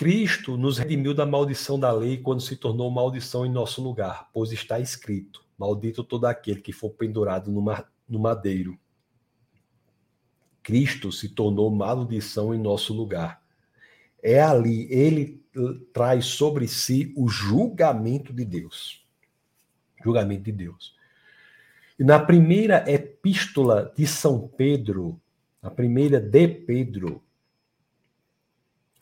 Cristo 0.00 0.56
nos 0.56 0.78
redimiu 0.78 1.12
da 1.12 1.26
maldição 1.26 1.78
da 1.78 1.92
lei 1.92 2.16
quando 2.16 2.40
se 2.40 2.56
tornou 2.56 2.90
maldição 2.90 3.44
em 3.44 3.50
nosso 3.50 3.82
lugar, 3.82 4.30
pois 4.32 4.50
está 4.50 4.80
escrito: 4.80 5.44
Maldito 5.58 6.02
todo 6.02 6.24
aquele 6.24 6.62
que 6.62 6.72
for 6.72 6.88
pendurado 6.88 7.52
no 8.08 8.18
madeiro. 8.18 8.78
Cristo 10.62 11.12
se 11.12 11.28
tornou 11.28 11.70
maldição 11.70 12.54
em 12.54 12.58
nosso 12.58 12.94
lugar. 12.94 13.42
É 14.22 14.40
ali, 14.40 14.90
ele 14.90 15.44
traz 15.92 16.24
sobre 16.24 16.66
si 16.66 17.12
o 17.14 17.28
julgamento 17.28 18.32
de 18.32 18.46
Deus. 18.46 19.04
Julgamento 20.02 20.44
de 20.44 20.52
Deus. 20.52 20.96
E 21.98 22.04
na 22.04 22.18
primeira 22.18 22.90
epístola 22.90 23.92
de 23.94 24.06
São 24.06 24.48
Pedro, 24.48 25.20
a 25.60 25.68
primeira 25.70 26.18
de 26.18 26.48
Pedro, 26.48 27.22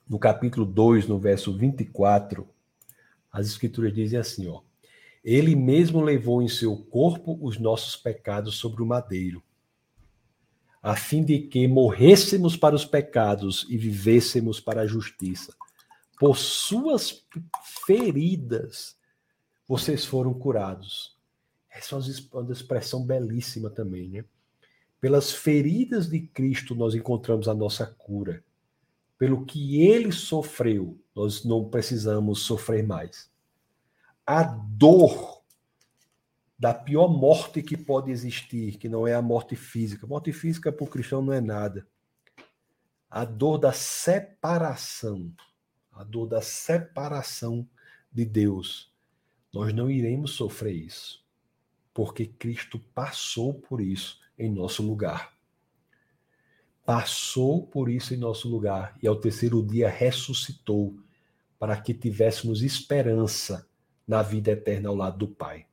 no 0.08 0.18
capítulo 0.18 0.64
2, 0.64 1.06
no 1.06 1.18
verso 1.18 1.56
24, 1.56 2.48
as 3.30 3.46
escrituras 3.46 3.92
dizem 3.92 4.18
assim, 4.18 4.48
ó: 4.48 4.62
Ele 5.22 5.54
mesmo 5.54 6.00
levou 6.00 6.40
em 6.40 6.48
seu 6.48 6.76
corpo 6.76 7.38
os 7.42 7.58
nossos 7.58 7.94
pecados 7.94 8.56
sobre 8.56 8.82
o 8.82 8.86
madeiro, 8.86 9.42
a 10.82 10.96
fim 10.96 11.22
de 11.22 11.40
que 11.40 11.68
morrêssemos 11.68 12.56
para 12.56 12.74
os 12.74 12.84
pecados 12.84 13.66
e 13.68 13.76
vivêssemos 13.76 14.60
para 14.60 14.82
a 14.82 14.86
justiça. 14.86 15.54
Por 16.18 16.36
suas 16.36 17.24
feridas 17.86 18.96
vocês 19.68 20.04
foram 20.04 20.32
curados. 20.32 21.16
Essa 21.70 21.94
é 21.94 21.98
uma 22.32 22.52
expressão 22.52 23.04
belíssima 23.04 23.68
também, 23.68 24.08
né? 24.08 24.24
Pelas 25.00 25.30
feridas 25.30 26.08
de 26.08 26.20
Cristo 26.20 26.74
nós 26.74 26.94
encontramos 26.94 27.46
a 27.46 27.54
nossa 27.54 27.86
cura 27.86 28.42
pelo 29.18 29.44
que 29.44 29.82
ele 29.82 30.12
sofreu, 30.12 30.98
nós 31.14 31.44
não 31.44 31.68
precisamos 31.68 32.42
sofrer 32.42 32.86
mais. 32.86 33.28
A 34.24 34.44
dor 34.44 35.42
da 36.56 36.72
pior 36.72 37.08
morte 37.08 37.60
que 37.60 37.76
pode 37.76 38.12
existir, 38.12 38.78
que 38.78 38.88
não 38.88 39.06
é 39.06 39.14
a 39.14 39.22
morte 39.22 39.56
física. 39.56 40.06
A 40.06 40.08
morte 40.08 40.32
física 40.32 40.72
para 40.72 40.84
o 40.84 40.88
cristão 40.88 41.20
não 41.20 41.32
é 41.32 41.40
nada. 41.40 41.86
A 43.10 43.24
dor 43.24 43.58
da 43.58 43.72
separação, 43.72 45.32
a 45.92 46.04
dor 46.04 46.26
da 46.26 46.40
separação 46.40 47.68
de 48.12 48.24
Deus. 48.24 48.92
Nós 49.52 49.72
não 49.72 49.90
iremos 49.90 50.32
sofrer 50.32 50.74
isso, 50.74 51.24
porque 51.92 52.26
Cristo 52.26 52.78
passou 52.94 53.54
por 53.54 53.80
isso 53.80 54.20
em 54.38 54.50
nosso 54.50 54.82
lugar 54.82 55.37
passou 56.88 57.66
por 57.66 57.90
isso 57.90 58.14
em 58.14 58.16
nosso 58.16 58.48
lugar 58.48 58.96
e 59.02 59.06
ao 59.06 59.14
terceiro 59.14 59.62
dia 59.62 59.90
ressuscitou 59.90 60.96
para 61.58 61.76
que 61.76 61.92
tivéssemos 61.92 62.62
esperança 62.62 63.68
na 64.06 64.22
vida 64.22 64.52
eterna 64.52 64.88
ao 64.88 64.94
lado 64.94 65.18
do 65.18 65.28
Pai. 65.28 65.66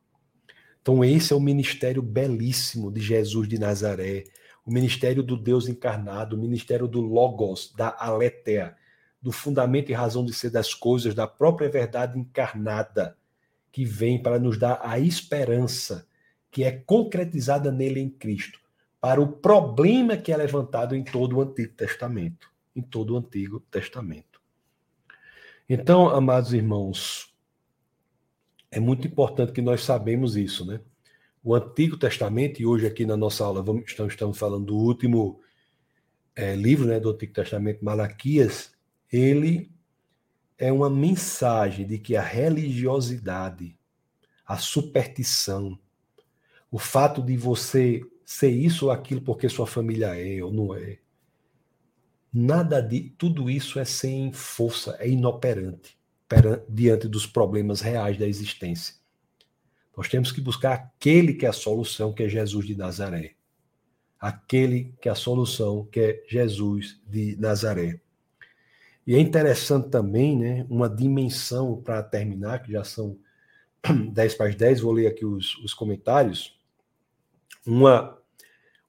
Então, 0.82 1.06
esse 1.06 1.32
é 1.32 1.36
o 1.36 1.40
ministério 1.40 2.02
belíssimo 2.02 2.92
de 2.92 3.00
Jesus 3.00 3.48
de 3.48 3.58
Nazaré, 3.58 4.26
o 4.66 4.72
ministério 4.74 5.24
do 5.24 5.38
Deus 5.38 5.70
encarnado, 5.70 6.36
o 6.36 6.42
ministério 6.42 6.86
do 6.86 7.00
Logos, 7.00 7.74
da 7.78 7.96
Aletheia, 7.98 8.76
do 9.22 9.32
fundamento 9.32 9.92
e 9.92 9.94
razão 9.94 10.26
de 10.26 10.34
ser 10.34 10.50
das 10.50 10.74
coisas, 10.74 11.16
da 11.16 11.26
própria 11.26 11.70
verdade 11.70 12.20
encarnada, 12.20 13.16
que 13.72 13.86
vem 13.86 14.22
para 14.22 14.38
nos 14.38 14.60
dar 14.60 14.82
a 14.84 15.00
esperança 15.00 16.06
que 16.52 16.66
é 16.66 16.74
concretizada 16.74 17.72
nele 17.72 18.02
em 18.02 18.10
Cristo 18.10 18.65
para 19.06 19.22
o 19.22 19.28
problema 19.28 20.18
que 20.18 20.32
é 20.32 20.36
levantado 20.36 20.96
em 20.96 21.04
todo 21.04 21.38
o 21.38 21.42
Antigo 21.44 21.76
Testamento. 21.76 22.52
Em 22.76 22.82
todo 22.82 23.14
o 23.14 23.18
Antigo 23.18 23.60
Testamento. 23.60 24.42
Então, 25.70 26.10
amados 26.10 26.56
irmãos, 26.56 27.32
é 28.72 28.80
muito 28.80 29.06
importante 29.06 29.52
que 29.52 29.62
nós 29.62 29.84
sabemos 29.84 30.36
isso, 30.36 30.66
né? 30.66 30.82
O 31.44 31.54
Antigo 31.54 31.98
Testamento, 31.98 32.60
e 32.60 32.66
hoje 32.66 32.88
aqui 32.88 33.06
na 33.06 33.16
nossa 33.16 33.46
aula 33.46 33.62
vamos, 33.62 33.84
estamos, 33.86 34.12
estamos 34.12 34.40
falando 34.40 34.66
do 34.66 34.76
último 34.76 35.40
é, 36.36 36.56
livro 36.56 36.88
né, 36.88 37.00
do 37.00 37.12
Antigo 37.12 37.32
Testamento, 37.32 37.86
Malaquias, 37.86 38.74
ele 39.14 39.72
é 40.58 40.72
uma 40.72 40.90
mensagem 40.90 41.86
de 41.86 42.00
que 42.00 42.16
a 42.16 42.24
religiosidade, 42.24 43.78
a 44.48 44.58
superstição, 44.58 45.78
o 46.72 46.80
fato 46.80 47.22
de 47.22 47.38
você 47.38 48.02
ser 48.26 48.50
isso 48.50 48.86
ou 48.86 48.92
aquilo 48.92 49.22
porque 49.22 49.48
sua 49.48 49.68
família 49.68 50.16
é 50.20 50.44
ou 50.44 50.52
não 50.52 50.76
é. 50.76 50.98
Nada 52.34 52.82
de 52.82 53.14
tudo 53.18 53.50
isso 53.50 53.80
é 53.80 53.86
sem 53.86 54.34
força, 54.34 54.98
é 55.00 55.08
inoperante 55.08 55.98
diante 56.68 57.08
dos 57.08 57.28
problemas 57.28 57.80
reais 57.82 58.18
da 58.18 58.28
existência. 58.28 58.96
Nós 59.96 60.10
temos 60.10 60.32
que 60.32 60.42
buscar 60.42 60.74
aquele 60.74 61.36
que 61.36 61.46
é 61.46 61.50
a 61.50 61.54
solução, 61.54 62.12
que 62.12 62.24
é 62.24 62.28
Jesus 62.28 62.66
de 62.66 62.76
Nazaré. 62.76 63.36
Aquele 64.20 64.94
que 65.00 65.08
é 65.08 65.12
a 65.12 65.16
solução, 65.16 65.86
que 65.86 66.00
é 66.00 66.24
Jesus 66.28 67.00
de 67.08 67.38
Nazaré. 67.38 68.02
E 69.08 69.16
é 69.16 69.20
interessante 69.20 69.90
também, 69.90 70.36
né, 70.36 70.66
uma 70.68 70.90
dimensão 70.90 71.82
para 71.82 72.02
terminar, 72.02 72.64
que 72.64 72.72
já 72.72 72.84
são 72.84 73.18
10 74.12 74.34
para 74.34 74.48
as 74.48 74.56
10, 74.56 74.82
vou 74.82 74.92
ler 74.92 75.08
aqui 75.08 75.24
os, 75.24 75.56
os 75.60 75.74
comentários 75.74 76.55
uma, 77.66 78.18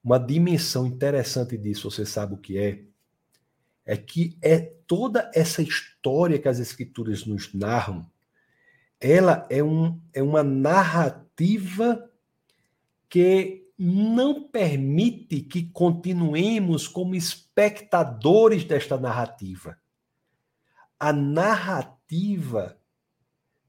uma 0.03 0.19
dimensão 0.19 0.87
interessante 0.87 1.57
disso, 1.57 1.91
você 1.91 2.05
sabe 2.05 2.35
o 2.35 2.39
que 2.39 2.59
é? 2.59 2.85
É 3.85 3.97
que 3.97 4.37
é 4.43 4.59
toda 4.59 5.31
essa 5.35 5.63
história 5.63 6.39
que 6.39 6.49
as 6.49 6.59
escrituras 6.59 7.25
nos 7.25 7.53
narram, 7.55 8.11
ela 9.01 9.47
é, 9.51 9.63
um, 9.63 10.01
é 10.13 10.23
uma 10.23 10.43
narrativa 10.43 12.11
que 13.09 13.67
não 13.79 14.43
permite 14.49 15.41
que 15.41 15.65
continuemos 15.65 16.89
como 16.89 17.15
espectadores 17.15 18.65
desta 18.65 18.99
narrativa. 18.99 19.79
A 20.99 21.13
narrativa 21.13 22.79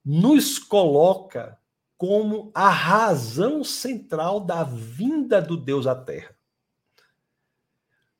nos 0.03 0.57
coloca 0.57 1.59
como 1.97 2.51
a 2.53 2.69
razão 2.69 3.63
central 3.63 4.39
da 4.39 4.63
vinda 4.63 5.41
do 5.41 5.57
Deus 5.57 5.87
à 5.87 5.95
Terra. 5.95 6.35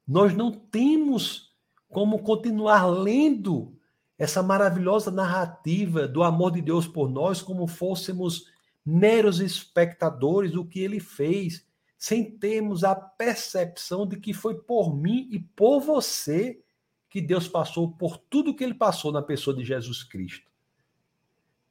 Nós 0.07 0.33
não 0.33 0.51
temos 0.51 1.55
como 1.89 2.19
continuar 2.19 2.85
lendo 2.85 3.77
essa 4.17 4.41
maravilhosa 4.41 5.11
narrativa 5.11 6.07
do 6.07 6.23
amor 6.23 6.51
de 6.51 6.61
Deus 6.61 6.87
por 6.87 7.09
nós 7.09 7.41
como 7.41 7.67
fôssemos 7.67 8.45
meros 8.83 9.39
espectadores 9.39 10.51
do 10.51 10.65
que 10.65 10.79
ele 10.79 10.99
fez, 10.99 11.67
sem 11.97 12.37
termos 12.37 12.83
a 12.83 12.95
percepção 12.95 14.07
de 14.07 14.17
que 14.17 14.33
foi 14.33 14.55
por 14.55 14.95
mim 14.95 15.27
e 15.31 15.39
por 15.39 15.81
você 15.81 16.61
que 17.09 17.21
Deus 17.21 17.47
passou 17.47 17.91
por 17.91 18.17
tudo 18.17 18.55
que 18.55 18.63
ele 18.63 18.73
passou 18.73 19.11
na 19.11 19.21
pessoa 19.21 19.55
de 19.55 19.63
Jesus 19.63 20.03
Cristo. 20.03 20.51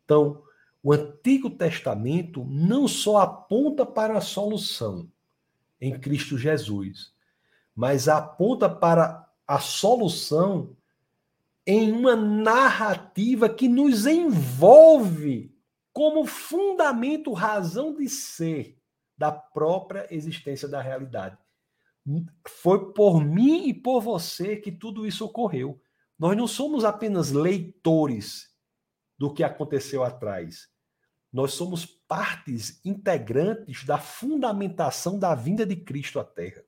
Então, 0.04 0.42
o 0.82 0.92
Antigo 0.92 1.50
Testamento 1.50 2.44
não 2.44 2.86
só 2.86 3.18
aponta 3.18 3.84
para 3.84 4.18
a 4.18 4.20
solução 4.20 5.10
em 5.80 5.98
Cristo 5.98 6.38
Jesus, 6.38 7.12
mas 7.74 8.08
aponta 8.08 8.68
para 8.68 9.28
a 9.46 9.58
solução 9.58 10.76
em 11.66 11.90
uma 11.92 12.14
narrativa 12.14 13.48
que 13.48 13.68
nos 13.68 14.06
envolve 14.06 15.52
como 15.92 16.26
fundamento, 16.26 17.32
razão 17.32 17.94
de 17.94 18.08
ser 18.08 18.78
da 19.16 19.32
própria 19.32 20.06
existência 20.10 20.68
da 20.68 20.80
realidade. 20.80 21.36
Foi 22.46 22.92
por 22.92 23.24
mim 23.24 23.66
e 23.66 23.74
por 23.74 24.00
você 24.00 24.56
que 24.56 24.70
tudo 24.70 25.06
isso 25.06 25.24
ocorreu. 25.24 25.80
Nós 26.18 26.36
não 26.36 26.46
somos 26.46 26.84
apenas 26.84 27.32
leitores 27.32 28.54
do 29.18 29.32
que 29.32 29.42
aconteceu 29.42 30.04
atrás. 30.04 30.68
Nós 31.32 31.54
somos 31.54 31.84
partes 31.84 32.80
integrantes 32.84 33.84
da 33.84 33.98
fundamentação 33.98 35.18
da 35.18 35.34
vinda 35.34 35.66
de 35.66 35.76
Cristo 35.76 36.18
à 36.20 36.24
Terra. 36.24 36.62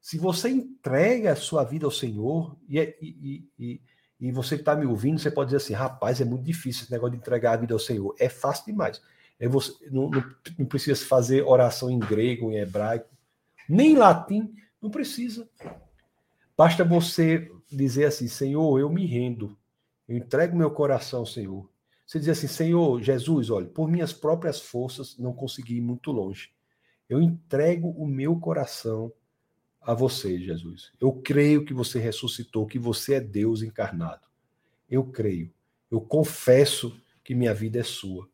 Se 0.00 0.16
você 0.16 0.48
entrega 0.48 1.32
a 1.32 1.36
sua 1.36 1.64
vida 1.64 1.84
ao 1.84 1.90
Senhor, 1.90 2.56
e, 2.68 2.78
e, 2.78 3.48
e, 3.58 3.80
e 4.20 4.32
você 4.32 4.56
que 4.56 4.62
está 4.62 4.74
me 4.74 4.86
ouvindo, 4.86 5.18
você 5.18 5.30
pode 5.30 5.48
dizer 5.48 5.58
assim: 5.58 5.72
rapaz, 5.72 6.20
é 6.20 6.24
muito 6.24 6.44
difícil 6.44 6.84
esse 6.84 6.92
negócio 6.92 7.12
de 7.12 7.18
entregar 7.18 7.52
a 7.52 7.56
vida 7.56 7.74
ao 7.74 7.78
Senhor. 7.78 8.14
É 8.18 8.28
fácil 8.28 8.66
demais. 8.66 9.02
É 9.38 9.48
você, 9.48 9.72
não, 9.90 10.10
não, 10.10 10.24
não 10.58 10.66
precisa 10.66 11.04
fazer 11.04 11.42
oração 11.42 11.90
em 11.90 11.98
grego, 11.98 12.50
em 12.50 12.56
hebraico, 12.56 13.08
nem 13.68 13.92
em 13.92 13.96
latim, 13.96 14.54
não 14.80 14.90
precisa. 14.90 15.48
Basta 16.56 16.84
você 16.84 17.50
dizer 17.70 18.04
assim: 18.04 18.28
Senhor, 18.28 18.78
eu 18.78 18.88
me 18.90 19.06
rendo, 19.06 19.56
eu 20.10 20.16
entrego 20.16 20.56
meu 20.56 20.72
coração 20.72 21.20
ao 21.20 21.26
Senhor. 21.26 21.70
Você 22.04 22.18
diz 22.18 22.30
assim, 22.30 22.48
Senhor 22.48 23.00
Jesus, 23.00 23.48
olha, 23.48 23.66
por 23.66 23.88
minhas 23.88 24.12
próprias 24.12 24.60
forças 24.60 25.16
não 25.16 25.32
consegui 25.32 25.76
ir 25.76 25.80
muito 25.80 26.10
longe. 26.10 26.50
Eu 27.08 27.22
entrego 27.22 27.90
o 27.90 28.04
meu 28.04 28.34
coração 28.34 29.12
a 29.80 29.94
você, 29.94 30.36
Jesus. 30.40 30.90
Eu 31.00 31.12
creio 31.12 31.64
que 31.64 31.72
você 31.72 32.00
ressuscitou, 32.00 32.66
que 32.66 32.76
você 32.76 33.14
é 33.14 33.20
Deus 33.20 33.62
encarnado. 33.62 34.22
eu 34.90 35.04
creio. 35.04 35.52
Eu 35.88 36.00
confesso 36.00 37.00
que 37.22 37.32
minha 37.32 37.54
vida 37.54 37.78
é 37.78 37.84
sua. 37.84 38.28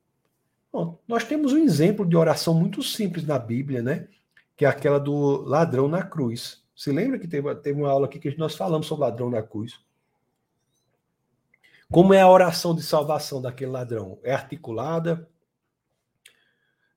Bom, 0.72 0.98
nós 1.06 1.24
temos 1.24 1.52
um 1.52 1.58
exemplo 1.58 2.06
de 2.06 2.16
oração 2.16 2.54
muito 2.54 2.82
simples 2.82 3.26
na 3.26 3.38
Bíblia, 3.38 3.82
né? 3.82 4.08
Que 4.56 4.64
é 4.64 4.68
aquela 4.68 4.98
do 4.98 5.42
ladrão 5.42 5.88
na 5.88 6.02
cruz. 6.02 6.64
Se 6.74 6.90
lembra 6.90 7.18
que 7.18 7.28
teve, 7.28 7.54
teve 7.56 7.78
uma 7.78 7.90
aula 7.90 8.06
aqui 8.06 8.18
que 8.18 8.38
nós 8.38 8.54
falamos 8.54 8.86
sobre 8.86 9.04
ladrão 9.04 9.28
na 9.28 9.42
cruz? 9.42 9.84
Como 11.90 12.12
é 12.12 12.20
a 12.20 12.30
oração 12.30 12.74
de 12.74 12.82
salvação 12.82 13.40
daquele 13.40 13.70
ladrão? 13.70 14.18
É 14.22 14.32
articulada? 14.32 15.28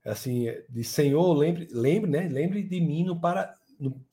É 0.03 0.11
assim, 0.11 0.45
de 0.67 0.83
Senhor, 0.83 1.33
lembre, 1.33 1.67
lembre, 1.71 2.09
né? 2.09 2.27
Lembre 2.27 2.63
de 2.63 2.81
mim 2.81 3.03
no 3.03 3.19
para, 3.19 3.53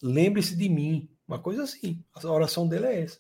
lembre-se 0.03 0.55
de 0.55 0.69
mim. 0.69 1.09
Uma 1.27 1.39
coisa 1.39 1.63
assim. 1.63 2.05
A 2.15 2.31
oração 2.31 2.69
dele 2.69 2.87
é 2.87 3.03
essa. 3.03 3.19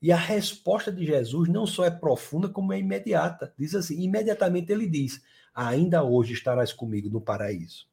E 0.00 0.12
a 0.12 0.16
resposta 0.16 0.92
de 0.92 1.04
Jesus 1.04 1.48
não 1.48 1.66
só 1.66 1.84
é 1.84 1.90
profunda, 1.90 2.48
como 2.48 2.72
é 2.72 2.78
imediata. 2.78 3.52
Diz 3.58 3.74
assim: 3.74 4.00
imediatamente 4.00 4.72
ele 4.72 4.86
diz: 4.88 5.22
Ainda 5.54 6.02
hoje 6.02 6.32
estarás 6.32 6.72
comigo 6.72 7.08
no 7.08 7.20
paraíso. 7.20 7.86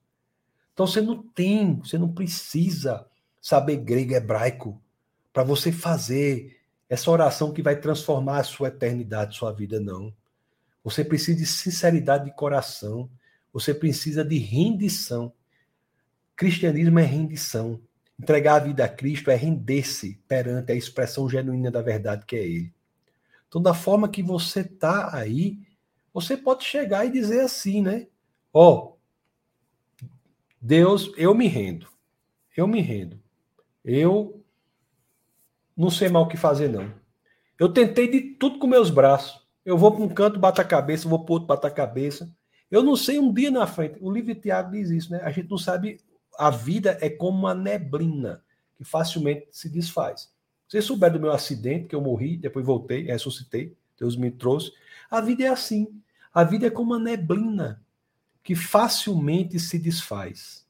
Então 0.74 0.88
você 0.88 1.02
não 1.02 1.22
tem, 1.22 1.76
você 1.76 1.98
não 1.98 2.12
precisa 2.12 3.06
saber 3.42 3.78
grego 3.78 4.14
e 4.14 4.16
hebraico 4.16 4.82
para 5.32 5.44
você 5.44 5.72
fazer 5.72 6.60
essa 6.94 7.10
oração 7.10 7.52
que 7.52 7.64
vai 7.64 7.76
transformar 7.76 8.38
a 8.38 8.44
sua 8.44 8.68
eternidade, 8.68 9.36
sua 9.36 9.52
vida, 9.52 9.80
não. 9.80 10.14
Você 10.84 11.04
precisa 11.04 11.40
de 11.40 11.46
sinceridade 11.48 12.26
de 12.26 12.36
coração. 12.36 13.10
Você 13.52 13.74
precisa 13.74 14.24
de 14.24 14.38
rendição. 14.38 15.34
Cristianismo 16.36 17.00
é 17.00 17.04
rendição. 17.04 17.82
Entregar 18.20 18.58
a 18.58 18.60
vida 18.60 18.86
a 18.86 18.88
Cristo 18.88 19.32
é 19.32 19.36
render-se 19.36 20.22
perante 20.28 20.72
a 20.72 20.76
expressão 20.76 21.28
genuína 21.28 21.72
da 21.72 21.82
verdade 21.82 22.28
que 22.28 22.36
é 22.36 22.44
Ele. 22.44 22.72
Então, 23.48 23.60
da 23.60 23.74
forma 23.74 24.08
que 24.08 24.22
você 24.22 24.60
está 24.60 25.16
aí, 25.16 25.58
você 26.14 26.38
pode 26.38 26.64
chegar 26.64 27.08
e 27.08 27.12
dizer 27.12 27.40
assim, 27.40 27.82
né? 27.82 28.06
Ó, 28.54 28.72
oh, 28.72 30.06
Deus, 30.62 31.12
eu 31.18 31.34
me 31.34 31.48
rendo. 31.48 31.88
Eu 32.56 32.68
me 32.68 32.82
rendo. 32.82 33.20
Eu 33.84 34.43
não 35.76 35.90
sei 35.90 36.10
mal 36.10 36.24
o 36.24 36.28
que 36.28 36.38
fazer, 36.38 36.70
não. 36.70 36.92
Eu 37.60 37.70
tentei 37.70 38.10
de 38.10 38.22
tudo 38.36 38.60
com 38.60 38.68
meus 38.68 38.90
braços. 38.90 39.42
Eu 39.66 39.78
vou 39.78 39.92
para 39.92 40.04
um 40.04 40.10
canto, 40.10 40.40
bato 40.40 40.62
a 40.62 40.66
cabeça, 40.66 41.08
vou 41.08 41.24
para 41.24 41.34
outro, 41.34 41.48
bato 41.48 41.68
a 41.68 41.72
cabeça. 41.72 42.30
Eu 42.70 42.84
não 42.84 42.96
sei 42.96 43.20
um 43.20 43.34
dia 43.34 43.52
na 43.52 43.66
frente. 43.68 43.98
O 44.02 44.12
livro 44.12 44.34
de 44.34 44.42
Tiago 44.42 44.72
diz 44.72 44.90
isso, 44.90 45.12
né? 45.12 45.22
A 45.24 45.32
gente 45.32 45.50
não 45.50 45.58
sabe 45.58 46.00
a 46.38 46.50
vida 46.50 46.98
é 47.02 47.10
como 47.10 47.38
uma 47.38 47.54
neblina 47.54 48.44
que 48.76 48.84
facilmente 48.84 49.48
se 49.52 49.70
desfaz. 49.70 50.32
Vocês 50.68 50.86
souberam 50.86 51.16
do 51.16 51.22
meu 51.22 51.32
acidente, 51.32 51.88
que 51.88 51.96
eu 51.96 52.02
morri, 52.02 52.38
depois 52.38 52.66
voltei, 52.66 53.04
ressuscitei, 53.04 53.76
Deus 54.00 54.16
me 54.16 54.32
trouxe. 54.32 54.72
A 55.10 55.22
vida 55.22 55.44
é 55.44 55.48
assim. 55.48 55.88
A 56.34 56.44
vida 56.44 56.66
é 56.66 56.70
como 56.72 56.94
uma 56.94 57.00
neblina 57.00 57.82
que 58.44 58.56
facilmente 58.56 59.60
se 59.60 59.78
desfaz. 59.78 60.66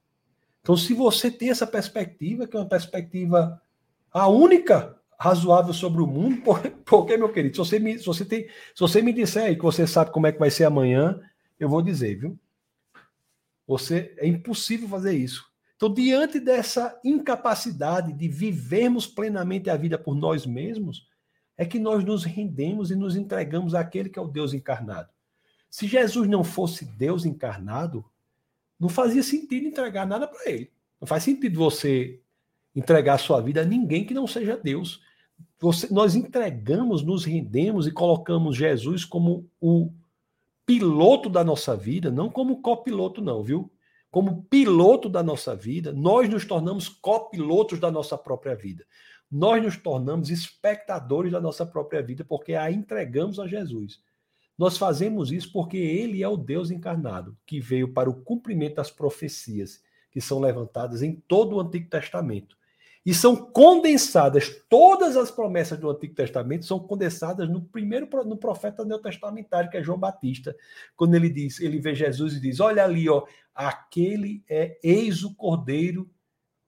Então, 0.62 0.76
se 0.76 0.94
você 0.94 1.32
tem 1.32 1.50
essa 1.50 1.66
perspectiva, 1.66 2.46
que 2.46 2.56
é 2.56 2.60
uma 2.60 2.68
perspectiva 2.68 3.62
a 4.14 4.28
única 4.28 4.96
razoável 5.20 5.74
sobre 5.74 6.02
o 6.02 6.08
mundo, 6.08 6.42
porque, 6.86 7.16
meu 7.18 7.32
querido, 7.32 7.56
se 7.56 7.60
você, 7.60 7.80
me, 7.80 7.98
se, 7.98 8.06
você 8.06 8.24
tem, 8.24 8.44
se 8.48 8.80
você 8.80 9.02
me 9.02 9.12
disser 9.12 9.46
aí 9.46 9.56
que 9.56 9.62
você 9.62 9.88
sabe 9.88 10.12
como 10.12 10.28
é 10.28 10.32
que 10.32 10.40
vai 10.40 10.52
ser 10.52 10.66
amanhã, 10.66 11.20
eu 11.60 11.68
vou 11.68 11.82
dizer, 11.82 12.20
viu? 12.20 12.40
Você 13.66 14.14
é 14.18 14.28
impossível 14.28 14.88
fazer 14.88 15.14
isso. 15.14 15.46
Então, 15.76 15.94
diante 15.94 16.40
dessa 16.40 17.00
incapacidade 17.04 18.14
de 18.14 18.28
vivermos 18.28 19.08
plenamente 19.08 19.70
a 19.70 19.76
vida 19.76 19.98
por 19.98 20.16
nós 20.16 20.46
mesmos, 20.46 21.08
é 21.58 21.66
que 21.66 21.80
nós 21.80 22.04
nos 22.04 22.24
rendemos 22.24 22.92
e 22.92 22.96
nos 22.96 23.16
entregamos 23.16 23.74
àquele 23.76 24.10
que 24.10 24.20
é 24.20 24.22
o 24.22 24.28
Deus 24.28 24.54
encarnado. 24.54 25.10
Se 25.70 25.88
Jesus 25.88 26.28
não 26.28 26.44
fosse 26.44 26.86
Deus 26.86 27.26
encarnado, 27.26 28.06
não 28.80 28.90
fazia 28.90 29.24
sentido 29.24 29.68
entregar 29.68 30.06
nada 30.06 30.28
para 30.28 30.50
ele. 30.50 30.72
Não 31.00 31.08
faz 31.08 31.24
sentido 31.24 31.60
você 31.60 32.22
entregar 32.76 33.16
a 33.16 33.20
sua 33.20 33.42
vida 33.42 33.62
a 33.62 33.66
ninguém 33.66 34.06
que 34.06 34.14
não 34.14 34.28
seja 34.28 34.58
Deus. 34.58 35.02
Você, 35.60 35.92
nós 35.94 36.16
entregamos, 36.16 37.04
nos 37.04 37.26
rendemos 37.26 37.88
e 37.88 37.92
colocamos 37.92 38.56
Jesus 38.56 39.06
como 39.06 39.50
o 39.60 39.92
piloto 40.66 41.30
da 41.30 41.44
nossa 41.44 41.76
vida, 41.76 42.10
não 42.10 42.30
como 42.30 42.62
copiloto, 42.62 43.22
não, 43.22 43.44
viu? 43.44 43.72
como 44.14 44.44
piloto 44.44 45.10
da 45.10 45.24
nossa 45.24 45.56
vida, 45.56 45.92
nós 45.92 46.30
nos 46.30 46.46
tornamos 46.46 46.88
copilotos 46.88 47.80
da 47.80 47.90
nossa 47.90 48.16
própria 48.16 48.56
vida. 48.56 48.86
Nós 49.30 49.64
nos 49.64 49.76
tornamos 49.76 50.30
espectadores 50.30 51.32
da 51.32 51.42
nossa 51.42 51.66
própria 51.66 52.00
vida 52.00 52.24
porque 52.24 52.54
a 52.54 52.72
entregamos 52.72 53.40
a 53.40 53.48
Jesus. 53.48 54.04
Nós 54.56 54.78
fazemos 54.78 55.32
isso 55.32 55.52
porque 55.52 55.78
ele 55.78 56.22
é 56.22 56.28
o 56.28 56.38
Deus 56.38 56.70
encarnado, 56.70 57.36
que 57.44 57.60
veio 57.60 57.92
para 57.92 58.08
o 58.08 58.22
cumprimento 58.22 58.76
das 58.76 58.92
profecias 58.92 59.82
que 60.12 60.22
são 60.22 60.40
levantadas 60.40 61.02
em 61.02 61.16
todo 61.16 61.56
o 61.56 61.60
Antigo 61.60 61.90
Testamento. 61.90 62.56
E 63.06 63.14
são 63.14 63.36
condensadas, 63.36 64.50
todas 64.70 65.18
as 65.18 65.30
promessas 65.30 65.78
do 65.78 65.90
Antigo 65.90 66.16
Testamento 66.16 66.66
são 66.66 66.80
condensadas 66.80 67.50
no 67.50 67.62
primeiro 67.62 68.08
no 68.24 68.38
profeta 68.38 68.86
neotestamentário, 68.86 69.70
que 69.70 69.76
é 69.76 69.84
João 69.84 69.98
Batista, 69.98 70.56
quando 70.96 71.16
ele 71.16 71.30
diz, 71.30 71.60
ele 71.60 71.80
vê 71.80 71.94
Jesus 71.94 72.34
e 72.34 72.40
diz: 72.40 72.62
Olha 72.62 72.84
ali, 72.84 73.10
ó, 73.10 73.26
aquele 73.54 74.42
é 74.50 74.78
eis 74.82 75.24
o 75.24 75.36
Cordeiro 75.36 76.10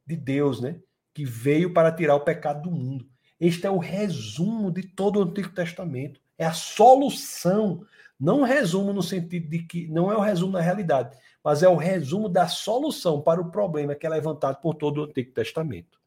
de 0.06 0.18
Deus, 0.18 0.60
né? 0.60 0.80
Que 1.14 1.24
veio 1.24 1.74
para 1.74 1.92
tirar 1.92 2.16
o 2.16 2.26
pecado 2.26 2.64
do 2.64 2.72
mundo. 2.72 3.08
Este 3.40 3.66
é 3.66 3.70
o 3.70 3.78
resumo 3.78 4.72
de 4.72 4.84
todo 4.84 5.20
o 5.20 5.24
Antigo 5.24 5.50
Testamento. 5.50 6.20
É 6.38 6.46
a 6.46 6.54
solução. 6.54 7.86
Não 8.20 8.44
resumo 8.44 8.94
no 8.94 9.04
sentido 9.04 9.50
de 9.50 9.60
que 9.60 9.88
não 9.88 10.12
é 10.12 10.18
o 10.18 10.22
resumo 10.22 10.54
da 10.54 10.62
realidade, 10.62 11.18
mas 11.44 11.64
é 11.64 11.70
o 11.70 11.76
resumo 11.76 12.30
da 12.30 12.48
solução 12.48 13.22
para 13.22 13.42
o 13.42 13.52
problema 13.52 13.96
que 13.96 14.06
é 14.06 14.10
levantado 14.10 14.62
por 14.62 14.76
todo 14.76 15.00
o 15.00 15.04
Antigo 15.06 15.32
Testamento. 15.32 16.00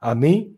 Amém? 0.00 0.56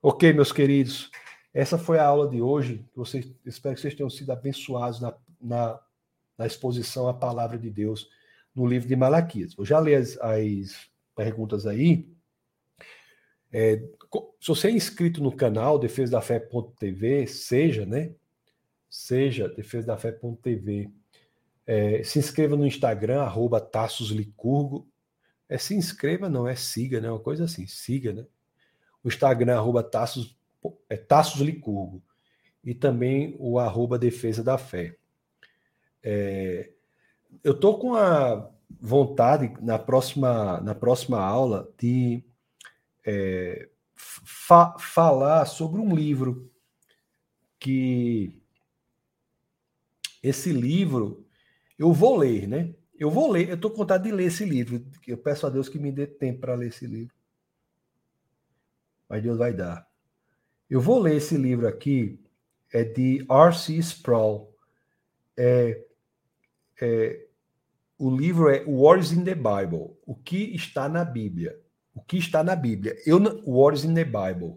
Ok, 0.00 0.32
meus 0.32 0.50
queridos. 0.50 1.10
Essa 1.52 1.76
foi 1.76 1.98
a 1.98 2.06
aula 2.06 2.28
de 2.28 2.40
hoje. 2.40 2.84
Vocês, 2.94 3.30
espero 3.44 3.74
que 3.74 3.82
vocês 3.82 3.94
tenham 3.94 4.08
sido 4.08 4.32
abençoados 4.32 4.98
na, 4.98 5.14
na, 5.38 5.80
na 6.38 6.46
exposição 6.46 7.06
à 7.06 7.12
palavra 7.12 7.58
de 7.58 7.68
Deus 7.68 8.08
no 8.54 8.66
livro 8.66 8.88
de 8.88 8.96
Malaquias. 8.96 9.54
Vou 9.54 9.66
já 9.66 9.78
ler 9.78 9.96
as, 9.96 10.16
as 10.18 10.90
perguntas 11.14 11.66
aí. 11.66 12.10
É, 13.52 13.76
se 14.40 14.48
você 14.48 14.68
é 14.68 14.70
inscrito 14.70 15.22
no 15.22 15.36
canal 15.36 15.78
Defesa 15.78 16.12
da 16.12 16.22
Fé.tv, 16.22 17.26
seja, 17.26 17.84
né? 17.84 18.14
Seja 18.88 19.48
Defesa 19.48 19.88
da 19.88 19.98
Fé.tv. 19.98 20.90
É, 21.66 22.02
se 22.02 22.18
inscreva 22.18 22.56
no 22.56 22.66
Instagram, 22.66 23.20
arroba 23.20 23.60
Tassos 23.60 24.10
Licurgo. 24.10 24.88
É 25.46 25.58
se 25.58 25.74
inscreva, 25.74 26.30
não, 26.30 26.48
é 26.48 26.56
siga, 26.56 27.02
né? 27.02 27.10
Uma 27.10 27.20
coisa 27.20 27.44
assim, 27.44 27.66
siga, 27.66 28.14
né? 28.14 28.26
O 29.04 29.08
Instagram, 29.08 29.56
arroba 29.56 29.82
Tassos, 29.82 30.36
é, 30.88 30.96
Tassos 30.96 31.40
Licurgo, 31.40 32.02
e 32.64 32.74
também 32.74 33.34
o 33.38 33.58
arroba 33.58 33.98
Defesa 33.98 34.42
da 34.42 34.56
Fé. 34.56 34.96
É, 36.02 36.70
eu 37.42 37.52
estou 37.52 37.78
com 37.78 37.94
a 37.94 38.48
vontade, 38.80 39.52
na 39.60 39.78
próxima, 39.78 40.60
na 40.60 40.74
próxima 40.74 41.20
aula, 41.20 41.68
de 41.78 42.22
é, 43.04 43.68
fa 43.94 44.76
falar 44.78 45.46
sobre 45.46 45.80
um 45.80 45.94
livro 45.94 46.50
que 47.58 48.40
esse 50.22 50.52
livro 50.52 51.26
eu 51.78 51.92
vou 51.92 52.16
ler, 52.16 52.46
né? 52.46 52.74
Eu 52.98 53.10
vou 53.10 53.30
ler, 53.30 53.48
eu 53.48 53.56
estou 53.56 53.70
com 53.70 53.78
vontade 53.78 54.04
de 54.04 54.12
ler 54.12 54.26
esse 54.26 54.44
livro. 54.44 54.84
Eu 55.06 55.18
peço 55.18 55.46
a 55.46 55.50
Deus 55.50 55.68
que 55.68 55.78
me 55.78 55.90
dê 55.90 56.06
tempo 56.06 56.40
para 56.40 56.54
ler 56.54 56.68
esse 56.68 56.86
livro 56.86 57.12
mas 59.12 59.22
Deus 59.22 59.36
vai 59.36 59.52
dar. 59.52 59.86
Eu 60.70 60.80
vou 60.80 60.98
ler 60.98 61.16
esse 61.16 61.36
livro 61.36 61.68
aqui, 61.68 62.18
é 62.72 62.82
de 62.82 63.26
R.C. 63.30 63.74
Sproul. 63.74 64.50
É, 65.36 65.84
é, 66.80 67.26
o 67.98 68.10
livro 68.10 68.48
é 68.48 68.64
What 68.66 69.02
is 69.02 69.12
in 69.12 69.22
the 69.22 69.34
Bible? 69.34 69.98
O 70.06 70.14
que 70.14 70.56
está 70.56 70.88
na 70.88 71.04
Bíblia? 71.04 71.60
O 71.94 72.00
que 72.00 72.16
está 72.16 72.42
na 72.42 72.56
Bíblia? 72.56 72.96
Eu, 73.04 73.18
What 73.44 73.76
is 73.76 73.84
in 73.84 73.92
the 73.92 74.04
Bible? 74.04 74.56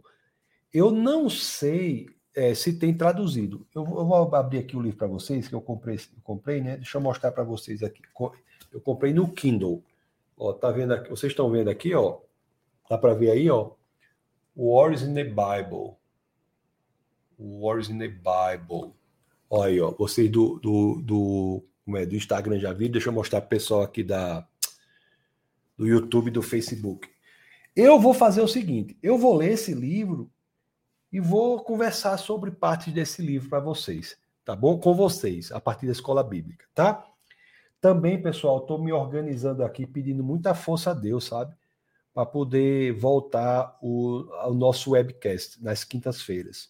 Eu 0.74 0.89
não 0.89 1.30
sei 1.30 2.08
é, 2.34 2.56
se 2.56 2.80
tem 2.80 2.95
traduzido. 2.95 3.68
Eu, 3.76 3.84
eu, 3.84 4.06
vou 4.06 4.36
abrir 4.36 4.60
aqui 4.60 4.78
o 4.78 4.82
livro 4.82 4.99
para 4.99 5.08
vocês, 5.08 5.49
que 5.49 5.53
eu 5.53 5.60
comprei, 5.60 5.99
comprei, 6.24 6.62
né? 6.62 6.78
Deixa 6.78 6.97
eu 6.97 7.01
mostrar 7.01 7.34
para 7.34 7.43
vocês 7.43 7.84
aqui. 7.84 8.01
Eu 8.72 8.80
comprei 8.80 9.14
no 9.14 9.30
Kindle. 9.34 9.84
Ó, 10.38 10.53
tá 10.53 10.72
vendo 10.72 10.93
aqui? 10.93 11.10
Vocês 11.10 11.34
estão 11.34 11.51
vendo 11.51 11.70
aqui, 11.70 11.93
ó? 11.93 12.20
Dá 12.89 12.97
para 12.97 13.14
ver 13.14 13.32
aí, 13.32 13.49
ó? 13.49 13.72
Wars 14.56 15.01
in 15.01 15.14
the 15.14 15.24
Bible. 15.24 15.97
Wars 17.38 17.89
in 17.89 17.97
the 17.97 18.08
Bible. 18.08 18.93
Olha 19.49 19.70
aí, 19.70 19.82
ó. 19.82 19.91
Vocês 19.91 20.30
do, 20.32 20.60
do, 20.60 21.01
do, 21.01 21.64
como 21.84 21.97
é, 21.97 22.06
do 22.06 22.16
Instagram 22.16 22.60
já 22.60 22.72
viram. 22.72 22.93
Deixa 22.93 23.10
eu 23.10 23.14
mostrar 23.14 23.41
para 23.41 23.47
o 23.47 23.49
pessoal 23.49 23.82
aqui 23.82 24.03
da, 24.03 24.47
do 25.78 25.88
YouTube 25.88 26.28
e 26.28 26.32
do 26.32 26.41
Facebook. 26.41 27.10
Eu 27.76 27.99
vou 27.99 28.14
fazer 28.14 28.41
o 28.41 28.47
seguinte: 28.47 28.97
eu 29.03 29.18
vou 29.18 29.36
ler 29.36 29.51
esse 29.51 29.74
livro 29.74 30.32
e 31.12 31.20
vou 31.20 31.64
conversar 31.64 32.18
sobre 32.18 32.51
partes 32.51 32.93
desse 32.93 33.22
livro 33.22 33.49
para 33.49 33.60
vocês, 33.60 34.18
tá 34.43 34.56
bom? 34.56 34.80
Com 34.80 34.93
vocês, 34.93 35.51
a 35.51 35.60
partir 35.60 35.86
da 35.86 35.91
escola 35.91 36.24
bíblica, 36.24 36.66
tá? 36.74 37.06
Também, 37.80 38.22
pessoal, 38.22 38.60
estou 38.60 38.82
me 38.82 38.91
organizando 38.91 39.64
aqui, 39.64 39.86
pedindo 39.86 40.24
muita 40.24 40.56
força 40.56 40.91
a 40.91 40.93
Deus, 40.93 41.26
sabe? 41.26 41.53
Para 42.16 42.26
poder 42.26 42.93
voltar 42.93 43.78
o, 43.80 44.28
ao 44.39 44.55
nosso 44.55 44.91
webcast 44.91 45.63
nas 45.63 45.84
quintas-feiras. 45.84 46.70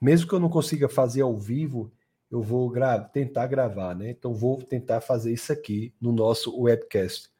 Mesmo 0.00 0.26
que 0.26 0.34
eu 0.34 0.40
não 0.40 0.48
consiga 0.48 0.88
fazer 0.88 1.22
ao 1.22 1.36
vivo, 1.36 1.92
eu 2.28 2.42
vou 2.42 2.68
gra 2.68 2.98
tentar 2.98 3.46
gravar, 3.46 3.94
né? 3.94 4.10
Então, 4.10 4.34
vou 4.34 4.60
tentar 4.60 5.00
fazer 5.00 5.32
isso 5.32 5.52
aqui 5.52 5.94
no 6.00 6.10
nosso 6.10 6.60
webcast. 6.60 7.30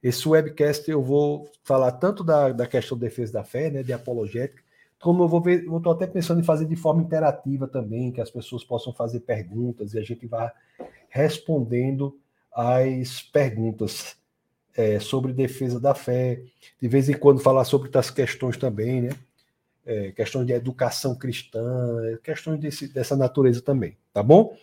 Esse 0.00 0.28
webcast 0.28 0.88
eu 0.88 1.02
vou 1.02 1.50
falar 1.64 1.92
tanto 1.92 2.22
da, 2.22 2.52
da 2.52 2.66
questão 2.66 2.96
de 2.96 3.00
defesa 3.00 3.32
da 3.32 3.42
fé, 3.42 3.70
né, 3.70 3.82
de 3.82 3.92
apologética, 3.92 4.62
como 5.02 5.24
eu 5.24 5.28
vou 5.28 5.40
ver, 5.40 5.64
eu 5.64 5.78
estou 5.78 5.92
até 5.92 6.06
pensando 6.06 6.40
em 6.40 6.44
fazer 6.44 6.64
de 6.64 6.76
forma 6.76 7.02
interativa 7.02 7.66
também, 7.66 8.12
que 8.12 8.20
as 8.20 8.30
pessoas 8.30 8.62
possam 8.62 8.92
fazer 8.92 9.18
perguntas 9.20 9.94
e 9.94 9.98
a 9.98 10.02
gente 10.02 10.28
vá 10.28 10.54
respondendo 11.08 12.16
as 12.54 13.20
perguntas 13.20 14.16
é, 14.76 14.98
sobre 14.98 15.32
defesa 15.32 15.78
da 15.78 15.94
fé, 15.94 16.42
de 16.80 16.88
vez 16.88 17.08
em 17.08 17.14
quando 17.14 17.40
falar 17.40 17.64
sobre 17.64 17.88
outras 17.88 18.10
questões 18.10 18.56
também, 18.56 19.02
né? 19.02 19.10
É, 19.84 20.12
questões 20.12 20.46
de 20.46 20.52
educação 20.52 21.14
cristã, 21.16 21.60
questões 22.22 22.60
desse, 22.60 22.86
dessa 22.86 23.16
natureza 23.16 23.60
também, 23.60 23.96
tá 24.12 24.22
bom? 24.22 24.56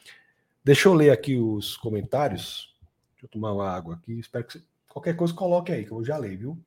Deixa 0.64 0.88
eu 0.88 0.94
ler 0.94 1.12
aqui 1.12 1.36
os 1.38 1.76
comentários. 1.76 2.74
Deixa 3.12 3.26
eu 3.26 3.30
tomar 3.30 3.52
uma 3.52 3.70
água 3.70 3.96
aqui. 3.96 4.18
Espero 4.18 4.46
que 4.46 4.62
Qualquer 4.90 5.16
coisa, 5.16 5.34
coloque 5.34 5.72
aí, 5.72 5.86
que 5.86 5.92
eu 5.92 6.04
já 6.04 6.18
leio, 6.18 6.38
viu? 6.38 6.60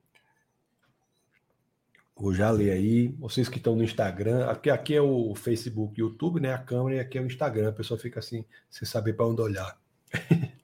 Vou 2.16 2.32
já 2.32 2.50
ler 2.50 2.70
aí. 2.70 3.08
Vocês 3.18 3.48
que 3.48 3.58
estão 3.58 3.74
no 3.74 3.82
Instagram, 3.82 4.46
aqui, 4.46 4.70
aqui 4.70 4.94
é 4.94 5.02
o 5.02 5.34
Facebook 5.34 6.00
YouTube, 6.00 6.40
né? 6.40 6.54
A 6.54 6.58
câmera 6.58 6.96
e 6.96 7.00
aqui 7.00 7.18
é 7.18 7.20
o 7.20 7.26
Instagram. 7.26 7.70
A 7.70 7.72
pessoa 7.72 7.98
fica 7.98 8.20
assim, 8.20 8.44
sem 8.70 8.86
saber 8.86 9.14
para 9.14 9.26
onde 9.26 9.42
olhar. 9.42 9.76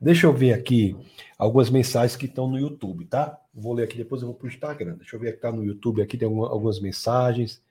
Deixa 0.00 0.26
eu 0.26 0.32
ver 0.32 0.52
aqui 0.52 0.96
algumas 1.36 1.70
mensagens 1.70 2.16
que 2.16 2.26
estão 2.26 2.48
no 2.48 2.58
YouTube, 2.58 3.04
tá? 3.06 3.38
Vou 3.52 3.72
ler 3.72 3.84
aqui, 3.84 3.96
depois 3.96 4.22
eu 4.22 4.28
vou 4.28 4.36
para 4.36 4.46
o 4.46 4.48
Instagram. 4.48 4.96
Deixa 4.96 5.16
eu 5.16 5.20
ver 5.20 5.32
que 5.32 5.38
está 5.38 5.50
no 5.50 5.64
YouTube 5.64 6.00
aqui, 6.00 6.16
tem 6.16 6.26
algumas 6.26 6.80
mensagens. 6.80 7.62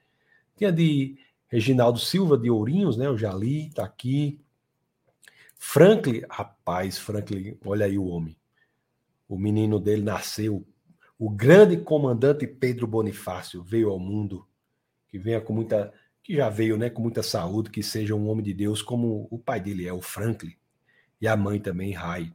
Tem 0.55 0.67
a 0.67 0.71
de 0.71 1.17
Reginaldo 1.47 1.99
Silva 1.99 2.37
de 2.37 2.49
Ourinhos, 2.49 2.97
né? 2.97 3.07
Eu 3.07 3.17
já 3.17 3.33
li, 3.33 3.69
tá 3.69 3.85
aqui. 3.85 4.39
Franklin, 5.55 6.21
rapaz, 6.29 6.97
Franklin, 6.97 7.57
olha 7.65 7.85
aí 7.85 7.97
o 7.97 8.05
homem 8.05 8.37
o 9.27 9.37
menino 9.37 9.79
dele 9.79 10.01
nasceu. 10.01 10.65
O 11.19 11.29
grande 11.29 11.77
comandante 11.77 12.47
Pedro 12.47 12.87
Bonifácio 12.87 13.63
veio 13.63 13.89
ao 13.89 13.99
mundo, 13.99 14.47
que 15.07 15.17
venha 15.17 15.41
com 15.41 15.53
muita, 15.53 15.93
que 16.23 16.35
já 16.35 16.49
veio, 16.49 16.77
né, 16.77 16.89
com 16.89 17.01
muita 17.01 17.23
saúde, 17.23 17.69
que 17.69 17.81
seja 17.81 18.15
um 18.15 18.29
homem 18.29 18.43
de 18.43 18.53
Deus 18.53 18.81
como 18.81 19.27
o 19.29 19.37
pai 19.37 19.59
dele 19.59 19.87
é, 19.87 19.93
o 19.93 20.01
Franklin, 20.01 20.55
e 21.19 21.27
a 21.27 21.35
mãe 21.35 21.59
também, 21.59 21.91
Rai, 21.91 22.31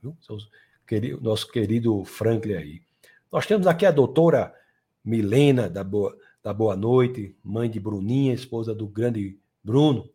nosso 1.20 1.50
querido 1.50 2.04
Franklin 2.04 2.54
aí. 2.54 2.82
Nós 3.30 3.46
temos 3.46 3.66
aqui 3.66 3.86
a 3.86 3.90
doutora 3.90 4.54
Milena 5.04 5.68
da 5.68 5.82
Boa, 5.82 6.16
da 6.42 6.52
Boa 6.52 6.76
Noite, 6.76 7.36
mãe 7.42 7.70
de 7.70 7.80
Bruninha, 7.80 8.34
esposa 8.34 8.74
do 8.74 8.86
grande 8.86 9.38
Bruno. 9.62 10.10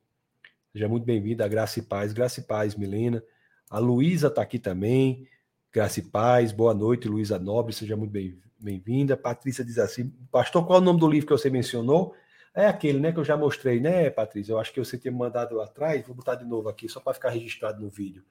Seja 0.73 0.87
muito 0.87 1.05
bem-vinda, 1.05 1.47
Graça 1.47 1.79
e 1.79 1.81
Paz. 1.81 2.13
Graça 2.13 2.41
e 2.41 2.43
Paz, 2.43 2.75
Milena. 2.75 3.23
A 3.69 3.79
Luísa 3.79 4.27
está 4.27 4.41
aqui 4.41 4.59
também. 4.59 5.27
Graça 5.73 5.99
e 5.99 6.03
paz, 6.03 6.51
boa 6.51 6.73
noite, 6.73 7.07
Luísa 7.07 7.37
Nobre, 7.37 7.73
seja 7.73 7.95
muito 7.95 8.11
bem-vinda. 8.59 9.17
Patrícia 9.17 9.63
diz 9.63 9.77
assim: 9.77 10.09
Pastor, 10.31 10.65
qual 10.65 10.79
é 10.79 10.81
o 10.81 10.85
nome 10.85 10.99
do 10.99 11.07
livro 11.07 11.27
que 11.27 11.33
você 11.33 11.49
mencionou? 11.49 12.15
É 12.55 12.65
aquele, 12.65 12.99
né, 12.99 13.11
que 13.11 13.19
eu 13.19 13.23
já 13.23 13.37
mostrei, 13.37 13.79
né, 13.79 14.09
Patrícia? 14.09 14.53
Eu 14.53 14.59
acho 14.59 14.73
que 14.73 14.79
você 14.79 14.97
tinha 14.97 15.11
mandado 15.11 15.61
atrás, 15.61 16.03
vou 16.07 16.15
botar 16.15 16.35
de 16.35 16.45
novo 16.45 16.69
aqui, 16.69 16.89
só 16.89 16.99
para 16.99 17.13
ficar 17.13 17.29
registrado 17.29 17.81
no 17.81 17.89
vídeo. 17.89 18.23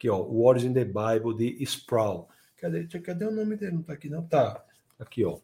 Aqui, 0.00 0.08
ó, 0.08 0.16
Words 0.16 0.64
in 0.64 0.72
the 0.72 0.82
Bible, 0.82 1.36
de 1.36 1.62
Sproul. 1.62 2.26
Cadê, 2.56 2.86
cadê 2.86 3.26
o 3.26 3.30
nome 3.30 3.54
dele? 3.54 3.72
Não 3.72 3.82
tá 3.82 3.92
aqui, 3.92 4.08
não? 4.08 4.22
Tá. 4.22 4.64
Aqui, 4.98 5.26
ó. 5.26 5.38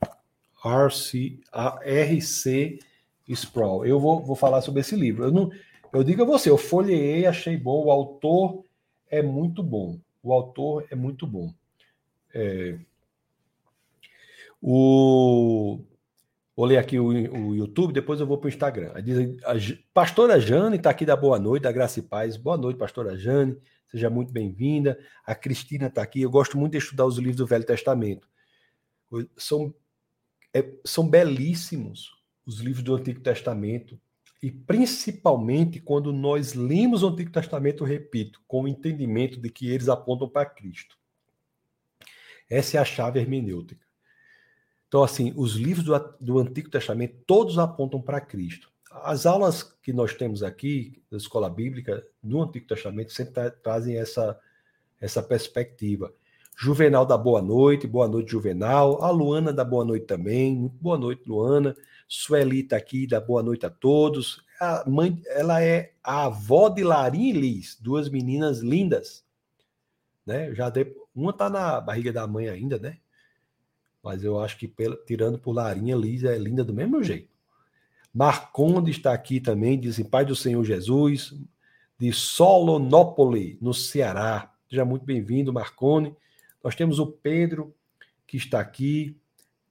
RC, 0.64 1.40
RC 1.84 2.78
Sproul. 3.28 3.84
Eu 3.84 4.00
vou, 4.00 4.24
vou 4.24 4.34
falar 4.34 4.62
sobre 4.62 4.80
esse 4.80 4.96
livro. 4.96 5.24
Eu, 5.24 5.30
não, 5.30 5.50
eu 5.92 6.02
digo 6.02 6.22
a 6.22 6.24
você, 6.24 6.48
eu 6.48 6.57
folheei, 6.57 7.26
achei 7.26 7.54
bom, 7.54 7.84
o 7.84 7.90
autor 7.90 8.64
é 9.11 9.20
muito 9.20 9.62
bom. 9.62 10.00
O 10.22 10.32
autor 10.32 10.86
é 10.90 10.94
muito 10.94 11.26
bom. 11.26 11.52
É, 12.32 12.78
o, 14.62 15.80
vou 16.57 16.64
ler 16.64 16.78
aqui 16.78 16.98
o, 16.98 17.09
o 17.09 17.54
YouTube, 17.54 17.92
depois 17.92 18.20
eu 18.20 18.26
vou 18.26 18.38
para 18.38 18.46
o 18.46 18.48
Instagram. 18.48 18.90
A, 18.94 19.52
a, 19.52 19.54
pastora 19.92 20.40
Jane 20.40 20.76
está 20.78 20.88
aqui 20.88 21.04
da 21.04 21.14
Boa 21.14 21.38
Noite, 21.38 21.64
da 21.64 21.72
Graça 21.72 21.98
e 21.98 22.02
Paz. 22.02 22.38
Boa 22.38 22.57
noite, 22.57 22.78
pastora 22.78 23.18
Jane. 23.18 23.59
Seja 23.91 24.11
muito 24.11 24.32
bem-vinda. 24.32 24.99
A 25.24 25.34
Cristina 25.34 25.87
está 25.87 26.03
aqui. 26.03 26.22
Eu 26.22 26.30
gosto 26.30 26.59
muito 26.59 26.72
de 26.72 26.78
estudar 26.78 27.07
os 27.07 27.18
livros 27.18 27.37
do 27.37 27.47
Velho 27.47 27.64
Testamento. 27.64 28.28
São, 29.37 29.74
é, 30.53 30.74
são 30.84 31.09
belíssimos 31.09 32.11
os 32.45 32.61
livros 32.61 32.82
do 32.82 32.95
Antigo 32.95 33.20
Testamento. 33.20 33.99
E 34.43 34.51
principalmente 34.51 35.80
quando 35.80 36.12
nós 36.12 36.55
lemos 36.55 37.03
o 37.03 37.09
Antigo 37.09 37.30
Testamento, 37.30 37.84
repito, 37.84 38.43
com 38.47 38.62
o 38.62 38.68
entendimento 38.68 39.41
de 39.41 39.51
que 39.51 39.70
eles 39.70 39.89
apontam 39.89 40.28
para 40.28 40.47
Cristo. 40.47 40.99
Essa 42.49 42.76
é 42.76 42.80
a 42.80 42.84
chave 42.84 43.18
hermenêutica. 43.18 43.84
Então, 44.89 45.03
assim, 45.03 45.32
os 45.37 45.55
livros 45.55 45.84
do, 45.84 46.16
do 46.20 46.39
Antigo 46.39 46.70
Testamento 46.70 47.16
todos 47.26 47.59
apontam 47.59 48.01
para 48.01 48.20
Cristo. 48.20 48.70
As 49.03 49.26
aulas 49.26 49.62
que 49.62 49.92
nós 49.92 50.14
temos 50.14 50.42
aqui 50.42 51.03
da 51.11 51.16
escola 51.16 51.49
bíblica 51.49 52.07
no 52.22 52.42
Antigo 52.42 52.66
Testamento 52.66 53.12
sempre 53.12 53.34
tra 53.34 53.51
trazem 53.51 53.97
essa, 53.97 54.38
essa 55.01 55.22
perspectiva. 55.22 56.12
Juvenal 56.57 57.05
da 57.05 57.18
boa 57.18 57.42
noite, 57.42 57.86
boa 57.86 58.09
noite, 58.09 58.30
Juvenal. 58.30 59.03
A 59.03 59.11
Luana 59.11 59.53
da 59.53 59.64
boa 59.64 59.84
noite 59.84 60.07
também, 60.07 60.68
boa 60.80 60.97
noite, 60.97 61.28
Luana. 61.28 61.76
Sueli 62.09 62.61
está 62.61 62.76
aqui, 62.76 63.07
dá 63.07 63.20
boa 63.20 63.42
noite 63.42 63.66
a 63.66 63.70
todos. 63.70 64.42
A 64.59 64.88
mãe, 64.88 65.20
ela 65.26 65.62
é 65.62 65.92
a 66.03 66.24
avó 66.24 66.70
de 66.70 66.82
Larim 66.82 67.28
e 67.28 67.32
Liz, 67.32 67.76
duas 67.78 68.09
meninas 68.09 68.61
lindas. 68.61 69.22
Né? 70.24 70.55
Já 70.55 70.72
uma 71.14 71.30
está 71.30 71.51
na 71.51 71.80
barriga 71.80 72.12
da 72.12 72.26
mãe 72.26 72.49
ainda, 72.49 72.78
né? 72.78 72.99
Mas 74.03 74.24
eu 74.24 74.40
acho 74.40 74.57
que 74.57 74.66
pela, 74.66 74.97
tirando 75.05 75.38
por 75.38 75.53
Larinha, 75.53 75.94
Liz 75.94 76.24
é 76.24 76.38
linda 76.38 76.64
do 76.64 76.72
mesmo 76.72 77.03
jeito. 77.03 77.36
Marconde 78.16 78.90
está 78.90 79.12
aqui 79.12 79.38
também, 79.38 79.78
diz 79.78 80.02
Pai 80.04 80.24
do 80.24 80.34
Senhor 80.34 80.64
Jesus, 80.64 81.34
de 81.98 82.10
Solonópole, 82.14 83.58
no 83.60 83.74
Ceará. 83.74 84.50
Seja 84.70 84.86
muito 84.86 85.04
bem-vindo, 85.04 85.52
Marcone. 85.52 86.16
Nós 86.64 86.74
temos 86.74 86.98
o 86.98 87.06
Pedro, 87.06 87.74
que 88.26 88.38
está 88.38 88.58
aqui, 88.58 89.20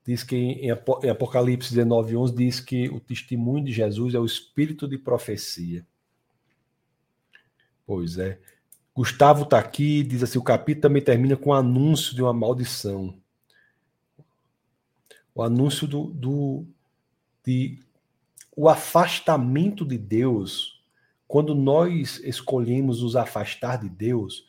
diz 0.05 0.21
que 0.21 0.35
em 0.35 0.69
Apocalipse 0.69 1.73
19, 1.73 2.15
11, 2.15 2.35
diz 2.35 2.59
que 2.59 2.87
o 2.87 2.99
testemunho 2.99 3.65
de 3.65 3.73
Jesus 3.73 4.13
é 4.13 4.19
o 4.19 4.25
espírito 4.25 4.87
de 4.87 4.99
profecia. 4.99 5.83
Pois 7.83 8.19
é. 8.19 8.37
Gustavo 8.93 9.41
está 9.41 9.57
aqui, 9.57 10.03
diz 10.03 10.21
assim: 10.21 10.37
o 10.37 10.43
capítulo 10.43 10.83
também 10.83 11.01
termina 11.01 11.35
com 11.35 11.49
o 11.49 11.53
anúncio 11.53 12.13
de 12.13 12.21
uma 12.21 12.31
maldição. 12.31 13.17
O 15.33 15.41
anúncio 15.41 15.87
do, 15.87 16.11
do 16.11 16.63
de, 17.43 17.83
o 18.55 18.69
afastamento 18.69 19.85
de 19.85 19.97
Deus. 19.97 20.81
Quando 21.27 21.53
nós 21.53 22.19
escolhemos 22.23 23.01
nos 23.01 23.15
afastar 23.15 23.77
de 23.77 23.89
Deus, 23.89 24.45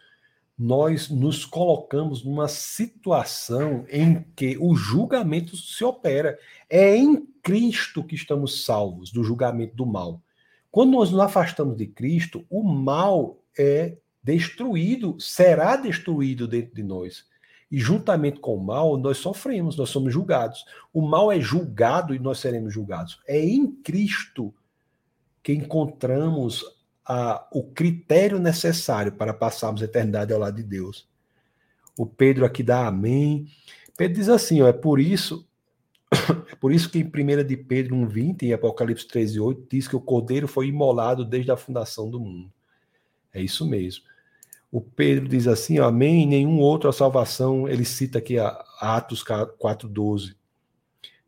nós 0.59 1.11
nos 1.11 1.45
colocamos 1.45 2.25
numa 2.25 2.49
situação 2.49 3.85
em 3.91 4.25
que 4.35 4.57
o 4.59 4.75
julgamento 4.75 5.57
se 5.57 5.85
opera. 5.85 6.39
É 6.69 6.97
em 6.97 7.27
Cristo 7.43 8.03
que 8.03 8.15
estamos 8.15 8.65
salvos 8.65 9.11
do 9.11 9.23
julgamento 9.23 9.77
do 9.77 9.85
mal. 9.85 10.23
Quando 10.71 10.93
nós 10.93 11.11
nos 11.11 11.21
afastamos 11.21 11.77
de 11.77 11.87
Cristo, 11.87 12.45
o 12.49 12.63
mal 12.63 13.39
é 13.59 13.97
destruído, 14.23 15.19
será 15.21 15.77
destruído 15.77 16.49
dentro 16.49 16.75
de 16.75 16.83
nós. 16.83 17.25
E 17.71 17.79
juntamente 17.79 18.39
com 18.39 18.57
o 18.57 18.65
mal, 18.65 18.97
nós 18.97 19.19
sofremos, 19.19 19.77
nós 19.77 19.91
somos 19.91 20.13
julgados. 20.13 20.65
O 20.93 21.03
mal 21.03 21.33
é 21.33 21.41
julgado 21.41 22.15
e 22.15 22.19
nós 22.19 22.39
seremos 22.39 22.73
julgados. 22.73 23.21
É 23.27 23.39
em 23.39 23.67
Cristo 23.67 24.55
que 25.43 25.53
encontramos 25.53 26.65
a, 27.05 27.47
o 27.53 27.63
critério 27.65 28.39
necessário 28.39 29.13
para 29.13 29.35
passarmos 29.35 29.83
a 29.83 29.85
eternidade 29.85 30.33
ao 30.33 30.41
lado 30.41 30.57
de 30.57 30.63
Deus. 30.63 31.09
O 31.97 32.07
Pedro 32.07 32.45
aqui 32.45 32.63
dá 32.63 32.87
amém. 32.87 33.47
Pedro 33.97 34.17
diz 34.17 34.29
assim, 34.29 34.63
ó, 34.63 34.69
é 34.69 34.73
por 34.73 35.01
isso 35.01 35.47
é 36.51 36.55
por 36.57 36.73
isso 36.73 36.91
que 36.91 36.99
em 36.99 37.05
1 37.05 37.45
de 37.45 37.57
Pedro 37.57 37.97
1,20 37.97 38.43
e 38.43 38.53
Apocalipse 38.53 39.07
13,8 39.07 39.67
diz 39.71 39.89
que 39.89 39.97
o 39.97 40.01
Cordeiro 40.01 40.47
foi 40.47 40.69
imolado 40.69 41.25
desde 41.25 41.51
a 41.51 41.57
fundação 41.57 42.09
do 42.09 42.21
mundo. 42.21 42.53
É 43.33 43.43
isso 43.43 43.67
mesmo. 43.67 44.05
O 44.71 44.81
Pedro 44.81 45.29
diz 45.29 45.47
assim, 45.47 45.79
ó, 45.79 45.87
amém, 45.89 46.27
nenhum 46.27 46.61
outro 46.61 46.89
a 46.89 46.93
salvação, 46.93 47.69
ele 47.69 47.85
cita 47.85 48.19
aqui 48.19 48.39
a 48.39 48.49
Atos 48.81 49.25
4,12. 49.25 50.35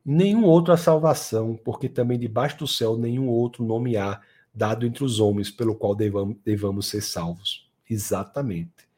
nenhum 0.04 0.44
outro 0.44 0.72
a 0.72 0.76
salvação, 0.76 1.58
porque 1.64 1.88
também 1.88 2.18
debaixo 2.18 2.58
do 2.58 2.66
céu 2.66 2.96
nenhum 2.96 3.28
outro 3.28 3.64
nome 3.64 3.96
há 3.96 4.20
dado 4.54 4.86
entre 4.86 5.04
os 5.04 5.20
homens 5.20 5.50
pelo 5.50 5.74
qual 5.74 5.94
devamos, 5.94 6.36
devamos 6.44 6.88
ser 6.88 7.00
salvos. 7.02 7.70
Exatamente. 7.88 8.88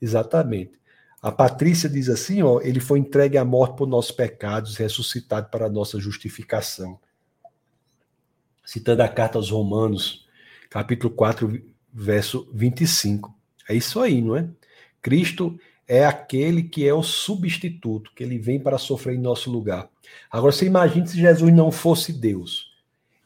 Exatamente. 0.00 0.72
A 1.22 1.32
Patrícia 1.32 1.88
diz 1.88 2.08
assim, 2.08 2.42
ó, 2.42 2.60
ele 2.60 2.78
foi 2.78 2.98
entregue 2.98 3.38
à 3.38 3.44
morte 3.44 3.76
por 3.76 3.88
nossos 3.88 4.12
pecados, 4.12 4.76
ressuscitado 4.76 5.48
para 5.50 5.66
a 5.66 5.70
nossa 5.70 5.98
justificação. 5.98 6.98
Citando 8.64 9.02
a 9.02 9.08
carta 9.08 9.38
aos 9.38 9.50
Romanos, 9.50 10.28
capítulo 10.68 11.12
4, 11.14 11.62
verso 11.92 12.48
25. 12.52 13.35
É 13.68 13.74
isso 13.74 14.00
aí, 14.00 14.20
não 14.20 14.36
é? 14.36 14.48
Cristo 15.02 15.58
é 15.86 16.04
aquele 16.04 16.64
que 16.64 16.86
é 16.86 16.92
o 16.92 17.02
substituto, 17.02 18.10
que 18.14 18.22
ele 18.22 18.38
vem 18.38 18.58
para 18.58 18.78
sofrer 18.78 19.14
em 19.14 19.20
nosso 19.20 19.50
lugar. 19.50 19.88
Agora, 20.30 20.52
você 20.52 20.66
imagine 20.66 21.06
se 21.06 21.16
Jesus 21.16 21.52
não 21.52 21.70
fosse 21.70 22.12
Deus. 22.12 22.72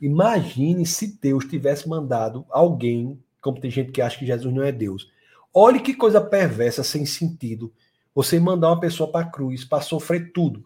Imagine 0.01 0.85
se 0.87 1.19
Deus 1.21 1.45
tivesse 1.45 1.89
mandado 1.89 2.45
alguém, 2.51 3.19
como 3.41 3.61
tem 3.61 3.71
gente 3.71 3.93
que 3.93 4.03
acha 4.03 4.19
que 4.19 4.27
Jesus 4.27 4.55
não 4.55 4.63
é 4.63 4.73
Deus. 4.73 5.11
Olhe 5.53 5.81
que 5.81 5.95
coisa 5.95 6.21
perversa, 6.21 6.83
sem 6.83 7.05
sentido. 7.05 7.73
Você 8.15 8.39
mandar 8.39 8.69
uma 8.69 8.81
pessoa 8.81 9.11
para 9.11 9.27
a 9.27 9.31
cruz 9.31 9.65
para 9.65 9.83
sofrer 9.83 10.33
tudo. 10.33 10.65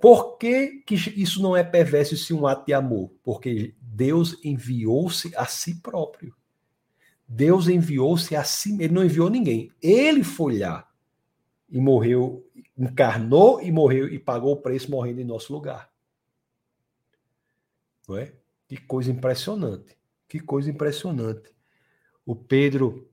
Por 0.00 0.36
que, 0.36 0.82
que 0.86 0.94
isso 0.94 1.42
não 1.42 1.56
é 1.56 1.64
perverso 1.64 2.14
e 2.14 2.18
sim 2.18 2.34
um 2.34 2.46
ato 2.46 2.66
de 2.66 2.74
amor? 2.74 3.10
Porque 3.24 3.74
Deus 3.80 4.38
enviou-se 4.44 5.32
a 5.36 5.46
si 5.46 5.76
próprio. 5.76 6.34
Deus 7.28 7.66
enviou-se 7.68 8.36
a 8.36 8.44
si, 8.44 8.76
ele 8.80 8.94
não 8.94 9.04
enviou 9.04 9.28
ninguém. 9.28 9.72
Ele 9.82 10.22
foi 10.22 10.58
lá 10.58 10.88
e 11.68 11.80
morreu, 11.80 12.48
encarnou 12.78 13.60
e 13.60 13.72
morreu 13.72 14.08
e 14.08 14.18
pagou 14.18 14.52
o 14.52 14.60
preço 14.60 14.90
morrendo 14.90 15.20
em 15.20 15.24
nosso 15.24 15.52
lugar. 15.52 15.90
Não 18.08 18.16
é? 18.16 18.32
Que 18.68 18.76
coisa 18.76 19.10
impressionante. 19.10 19.96
Que 20.28 20.38
coisa 20.38 20.70
impressionante. 20.70 21.50
O 22.24 22.36
Pedro 22.36 23.08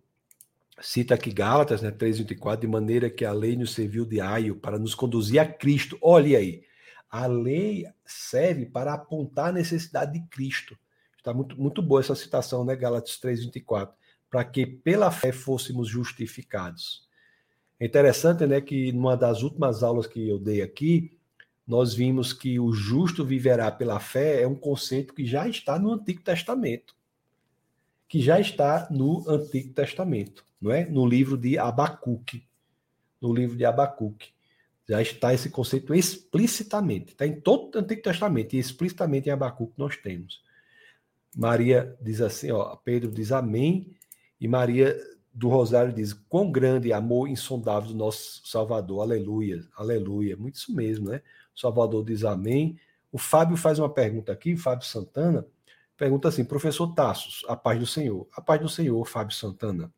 cita 0.80 1.16
aqui 1.16 1.32
Gálatas, 1.32 1.82
né, 1.82 1.90
3:24, 1.90 2.62
de 2.62 2.68
maneira 2.68 3.10
que 3.10 3.26
a 3.26 3.32
lei 3.32 3.56
nos 3.56 3.74
serviu 3.74 4.06
de 4.06 4.22
aio 4.22 4.56
para 4.56 4.78
nos 4.78 4.94
conduzir 4.94 5.40
a 5.40 5.46
Cristo. 5.46 5.98
Olha 6.02 6.38
aí. 6.38 6.64
A 7.10 7.26
lei 7.28 7.88
serve 8.06 8.66
para 8.66 8.94
apontar 8.94 9.50
a 9.50 9.52
necessidade 9.52 10.14
de 10.14 10.28
Cristo. 10.28 10.78
Está 11.18 11.34
muito, 11.34 11.60
muito 11.60 11.82
boa 11.82 12.02
essa 12.02 12.16
citação, 12.16 12.64
né? 12.66 12.76
Gálatas 12.76 13.18
3:24 13.18 13.96
para 14.34 14.44
que 14.44 14.66
pela 14.66 15.12
fé 15.12 15.32
fôssemos 15.32 15.88
justificados. 15.88 17.08
É 17.80 17.86
interessante, 17.86 18.48
né, 18.48 18.60
que 18.62 18.92
numa 18.92 19.16
das 19.16 19.44
últimas 19.44 19.84
aulas 19.84 20.08
que 20.08 20.28
eu 20.28 20.40
dei 20.40 20.64
aqui, 20.64 21.16
nós 21.68 21.94
vimos 21.94 22.34
que 22.34 22.60
o 22.60 22.74
justo 22.74 23.24
viverá 23.24 23.72
pela 23.72 24.00
fé 24.00 24.42
é 24.42 24.48
um 24.48 24.56
conceito 24.56 25.14
que 25.14 25.24
já 25.24 25.48
está 25.48 25.78
no 25.78 25.94
Antigo 25.94 26.24
Testamento. 26.24 26.96
Que 28.08 28.24
já 28.24 28.40
está 28.40 28.88
no 28.90 29.24
Antigo 29.30 29.72
Testamento, 29.72 30.44
não 30.60 30.72
é? 30.72 30.84
No 30.84 31.06
livro 31.06 31.38
de 31.38 31.60
Abacuque. 31.60 32.44
No 33.22 33.32
livro 33.32 33.56
de 33.56 33.66
Abacuque. 33.66 34.30
Já 34.90 35.00
está 35.00 35.32
esse 35.32 35.52
conceito 35.52 35.94
explicitamente. 35.94 37.12
Está 37.12 37.28
em 37.28 37.40
todo 37.40 37.76
o 37.76 37.78
Antigo 37.78 38.02
Testamento 38.02 38.56
e 38.56 38.58
explicitamente 38.58 39.30
em 39.30 39.32
Abacuque 39.32 39.76
nós 39.78 39.96
temos. 39.96 40.42
Maria 41.38 41.96
diz 42.02 42.20
assim, 42.20 42.50
ó, 42.50 42.76
Pedro 42.78 43.12
diz 43.12 43.32
amém 43.32 43.96
e 44.44 44.48
Maria 44.50 44.94
do 45.34 45.48
Rosário 45.48 45.94
diz: 45.94 46.12
Quão 46.12 46.52
grande 46.52 46.92
amor 46.92 47.30
insondável 47.30 47.92
do 47.92 47.96
nosso 47.96 48.46
Salvador. 48.46 49.02
Aleluia, 49.02 49.66
aleluia. 49.74 50.36
Muito 50.36 50.56
isso 50.56 50.76
mesmo, 50.76 51.10
né? 51.10 51.22
O 51.56 51.60
Salvador 51.62 52.04
diz 52.04 52.26
amém. 52.26 52.78
O 53.10 53.18
Fábio 53.18 53.56
faz 53.56 53.80
uma 53.80 53.88
pergunta 53.88 54.34
aqui, 54.34 54.58
Fábio 54.58 54.86
Santana. 54.86 55.48
Pergunta 55.96 56.28
assim: 56.28 56.44
Professor 56.44 56.94
Tassos, 56.94 57.46
a 57.48 57.56
paz 57.56 57.80
do 57.80 57.88
Senhor. 57.88 58.28
A 58.36 58.42
paz 58.42 58.60
do 58.60 58.68
Senhor, 58.68 59.02
Fábio 59.08 59.34
Santana. 59.34 59.90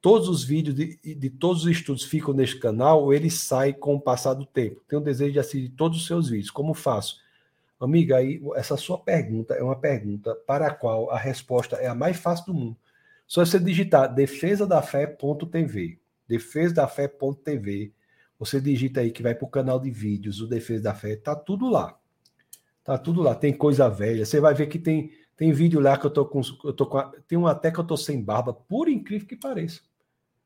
Todos 0.00 0.28
os 0.28 0.42
vídeos 0.42 0.74
de, 0.74 0.98
de 1.14 1.30
todos 1.30 1.64
os 1.64 1.70
estudos 1.70 2.02
ficam 2.02 2.34
neste 2.34 2.58
canal 2.58 3.04
ou 3.04 3.14
eles 3.14 3.34
saem 3.34 3.74
com 3.74 3.94
o 3.94 4.00
passar 4.00 4.34
do 4.34 4.46
tempo? 4.46 4.82
Tenho 4.88 5.00
desejo 5.00 5.32
de 5.32 5.38
assistir 5.38 5.68
todos 5.76 5.98
os 5.98 6.06
seus 6.08 6.28
vídeos. 6.28 6.50
Como 6.50 6.74
faço? 6.74 7.20
Amiga, 7.78 8.16
aí, 8.16 8.42
essa 8.56 8.76
sua 8.76 8.98
pergunta 8.98 9.54
é 9.54 9.62
uma 9.62 9.76
pergunta 9.76 10.34
para 10.34 10.66
a 10.66 10.74
qual 10.74 11.08
a 11.10 11.16
resposta 11.16 11.76
é 11.76 11.86
a 11.86 11.94
mais 11.94 12.16
fácil 12.16 12.46
do 12.46 12.54
mundo 12.54 12.76
só 13.30 13.44
você 13.44 13.60
digitar 13.60 14.12
defesadafé.tv, 14.12 16.00
defesadafé.tv, 16.26 17.94
você 18.36 18.60
digita 18.60 19.02
aí 19.02 19.12
que 19.12 19.22
vai 19.22 19.36
para 19.36 19.44
o 19.44 19.48
canal 19.48 19.78
de 19.78 19.88
vídeos, 19.88 20.40
o 20.40 20.48
Defesa 20.48 20.82
da 20.82 20.94
Fé, 20.96 21.14
tá 21.14 21.36
tudo 21.36 21.70
lá. 21.70 21.96
Tá 22.82 22.98
tudo 22.98 23.22
lá, 23.22 23.32
tem 23.32 23.52
coisa 23.52 23.88
velha. 23.88 24.26
Você 24.26 24.40
vai 24.40 24.52
ver 24.52 24.66
que 24.66 24.80
tem 24.80 25.12
tem 25.36 25.52
vídeo 25.52 25.78
lá 25.78 25.96
que 25.96 26.06
eu 26.06 26.10
tô 26.10 26.26
com 26.26 26.40
eu 26.64 26.72
tô 26.72 26.86
com 26.86 27.08
tem 27.28 27.38
um 27.38 27.46
até 27.46 27.70
que 27.70 27.78
eu 27.78 27.84
tô 27.84 27.96
sem 27.96 28.20
barba, 28.20 28.52
por 28.52 28.88
incrível 28.88 29.28
que 29.28 29.36
pareça. 29.36 29.80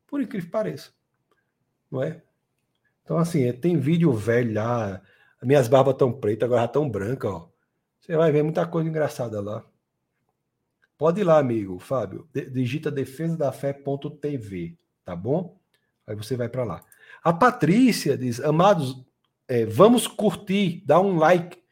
Por 0.07 0.20
incrível 0.20 0.45
que 0.45 0.53
pareça. 0.53 0.91
Não 1.91 2.03
é? 2.03 2.20
Então 3.03 3.16
assim, 3.16 3.45
é, 3.45 3.53
tem 3.55 3.78
vídeo 3.78 4.12
velho 4.12 4.53
lá, 4.53 5.01
minhas 5.43 5.68
barbas 5.68 5.97
tão 5.97 6.12
pretas, 6.12 6.45
agora 6.47 6.61
já 6.61 6.68
tão 6.68 6.87
brancas, 6.91 7.30
ó. 7.30 7.51
Você 7.99 8.14
vai 8.14 8.30
ver 8.30 8.43
muita 8.43 8.66
coisa 8.66 8.91
engraçada 8.91 9.41
lá. 9.41 9.64
Pode 10.97 11.20
ir 11.20 11.24
lá, 11.24 11.38
amigo, 11.38 11.78
Fábio. 11.78 12.28
Digita 12.32 12.90
defesadafé.tv, 12.90 14.76
tá 15.05 15.16
bom? 15.16 15.59
Aí 16.07 16.14
você 16.14 16.36
vai 16.36 16.49
para 16.49 16.64
lá. 16.64 16.84
A 17.22 17.32
Patrícia 17.32 18.16
diz: 18.16 18.40
Amados, 18.40 19.05
é, 19.49 19.64
vamos 19.64 20.07
curtir, 20.07 20.82
dá 20.86 21.01
um 21.01 21.16
like. 21.16 21.62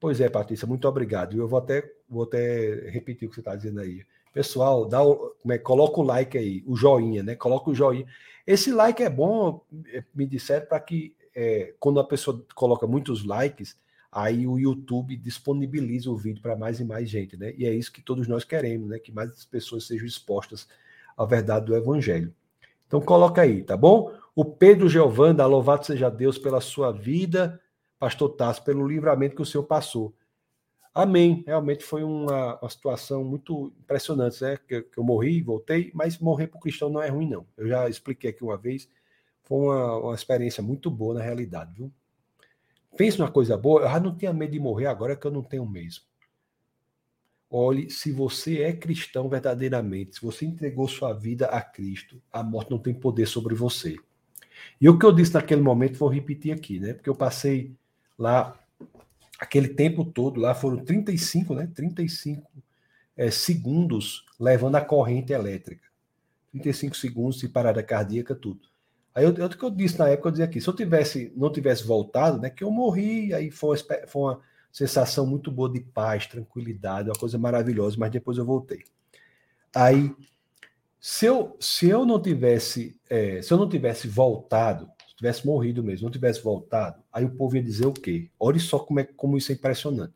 Pois 0.00 0.20
é, 0.20 0.28
Patrícia, 0.28 0.66
muito 0.66 0.88
obrigado. 0.88 1.36
Eu 1.36 1.46
vou 1.46 1.58
até, 1.58 1.88
vou 2.08 2.24
até 2.24 2.90
repetir 2.90 3.26
o 3.26 3.28
que 3.28 3.36
você 3.36 3.40
está 3.40 3.54
dizendo 3.54 3.80
aí. 3.80 4.04
Pessoal, 4.32 4.86
dá 4.86 5.02
o, 5.02 5.34
como 5.40 5.52
é, 5.52 5.58
coloca 5.58 6.00
o 6.00 6.02
like 6.02 6.38
aí, 6.38 6.64
o 6.66 6.74
joinha, 6.74 7.22
né? 7.22 7.36
Coloca 7.36 7.70
o 7.70 7.74
joinha. 7.74 8.06
Esse 8.46 8.72
like 8.72 9.02
é 9.02 9.10
bom, 9.10 9.62
é, 9.92 10.02
me 10.14 10.26
disseram, 10.26 10.66
para 10.66 10.80
que 10.80 11.14
é, 11.34 11.74
quando 11.78 12.00
a 12.00 12.04
pessoa 12.04 12.44
coloca 12.54 12.86
muitos 12.86 13.24
likes, 13.24 13.76
aí 14.12 14.46
o 14.46 14.58
YouTube 14.58 15.16
disponibiliza 15.16 16.10
o 16.10 16.16
vídeo 16.16 16.42
para 16.42 16.54
mais 16.54 16.78
e 16.78 16.84
mais 16.84 17.08
gente, 17.08 17.34
né? 17.34 17.54
E 17.56 17.64
é 17.64 17.72
isso 17.72 17.90
que 17.90 18.02
todos 18.02 18.28
nós 18.28 18.44
queremos, 18.44 18.90
né? 18.90 18.98
Que 18.98 19.10
mais 19.10 19.46
pessoas 19.46 19.86
sejam 19.86 20.06
expostas 20.06 20.68
à 21.16 21.24
verdade 21.24 21.64
do 21.64 21.74
Evangelho. 21.74 22.34
Então 22.86 23.00
coloca 23.00 23.40
aí, 23.40 23.62
tá 23.62 23.74
bom? 23.74 24.12
O 24.36 24.44
Pedro 24.44 24.86
Giovanda, 24.86 25.46
louvado 25.46 25.86
seja 25.86 26.10
Deus 26.10 26.36
pela 26.36 26.60
sua 26.60 26.92
vida, 26.92 27.58
Pastor 27.98 28.28
Tasso, 28.30 28.62
pelo 28.62 28.86
livramento 28.86 29.34
que 29.34 29.42
o 29.42 29.46
Senhor 29.46 29.64
passou. 29.64 30.14
Amém. 30.94 31.42
Realmente 31.46 31.82
foi 31.82 32.02
uma, 32.02 32.58
uma 32.60 32.68
situação 32.68 33.24
muito 33.24 33.72
impressionante, 33.80 34.42
né? 34.42 34.58
Que, 34.58 34.82
que 34.82 34.98
eu 34.98 35.04
morri, 35.04 35.40
voltei, 35.40 35.90
mas 35.94 36.18
morrer 36.18 36.48
para 36.48 36.58
o 36.58 36.60
cristão 36.60 36.90
não 36.90 37.00
é 37.00 37.08
ruim, 37.08 37.30
não. 37.30 37.46
Eu 37.56 37.66
já 37.66 37.88
expliquei 37.88 38.28
aqui 38.28 38.44
uma 38.44 38.58
vez. 38.58 38.90
Foi 39.42 39.58
uma, 39.58 39.96
uma 39.96 40.14
experiência 40.14 40.62
muito 40.62 40.90
boa 40.90 41.14
na 41.14 41.22
realidade, 41.22 41.72
viu? 41.72 41.90
Pense 42.96 43.18
numa 43.18 43.30
coisa 43.30 43.56
boa, 43.56 43.88
já 43.88 44.00
não 44.00 44.14
tinha 44.14 44.32
medo 44.32 44.52
de 44.52 44.60
morrer 44.60 44.86
agora 44.86 45.16
que 45.16 45.26
eu 45.26 45.30
não 45.30 45.42
tenho 45.42 45.66
mesmo. 45.66 46.04
Olhe, 47.50 47.90
se 47.90 48.10
você 48.10 48.62
é 48.62 48.72
cristão 48.72 49.28
verdadeiramente, 49.28 50.16
se 50.16 50.22
você 50.22 50.46
entregou 50.46 50.88
sua 50.88 51.12
vida 51.12 51.46
a 51.46 51.60
Cristo, 51.60 52.20
a 52.32 52.42
morte 52.42 52.70
não 52.70 52.78
tem 52.78 52.94
poder 52.94 53.26
sobre 53.26 53.54
você. 53.54 53.96
E 54.80 54.88
o 54.88 54.98
que 54.98 55.04
eu 55.04 55.12
disse 55.12 55.34
naquele 55.34 55.60
momento, 55.60 55.98
vou 55.98 56.08
repetir 56.08 56.52
aqui, 56.52 56.80
né? 56.80 56.94
Porque 56.94 57.10
eu 57.10 57.14
passei 57.14 57.74
lá 58.18 58.58
aquele 59.38 59.68
tempo 59.68 60.04
todo, 60.04 60.40
lá 60.40 60.54
foram 60.54 60.84
35, 60.84 61.54
né? 61.54 61.70
35 61.74 62.50
é, 63.16 63.30
segundos 63.30 64.24
levando 64.38 64.76
a 64.76 64.80
corrente 64.80 65.32
elétrica. 65.32 65.86
35 66.52 66.96
segundos 66.96 67.38
de 67.38 67.48
parada 67.48 67.82
cardíaca, 67.82 68.34
tudo. 68.34 68.71
Aí 69.14 69.24
eu, 69.24 69.34
eu, 69.34 69.48
que 69.48 69.62
eu 69.62 69.70
disse 69.70 69.98
na 69.98 70.08
época, 70.08 70.28
eu 70.28 70.32
dizia 70.32 70.44
aqui, 70.46 70.60
se 70.60 70.68
eu 70.68 70.74
tivesse, 70.74 71.32
não 71.36 71.52
tivesse 71.52 71.84
voltado, 71.84 72.40
né, 72.40 72.48
que 72.48 72.64
eu 72.64 72.70
morri, 72.70 73.34
aí 73.34 73.50
foi 73.50 73.76
uma, 73.76 74.06
foi 74.06 74.22
uma 74.22 74.40
sensação 74.72 75.26
muito 75.26 75.50
boa 75.50 75.70
de 75.70 75.80
paz, 75.80 76.26
tranquilidade, 76.26 77.10
uma 77.10 77.18
coisa 77.18 77.38
maravilhosa, 77.38 77.96
mas 77.98 78.10
depois 78.10 78.38
eu 78.38 78.44
voltei. 78.44 78.82
Aí, 79.74 80.14
se 80.98 81.26
eu, 81.26 81.56
se 81.60 81.88
eu 81.88 82.06
não 82.06 82.20
tivesse, 82.20 82.98
é, 83.10 83.42
se 83.42 83.52
eu 83.52 83.58
não 83.58 83.68
tivesse 83.68 84.08
voltado, 84.08 84.88
se 85.06 85.16
tivesse 85.16 85.46
morrido 85.46 85.82
mesmo, 85.82 86.06
não 86.06 86.12
tivesse 86.12 86.42
voltado, 86.42 87.02
aí 87.12 87.24
o 87.24 87.30
povo 87.30 87.56
ia 87.56 87.62
dizer 87.62 87.86
o 87.86 87.92
quê? 87.92 88.30
Olha 88.40 88.58
só 88.58 88.78
como, 88.78 89.00
é, 89.00 89.04
como 89.04 89.36
isso 89.36 89.52
é 89.52 89.54
impressionante. 89.54 90.14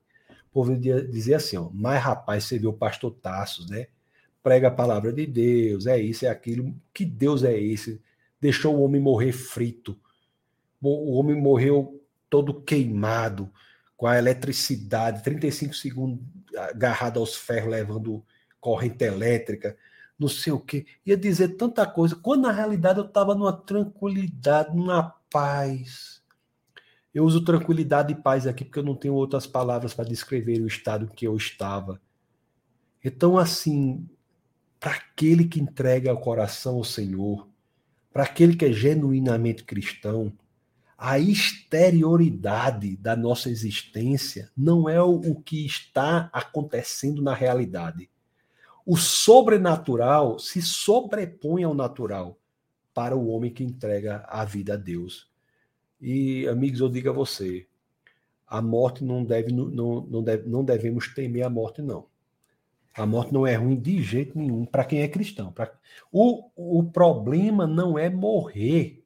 O 0.51 0.53
povo 0.53 0.73
ia 0.73 1.07
dizer 1.07 1.35
assim, 1.35 1.59
ó, 1.59 1.69
mas 1.73 2.03
rapaz, 2.03 2.45
você 2.45 2.59
viu 2.59 2.71
o 2.71 2.73
pastor 2.73 3.11
Tassos, 3.11 3.69
né? 3.69 3.89
Prega 4.43 4.69
a 4.69 4.71
palavra 4.71 5.13
de 5.13 5.27
Deus, 5.27 5.87
é 5.87 5.99
isso, 5.99 6.25
é 6.25 6.29
aquilo. 6.29 6.75
Que 6.95 7.05
Deus 7.05 7.43
é 7.43 7.59
esse? 7.59 8.01
Deixou 8.41 8.77
o 8.77 8.83
homem 8.83 9.01
morrer 9.01 9.33
frito. 9.33 9.99
O 10.81 11.19
homem 11.19 11.41
morreu 11.41 12.03
todo 12.29 12.63
queimado, 12.63 13.51
com 13.97 14.07
a 14.07 14.19
eletricidade, 14.19 15.23
35 15.23 15.75
segundos 15.75 16.25
agarrado 16.57 17.19
aos 17.19 17.35
ferros, 17.35 17.71
levando 17.71 18.25
corrente 18.61 19.05
elétrica, 19.05 19.77
não 20.19 20.29
sei 20.29 20.53
o 20.53 20.61
quê. 20.61 20.87
Ia 21.05 21.17
dizer 21.17 21.57
tanta 21.57 21.87
coisa, 21.87 22.17
quando 22.17 22.43
na 22.43 22.53
realidade 22.53 22.99
eu 22.99 23.05
estava 23.05 23.35
numa 23.35 23.53
tranquilidade, 23.53 24.75
numa 24.75 25.15
paz. 25.31 26.23
Eu 27.13 27.25
uso 27.25 27.45
tranquilidade 27.45 28.13
e 28.13 28.17
paz 28.17 28.47
aqui 28.47 28.65
porque 28.65 28.79
eu 28.79 28.85
não 28.85 28.95
tenho 28.95 29.15
outras 29.15 29.47
palavras 29.47 29.95
para 29.95 30.09
descrever 30.09 30.61
o 30.61 30.67
estado 30.67 31.09
que 31.09 31.27
eu 31.27 31.37
estava. 31.37 32.01
Então, 33.03 33.39
assim, 33.39 34.07
para 34.79 34.93
aquele 34.93 35.47
que 35.47 35.61
entrega 35.61 36.13
o 36.13 36.21
coração 36.21 36.77
ao 36.77 36.85
Senhor, 36.85 37.49
para 38.17 38.25
aquele 38.25 38.57
que 38.57 38.65
é 38.65 38.73
genuinamente 38.73 39.63
cristão, 39.63 40.33
a 40.97 41.19
exterioridade 41.19 42.97
da 42.97 43.15
nossa 43.15 43.51
existência 43.51 44.51
não 44.57 44.89
é 44.89 45.03
o 45.03 45.35
que 45.35 45.67
está 45.67 46.31
acontecendo 46.33 47.21
na 47.21 47.35
realidade. 47.35 48.09
O 48.87 48.97
sobrenatural 48.97 50.39
se 50.39 50.63
sobrepõe 50.63 51.65
ao 51.65 51.75
natural 51.75 52.39
para 52.95 53.15
o 53.15 53.29
homem 53.29 53.53
que 53.53 53.63
entrega 53.63 54.25
a 54.27 54.47
vida 54.47 54.73
a 54.73 54.77
Deus. 54.79 55.31
E, 56.01 56.49
amigos, 56.49 56.81
eu 56.81 56.89
digo 56.89 57.11
a 57.11 57.13
você, 57.13 57.67
a 58.47 58.63
morte 58.63 59.05
não 59.05 59.27
deve, 59.27 59.53
não, 59.53 60.01
não, 60.01 60.23
deve, 60.23 60.49
não 60.49 60.65
devemos 60.65 61.13
temer 61.13 61.45
a 61.45 61.51
morte, 61.51 61.83
não. 61.83 62.07
A 62.97 63.05
morte 63.05 63.33
não 63.33 63.47
é 63.47 63.55
ruim 63.55 63.79
de 63.79 64.03
jeito 64.03 64.39
nenhum 64.39 64.65
para 64.65 64.85
quem 64.85 65.03
é 65.03 65.09
cristão. 65.09 65.53
Pra... 65.53 65.73
O, 66.11 66.51
o 66.57 66.85
problema 66.85 67.67
não 67.67 67.99
é 67.99 68.09
morrer. 68.09 69.05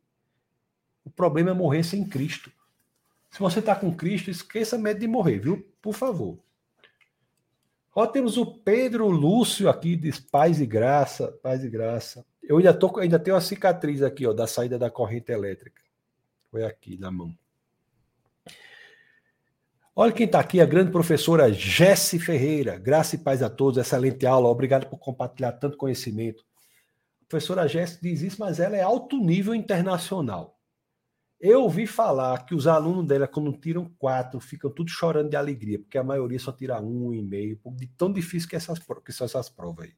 O 1.04 1.10
problema 1.10 1.50
é 1.50 1.54
morrer 1.54 1.82
sem 1.82 2.04
Cristo. 2.04 2.52
Se 3.30 3.40
você 3.40 3.58
está 3.58 3.74
com 3.74 3.94
Cristo, 3.94 4.30
esqueça 4.30 4.78
medo 4.78 5.00
de 5.00 5.08
morrer, 5.08 5.38
viu? 5.38 5.68
Por 5.82 5.94
favor. 5.94 6.38
Ó, 7.94 8.06
temos 8.06 8.36
o 8.36 8.46
Pedro 8.46 9.08
Lúcio 9.08 9.68
aqui, 9.68 9.96
diz 9.96 10.20
paz 10.20 10.60
e 10.60 10.66
graça, 10.66 11.32
paz 11.42 11.64
e 11.64 11.68
graça. 11.68 12.24
Eu 12.42 12.58
ainda, 12.58 12.72
tô, 12.72 12.96
ainda 12.98 13.18
tenho 13.18 13.36
a 13.36 13.40
cicatriz 13.40 14.02
aqui, 14.02 14.26
ó, 14.26 14.32
da 14.32 14.46
saída 14.46 14.78
da 14.78 14.90
corrente 14.90 15.32
elétrica. 15.32 15.82
Foi 16.50 16.64
aqui 16.64 16.96
na 16.96 17.10
mão. 17.10 17.36
Olha 19.94 20.12
quem 20.12 20.26
está 20.26 20.38
aqui, 20.38 20.60
a 20.60 20.66
grande 20.66 20.92
professora 20.92 21.52
Jesse 21.52 22.18
Ferreira. 22.18 22.78
Graça 22.78 23.16
e 23.16 23.18
paz 23.18 23.42
a 23.42 23.50
todos, 23.50 23.78
excelente 23.78 24.24
aula. 24.24 24.48
Obrigado 24.48 24.88
por 24.88 24.98
compartilhar 24.98 25.52
tanto 25.52 25.76
conhecimento. 25.76 26.44
A 27.22 27.24
professora 27.28 27.66
Jesse 27.66 28.00
diz 28.00 28.22
isso, 28.22 28.36
mas 28.38 28.60
ela 28.60 28.76
é 28.76 28.82
alto 28.82 29.18
nível 29.18 29.54
internacional. 29.54 30.58
Eu 31.40 31.62
ouvi 31.62 31.86
falar 31.86 32.44
que 32.44 32.54
os 32.54 32.66
alunos 32.66 33.06
dela, 33.06 33.26
quando 33.26 33.52
tiram 33.52 33.90
quatro, 33.98 34.38
ficam 34.38 34.70
tudo 34.70 34.90
chorando 34.90 35.30
de 35.30 35.36
alegria, 35.36 35.78
porque 35.78 35.98
a 35.98 36.04
maioria 36.04 36.38
só 36.38 36.52
tira 36.52 36.80
um 36.80 37.12
e 37.12 37.22
meio, 37.22 37.58
de 37.76 37.86
tão 37.88 38.12
difícil 38.12 38.48
que, 38.48 38.56
essas, 38.56 38.78
que 38.78 39.12
são 39.12 39.24
essas 39.24 39.48
provas 39.48 39.86
aí. 39.86 39.94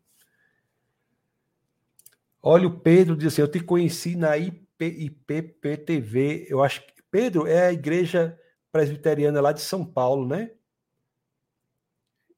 Olha, 2.40 2.66
o 2.66 2.80
Pedro 2.80 3.16
diz 3.16 3.28
assim: 3.28 3.42
Eu 3.42 3.48
te 3.48 3.60
conheci 3.60 4.16
na 4.16 4.36
IP 4.36 4.62
IPPTV, 4.80 6.46
eu 6.48 6.62
acho 6.62 6.84
que. 6.84 6.92
Pedro, 7.08 7.46
é 7.46 7.66
a 7.66 7.72
igreja 7.72 8.36
presbiteriana 8.72 9.40
lá 9.40 9.52
de 9.52 9.60
São 9.60 9.84
Paulo, 9.84 10.26
né? 10.26 10.50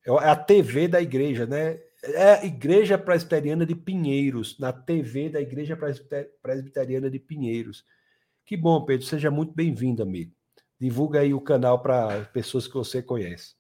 É, 0.05 0.11
a 0.11 0.37
TV 0.37 0.89
da 0.89 1.01
igreja, 1.01 1.47
né? 1.47 1.81
É 2.03 2.33
a 2.35 2.45
Igreja 2.45 2.99
Presbiteriana 2.99 3.65
de 3.65 3.75
Pinheiros, 3.75 4.59
na 4.59 4.75
TV 4.75 5.31
da 5.31 5.41
Igreja 5.41 5.75
Presbiteriana 6.43 7.11
de 7.11 7.19
Pinheiros. 7.19 7.83
Que 8.45 8.59
bom, 8.59 8.85
Pedro, 8.85 9.07
seja 9.07 9.31
muito 9.31 9.55
bem-vindo, 9.55 10.03
amigo. 10.03 10.31
Divulga 10.79 11.21
aí 11.21 11.33
o 11.33 11.41
canal 11.41 11.81
para 11.81 12.27
pessoas 12.27 12.69
que 12.69 12.75
você 12.75 13.03
conhece. 13.03 13.55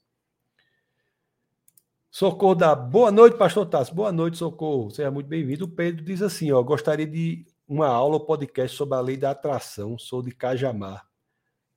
Socorro 2.10 2.54
da. 2.54 2.74
Boa 2.74 3.10
noite, 3.10 3.38
pastor 3.38 3.66
Tassi. 3.66 3.94
Boa 3.94 4.12
noite, 4.12 4.36
Socorro. 4.36 4.90
Seja 4.90 5.10
muito 5.10 5.26
bem-vindo. 5.26 5.64
O 5.64 5.68
Pedro 5.68 6.04
diz 6.04 6.20
assim: 6.20 6.52
ó, 6.52 6.62
gostaria 6.62 7.06
de 7.06 7.46
uma 7.66 7.88
aula 7.88 8.16
ou 8.16 8.26
podcast 8.26 8.76
sobre 8.76 8.94
a 8.94 9.00
lei 9.00 9.16
da 9.16 9.30
atração. 9.30 9.98
Sou 9.98 10.22
de 10.22 10.32
Cajamar. 10.32 11.08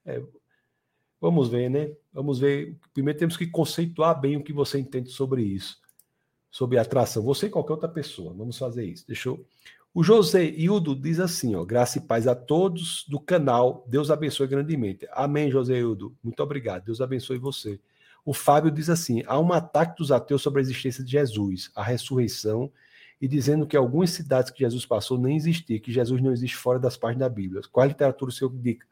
É, 0.05 0.21
vamos 1.19 1.49
ver, 1.49 1.69
né? 1.69 1.91
Vamos 2.13 2.39
ver. 2.39 2.75
Primeiro 2.93 3.19
temos 3.19 3.37
que 3.37 3.47
conceituar 3.47 4.19
bem 4.19 4.37
o 4.37 4.43
que 4.43 4.53
você 4.53 4.79
entende 4.79 5.09
sobre 5.09 5.41
isso. 5.41 5.77
Sobre 6.49 6.77
atração. 6.77 7.23
Você 7.23 7.47
e 7.47 7.49
qualquer 7.49 7.73
outra 7.73 7.89
pessoa. 7.89 8.33
Vamos 8.33 8.57
fazer 8.57 8.85
isso. 8.85 9.05
Deixa 9.07 9.29
eu... 9.29 9.45
O 9.93 10.03
José 10.03 10.45
Hildo 10.45 10.95
diz 10.95 11.19
assim, 11.19 11.55
ó, 11.55 11.65
graça 11.65 11.97
e 11.97 12.01
paz 12.01 12.27
a 12.27 12.35
todos 12.35 13.03
do 13.07 13.19
canal. 13.19 13.83
Deus 13.87 14.11
abençoe 14.11 14.47
grandemente. 14.47 15.07
Amém, 15.11 15.49
José 15.49 15.79
Hildo. 15.79 16.15
Muito 16.23 16.41
obrigado. 16.43 16.85
Deus 16.85 17.01
abençoe 17.01 17.39
você. 17.39 17.79
O 18.23 18.33
Fábio 18.33 18.69
diz 18.69 18.89
assim: 18.89 19.23
há 19.25 19.39
um 19.39 19.53
ataque 19.53 19.97
dos 19.97 20.11
ateus 20.11 20.41
sobre 20.41 20.59
a 20.59 20.61
existência 20.61 21.01
de 21.03 21.11
Jesus, 21.11 21.71
a 21.73 21.81
ressurreição 21.81 22.69
e 23.21 23.27
dizendo 23.27 23.65
que 23.65 23.75
algumas 23.75 24.11
cidades 24.11 24.51
que 24.51 24.59
Jesus 24.59 24.85
passou 24.85 25.17
nem 25.17 25.35
existiam, 25.35 25.79
que 25.79 25.91
Jesus 25.91 26.21
não 26.21 26.31
existe 26.31 26.57
fora 26.57 26.77
das 26.77 26.97
páginas 26.97 27.27
da 27.27 27.33
Bíblia. 27.33 27.61
Qual 27.71 27.83
a 27.83 27.87
literatura 27.87 28.29
o 28.29 28.33
senhor 28.33 28.53
indica? 28.53 28.85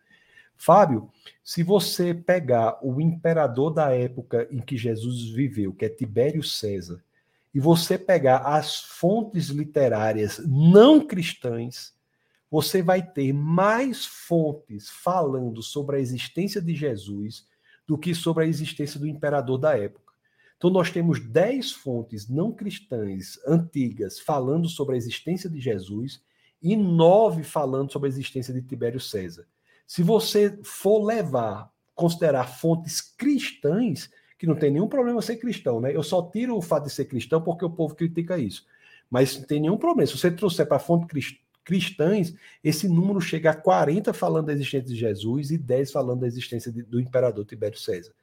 Fábio, 0.57 1.09
se 1.43 1.63
você 1.63 2.13
pegar 2.13 2.79
o 2.81 2.99
imperador 2.99 3.71
da 3.71 3.91
época 3.91 4.47
em 4.49 4.59
que 4.59 4.77
Jesus 4.77 5.29
viveu, 5.29 5.73
que 5.73 5.85
é 5.85 5.89
Tibério 5.89 6.43
César, 6.43 7.03
e 7.53 7.59
você 7.59 7.97
pegar 7.97 8.39
as 8.39 8.81
fontes 8.81 9.47
literárias 9.47 10.41
não 10.45 11.05
cristãs, 11.05 11.93
você 12.49 12.81
vai 12.81 13.01
ter 13.01 13.33
mais 13.33 14.05
fontes 14.05 14.89
falando 14.89 15.61
sobre 15.61 15.97
a 15.97 15.99
existência 15.99 16.61
de 16.61 16.75
Jesus 16.75 17.47
do 17.87 17.97
que 17.97 18.15
sobre 18.15 18.43
a 18.43 18.47
existência 18.47 18.99
do 18.99 19.07
imperador 19.07 19.57
da 19.57 19.77
época. 19.77 20.13
Então, 20.57 20.69
nós 20.69 20.89
temos 20.89 21.19
dez 21.19 21.71
fontes 21.71 22.27
não 22.27 22.51
cristãs 22.51 23.37
antigas 23.45 24.19
falando 24.19 24.67
sobre 24.67 24.95
a 24.95 24.97
existência 24.97 25.49
de 25.49 25.59
Jesus 25.59 26.21
e 26.61 26.75
nove 26.75 27.43
falando 27.43 27.91
sobre 27.91 28.07
a 28.07 28.09
existência 28.09 28.53
de 28.53 28.61
Tibério 28.61 28.99
César. 28.99 29.45
Se 29.87 30.03
você 30.03 30.57
for 30.63 31.03
levar, 31.03 31.71
considerar 31.93 32.45
fontes 32.45 33.01
cristãs, 33.01 34.09
que 34.37 34.45
não 34.45 34.55
tem 34.55 34.71
nenhum 34.71 34.87
problema 34.87 35.21
ser 35.21 35.37
cristão, 35.37 35.79
né? 35.79 35.95
Eu 35.95 36.03
só 36.03 36.21
tiro 36.21 36.57
o 36.57 36.61
fato 36.61 36.85
de 36.85 36.91
ser 36.91 37.05
cristão 37.05 37.41
porque 37.41 37.63
o 37.63 37.69
povo 37.69 37.95
critica 37.95 38.37
isso. 38.37 38.65
Mas 39.09 39.37
não 39.37 39.45
tem 39.45 39.61
nenhum 39.61 39.77
problema. 39.77 40.07
Se 40.07 40.17
você 40.17 40.29
trouxer 40.29 40.67
para 40.67 40.79
fontes 40.79 41.37
cristãs, 41.63 42.33
esse 42.63 42.87
número 42.87 43.21
chega 43.21 43.51
a 43.51 43.55
40 43.55 44.13
falando 44.13 44.47
da 44.47 44.53
existência 44.53 44.87
de 44.87 44.95
Jesus 44.95 45.51
e 45.51 45.57
10 45.57 45.91
falando 45.91 46.21
da 46.21 46.27
existência 46.27 46.71
de, 46.71 46.83
do 46.83 46.99
imperador 46.99 47.45
Tibério 47.45 47.77
César. 47.77 48.13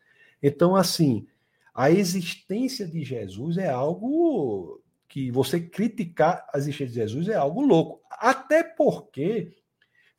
Então, 0.42 0.76
assim, 0.76 1.26
a 1.74 1.90
existência 1.90 2.86
de 2.86 3.02
Jesus 3.02 3.56
é 3.56 3.68
algo 3.68 4.80
que 5.08 5.30
você 5.30 5.60
criticar 5.60 6.46
a 6.52 6.58
existência 6.58 6.86
de 6.88 6.94
Jesus 6.94 7.28
é 7.28 7.34
algo 7.34 7.60
louco. 7.60 8.00
Até 8.10 8.62
porque, 8.62 9.52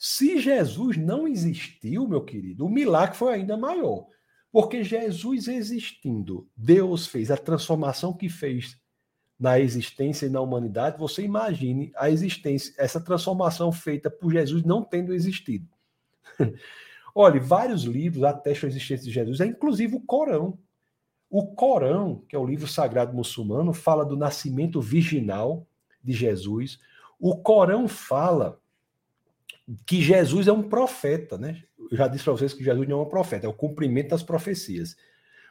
se 0.06 0.38
Jesus 0.38 0.98
não 0.98 1.26
existiu, 1.26 2.06
meu 2.06 2.22
querido, 2.22 2.66
o 2.66 2.70
milagre 2.70 3.16
foi 3.16 3.36
ainda 3.36 3.56
maior. 3.56 4.06
Porque 4.52 4.84
Jesus 4.84 5.48
existindo, 5.48 6.46
Deus 6.58 7.08
fez 7.08 7.32
a 7.32 7.38
transformação 7.38 8.12
que 8.12 8.28
fez 8.28 8.78
na 9.40 9.62
existência 9.62 10.26
e 10.26 10.30
na 10.30 10.42
humanidade. 10.42 11.00
Você 11.00 11.24
imagine 11.24 11.90
a 11.96 12.10
existência, 12.10 12.74
essa 12.78 13.00
transformação 13.00 13.72
feita 13.72 14.12
por 14.12 14.30
Jesus 14.30 14.66
não 14.66 14.84
tendo 14.84 15.14
existido. 15.14 15.70
Olha, 17.16 17.40
vários 17.40 17.84
livros 17.84 18.26
atestam 18.26 18.68
a 18.68 18.72
existência 18.72 19.06
de 19.06 19.12
Jesus, 19.12 19.40
é 19.40 19.46
inclusive 19.46 19.96
o 19.96 20.02
Corão. 20.02 20.60
O 21.30 21.56
Corão, 21.56 22.26
que 22.28 22.36
é 22.36 22.40
o 22.40 22.46
livro 22.46 22.68
sagrado 22.68 23.16
muçulmano, 23.16 23.72
fala 23.72 24.06
do 24.06 24.18
nascimento 24.18 24.82
virginal 24.82 25.66
de 26.04 26.12
Jesus. 26.12 26.78
O 27.18 27.38
Corão 27.38 27.88
fala 27.88 28.62
que 29.86 30.02
Jesus 30.02 30.48
é 30.48 30.52
um 30.52 30.64
profeta, 30.64 31.38
né? 31.38 31.64
Eu 31.92 31.98
já 31.98 32.08
disse 32.08 32.24
para 32.24 32.34
vocês 32.34 32.54
que 32.54 32.64
Jesus 32.64 32.88
não 32.88 33.00
é 33.00 33.04
um 33.04 33.10
profeta, 33.10 33.46
é 33.46 33.50
o 33.50 33.54
cumprimento 33.54 34.10
das 34.10 34.24
profecias. 34.24 34.96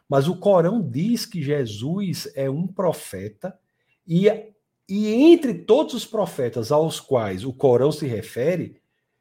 Mas 0.09 0.29
o 0.29 0.37
Corão 0.37 0.83
diz 0.83 1.25
que 1.25 1.43
Jesus 1.43 2.31
é 2.35 2.51
um 2.51 2.67
profeta 2.67 3.59
e, 4.07 4.27
e 4.89 5.09
entre 5.09 5.55
todos 5.55 5.95
os 5.95 6.05
profetas 6.05 6.71
aos 6.71 7.01
quais 7.01 7.45
o 7.45 7.53
Corão 7.53 7.91
se 7.93 8.07
refere, 8.07 8.81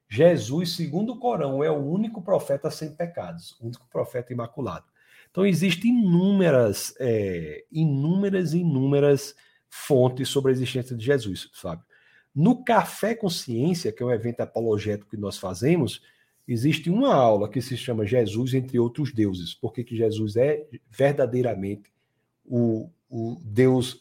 Jesus, 0.10 0.76
segundo 0.76 1.14
o 1.14 1.20
Corão, 1.20 1.64
é 1.64 1.72
o 1.72 1.78
único 1.78 2.22
profeta 2.22 2.70
sem 2.70 2.94
pecados, 2.94 3.58
o 3.62 3.68
único 3.68 3.88
profeta 3.90 4.34
imaculado. 4.34 4.86
Então, 5.30 5.46
existem 5.46 5.92
inúmeras, 5.92 6.94
é, 7.00 7.64
inúmeras, 7.72 8.54
inúmeras 8.54 9.34
fontes 9.70 10.28
sobre 10.28 10.52
a 10.52 10.54
existência 10.54 10.94
de 10.98 11.06
Jesus, 11.06 11.50
Fábio. 11.54 11.86
No 12.34 12.64
Café 12.64 13.14
Consciência, 13.14 13.92
que 13.92 14.02
é 14.02 14.06
um 14.06 14.12
evento 14.12 14.42
apologético 14.42 15.12
que 15.12 15.18
nós 15.18 15.38
fazemos, 15.38 16.02
existe 16.48 16.90
uma 16.90 17.14
aula 17.14 17.50
que 17.50 17.62
se 17.62 17.76
chama 17.76 18.06
Jesus 18.06 18.54
entre 18.54 18.80
outros 18.80 19.14
deuses, 19.14 19.54
porque 19.54 19.84
que 19.84 19.96
Jesus 19.96 20.36
é 20.36 20.66
verdadeiramente 20.90 21.92
o, 22.46 22.90
o 23.10 23.38
Deus 23.44 24.00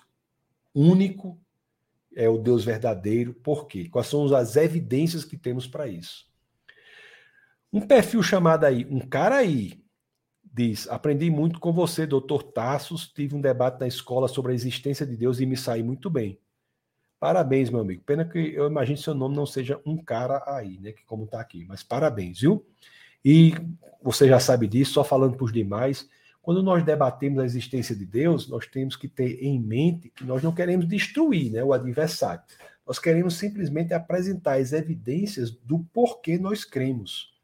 único, 0.74 1.38
é 2.14 2.28
o 2.28 2.38
Deus 2.38 2.64
verdadeiro. 2.64 3.34
Por 3.34 3.66
quê? 3.66 3.88
Quais 3.88 4.06
são 4.06 4.24
as 4.34 4.56
evidências 4.56 5.24
que 5.24 5.36
temos 5.36 5.66
para 5.66 5.88
isso? 5.88 6.28
Um 7.72 7.80
perfil 7.80 8.22
chamado 8.22 8.64
aí, 8.64 8.86
um 8.90 9.00
cara 9.00 9.36
aí, 9.36 9.80
Diz: 10.52 10.88
Aprendi 10.88 11.30
muito 11.30 11.60
com 11.60 11.72
você, 11.72 12.04
doutor 12.06 12.42
Tassos. 12.42 13.08
Tive 13.08 13.36
um 13.36 13.40
debate 13.40 13.78
na 13.78 13.86
escola 13.86 14.26
sobre 14.26 14.50
a 14.52 14.54
existência 14.54 15.06
de 15.06 15.16
Deus 15.16 15.38
e 15.38 15.46
me 15.46 15.56
saí 15.56 15.82
muito 15.82 16.10
bem. 16.10 16.38
Parabéns, 17.20 17.68
meu 17.68 17.80
amigo. 17.80 18.02
Pena 18.02 18.24
que 18.24 18.38
eu 18.38 18.66
imagino 18.66 18.96
seu 18.96 19.14
nome 19.14 19.36
não 19.36 19.44
seja 19.44 19.78
um 19.84 20.02
cara 20.02 20.42
aí, 20.46 20.78
né? 20.80 20.92
Que 20.92 21.04
como 21.04 21.26
tá 21.26 21.38
aqui, 21.38 21.66
mas 21.68 21.82
parabéns, 21.82 22.40
viu? 22.40 22.66
E 23.22 23.52
você 24.02 24.26
já 24.26 24.40
sabe 24.40 24.66
disso, 24.66 24.94
só 24.94 25.04
falando 25.04 25.36
para 25.36 25.44
os 25.44 25.52
demais, 25.52 26.08
quando 26.40 26.62
nós 26.62 26.82
debatemos 26.82 27.38
a 27.38 27.44
existência 27.44 27.94
de 27.94 28.06
Deus, 28.06 28.48
nós 28.48 28.66
temos 28.66 28.96
que 28.96 29.06
ter 29.06 29.44
em 29.44 29.60
mente 29.60 30.08
que 30.08 30.24
nós 30.24 30.42
não 30.42 30.54
queremos 30.54 30.88
destruir 30.88 31.52
né, 31.52 31.62
o 31.62 31.74
adversário. 31.74 32.42
Nós 32.86 32.98
queremos 32.98 33.34
simplesmente 33.34 33.92
apresentar 33.92 34.58
as 34.58 34.72
evidências 34.72 35.50
do 35.50 35.80
porquê 35.92 36.38
nós 36.38 36.64
cremos. 36.64 37.38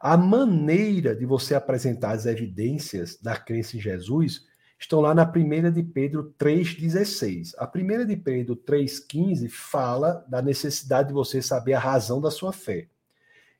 A 0.00 0.16
maneira 0.16 1.14
de 1.14 1.24
você 1.24 1.54
apresentar 1.54 2.10
as 2.10 2.26
evidências 2.26 3.16
da 3.22 3.36
crença 3.36 3.76
em 3.76 3.80
Jesus 3.80 4.49
estão 4.80 5.00
lá 5.00 5.14
na 5.14 5.26
primeira 5.26 5.70
de 5.70 5.82
Pedro 5.82 6.34
3,16. 6.38 7.52
A 7.58 7.66
primeira 7.66 8.06
de 8.06 8.16
Pedro 8.16 8.56
3,15 8.56 9.48
fala 9.50 10.24
da 10.26 10.40
necessidade 10.40 11.08
de 11.08 11.14
você 11.14 11.42
saber 11.42 11.74
a 11.74 11.78
razão 11.78 12.20
da 12.20 12.30
sua 12.30 12.52
fé. 12.52 12.88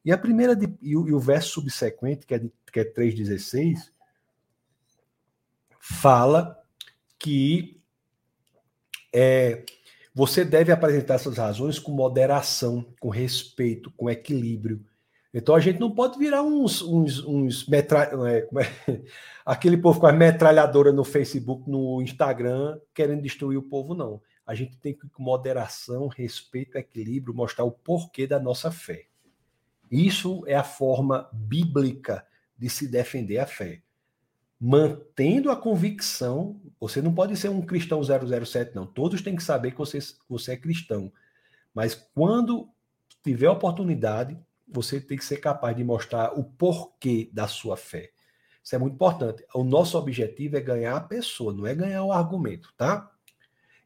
E 0.03 0.11
a 0.11 0.17
primeira 0.17 0.57
de, 0.57 0.67
e, 0.81 0.97
o, 0.97 1.07
e 1.07 1.13
o 1.13 1.21
verso 1.21 1.51
subsequente, 1.51 2.27
que 2.27 2.35
é, 2.35 2.39
de, 2.39 2.51
que 2.73 2.81
é 2.81 2.85
3,16, 2.85 3.91
fala 5.79 6.59
que 7.19 7.79
é, 9.13 9.63
você 10.15 10.43
deve 10.43 10.73
apresentar 10.73 11.15
essas 11.15 11.37
razões 11.37 11.79
com 11.79 11.93
moderação, 11.93 12.85
com 12.99 13.11
respeito, 13.11 13.91
com 13.91 14.09
equilíbrio. 14.09 14.83
Então 15.33 15.55
a 15.55 15.61
gente 15.61 15.79
não 15.79 15.91
pode 15.91 16.19
virar 16.19 16.43
uns, 16.43 16.83
uns, 16.83 17.25
uns 17.25 17.67
metra... 17.67 18.11
é, 18.29 18.49
é? 18.61 19.03
aquele 19.47 19.77
povo 19.77 20.01
com 20.01 20.07
a 20.07 20.13
metralhadora 20.13 20.93
no 20.93 21.05
Facebook, 21.05 21.71
no 21.71 22.03
Instagram, 22.03 22.79
querendo 22.93 23.23
destruir 23.23 23.57
o 23.57 23.63
povo, 23.63 23.95
não. 23.95 24.21
A 24.45 24.55
gente 24.55 24.77
tem 24.79 24.93
que, 24.93 25.09
com 25.09 25.23
moderação, 25.23 26.09
respeito, 26.09 26.77
equilíbrio, 26.77 27.35
mostrar 27.35 27.65
o 27.65 27.71
porquê 27.71 28.27
da 28.27 28.41
nossa 28.41 28.73
fé. 28.73 29.07
Isso 29.91 30.43
é 30.47 30.55
a 30.55 30.65
forma 30.65 31.29
bíblica 31.33 32.27
de 32.59 32.69
se 32.69 32.89
defender 32.89 33.39
a 33.39 33.47
fé. 33.47 33.83
Mantendo 34.59 35.51
a 35.51 35.57
convicção, 35.57 36.61
você 36.79 37.01
não 37.01 37.15
pode 37.15 37.37
ser 37.37 37.49
um 37.49 37.63
cristão 37.63 38.03
007, 38.03 38.75
não. 38.75 38.87
Todos 38.87 39.23
têm 39.23 39.37
que 39.37 39.43
saber 39.43 39.71
que 39.71 39.79
você, 39.79 39.99
você 40.29 40.53
é 40.53 40.57
cristão. 40.57 41.13
Mas 41.73 41.95
quando 42.15 42.69
tiver 43.23 43.49
oportunidade, 43.49 44.39
você 44.73 45.01
tem 45.01 45.19
que 45.19 45.25
ser 45.25 45.39
capaz 45.39 45.77
de 45.77 45.85
mostrar 45.85 46.39
o 46.39 46.45
porquê 46.45 47.29
da 47.33 47.47
sua 47.47 47.77
fé. 47.77 48.11
Isso 48.63 48.75
é 48.75 48.79
muito 48.79 48.95
importante. 48.95 49.45
O 49.55 49.65
nosso 49.65 49.99
objetivo 49.99 50.57
é 50.57 50.61
ganhar 50.61 50.97
a 50.97 51.01
pessoa, 51.01 51.53
não 51.53 51.67
é 51.67 51.75
ganhar 51.75 52.05
o 52.05 52.13
argumento, 52.13 52.73
tá? 52.77 53.11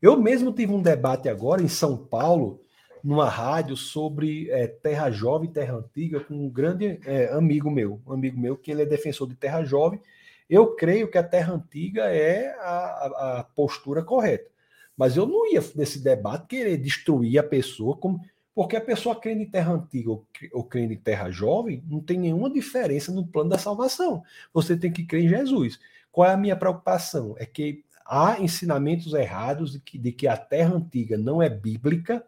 Eu 0.02 0.20
mesmo 0.20 0.52
tive 0.52 0.72
um 0.72 0.82
debate 0.82 1.28
agora 1.28 1.62
em 1.62 1.68
São 1.68 1.96
Paulo, 1.96 2.60
numa 3.02 3.28
rádio, 3.28 3.76
sobre 3.76 4.50
é, 4.50 4.66
Terra 4.66 5.10
Jovem, 5.10 5.50
Terra 5.50 5.76
Antiga, 5.76 6.20
com 6.20 6.34
um 6.34 6.50
grande 6.50 7.00
é, 7.06 7.32
amigo 7.32 7.70
meu, 7.70 8.02
um 8.06 8.12
amigo 8.12 8.38
meu 8.38 8.56
que 8.56 8.70
ele 8.70 8.82
é 8.82 8.86
defensor 8.86 9.28
de 9.28 9.34
Terra 9.34 9.64
Jovem. 9.64 10.00
Eu 10.48 10.74
creio 10.74 11.10
que 11.10 11.16
a 11.16 11.22
Terra 11.22 11.54
Antiga 11.54 12.04
é 12.04 12.54
a, 12.58 13.38
a 13.38 13.44
postura 13.44 14.02
correta. 14.02 14.50
Mas 14.96 15.16
eu 15.16 15.26
não 15.26 15.50
ia 15.50 15.62
nesse 15.74 16.02
debate 16.02 16.46
querer 16.46 16.76
destruir 16.76 17.38
a 17.38 17.42
pessoa 17.42 17.96
como 17.96 18.20
porque 18.54 18.76
a 18.76 18.80
pessoa 18.80 19.18
crendo 19.18 19.42
em 19.42 19.50
terra 19.50 19.72
antiga 19.72 20.10
ou 20.10 20.64
crendo 20.64 20.92
em 20.92 20.98
terra 20.98 21.30
jovem 21.30 21.82
não 21.88 22.00
tem 22.00 22.18
nenhuma 22.18 22.48
diferença 22.48 23.10
no 23.10 23.26
plano 23.26 23.50
da 23.50 23.58
salvação. 23.58 24.22
Você 24.52 24.76
tem 24.76 24.92
que 24.92 25.04
crer 25.04 25.24
em 25.24 25.28
Jesus. 25.28 25.80
Qual 26.12 26.28
é 26.28 26.32
a 26.32 26.36
minha 26.36 26.54
preocupação? 26.54 27.34
É 27.38 27.44
que 27.44 27.84
há 28.06 28.40
ensinamentos 28.40 29.12
errados 29.12 29.72
de 29.72 29.80
que, 29.80 29.98
de 29.98 30.12
que 30.12 30.28
a 30.28 30.36
terra 30.36 30.74
antiga 30.74 31.18
não 31.18 31.42
é 31.42 31.48
bíblica 31.48 32.24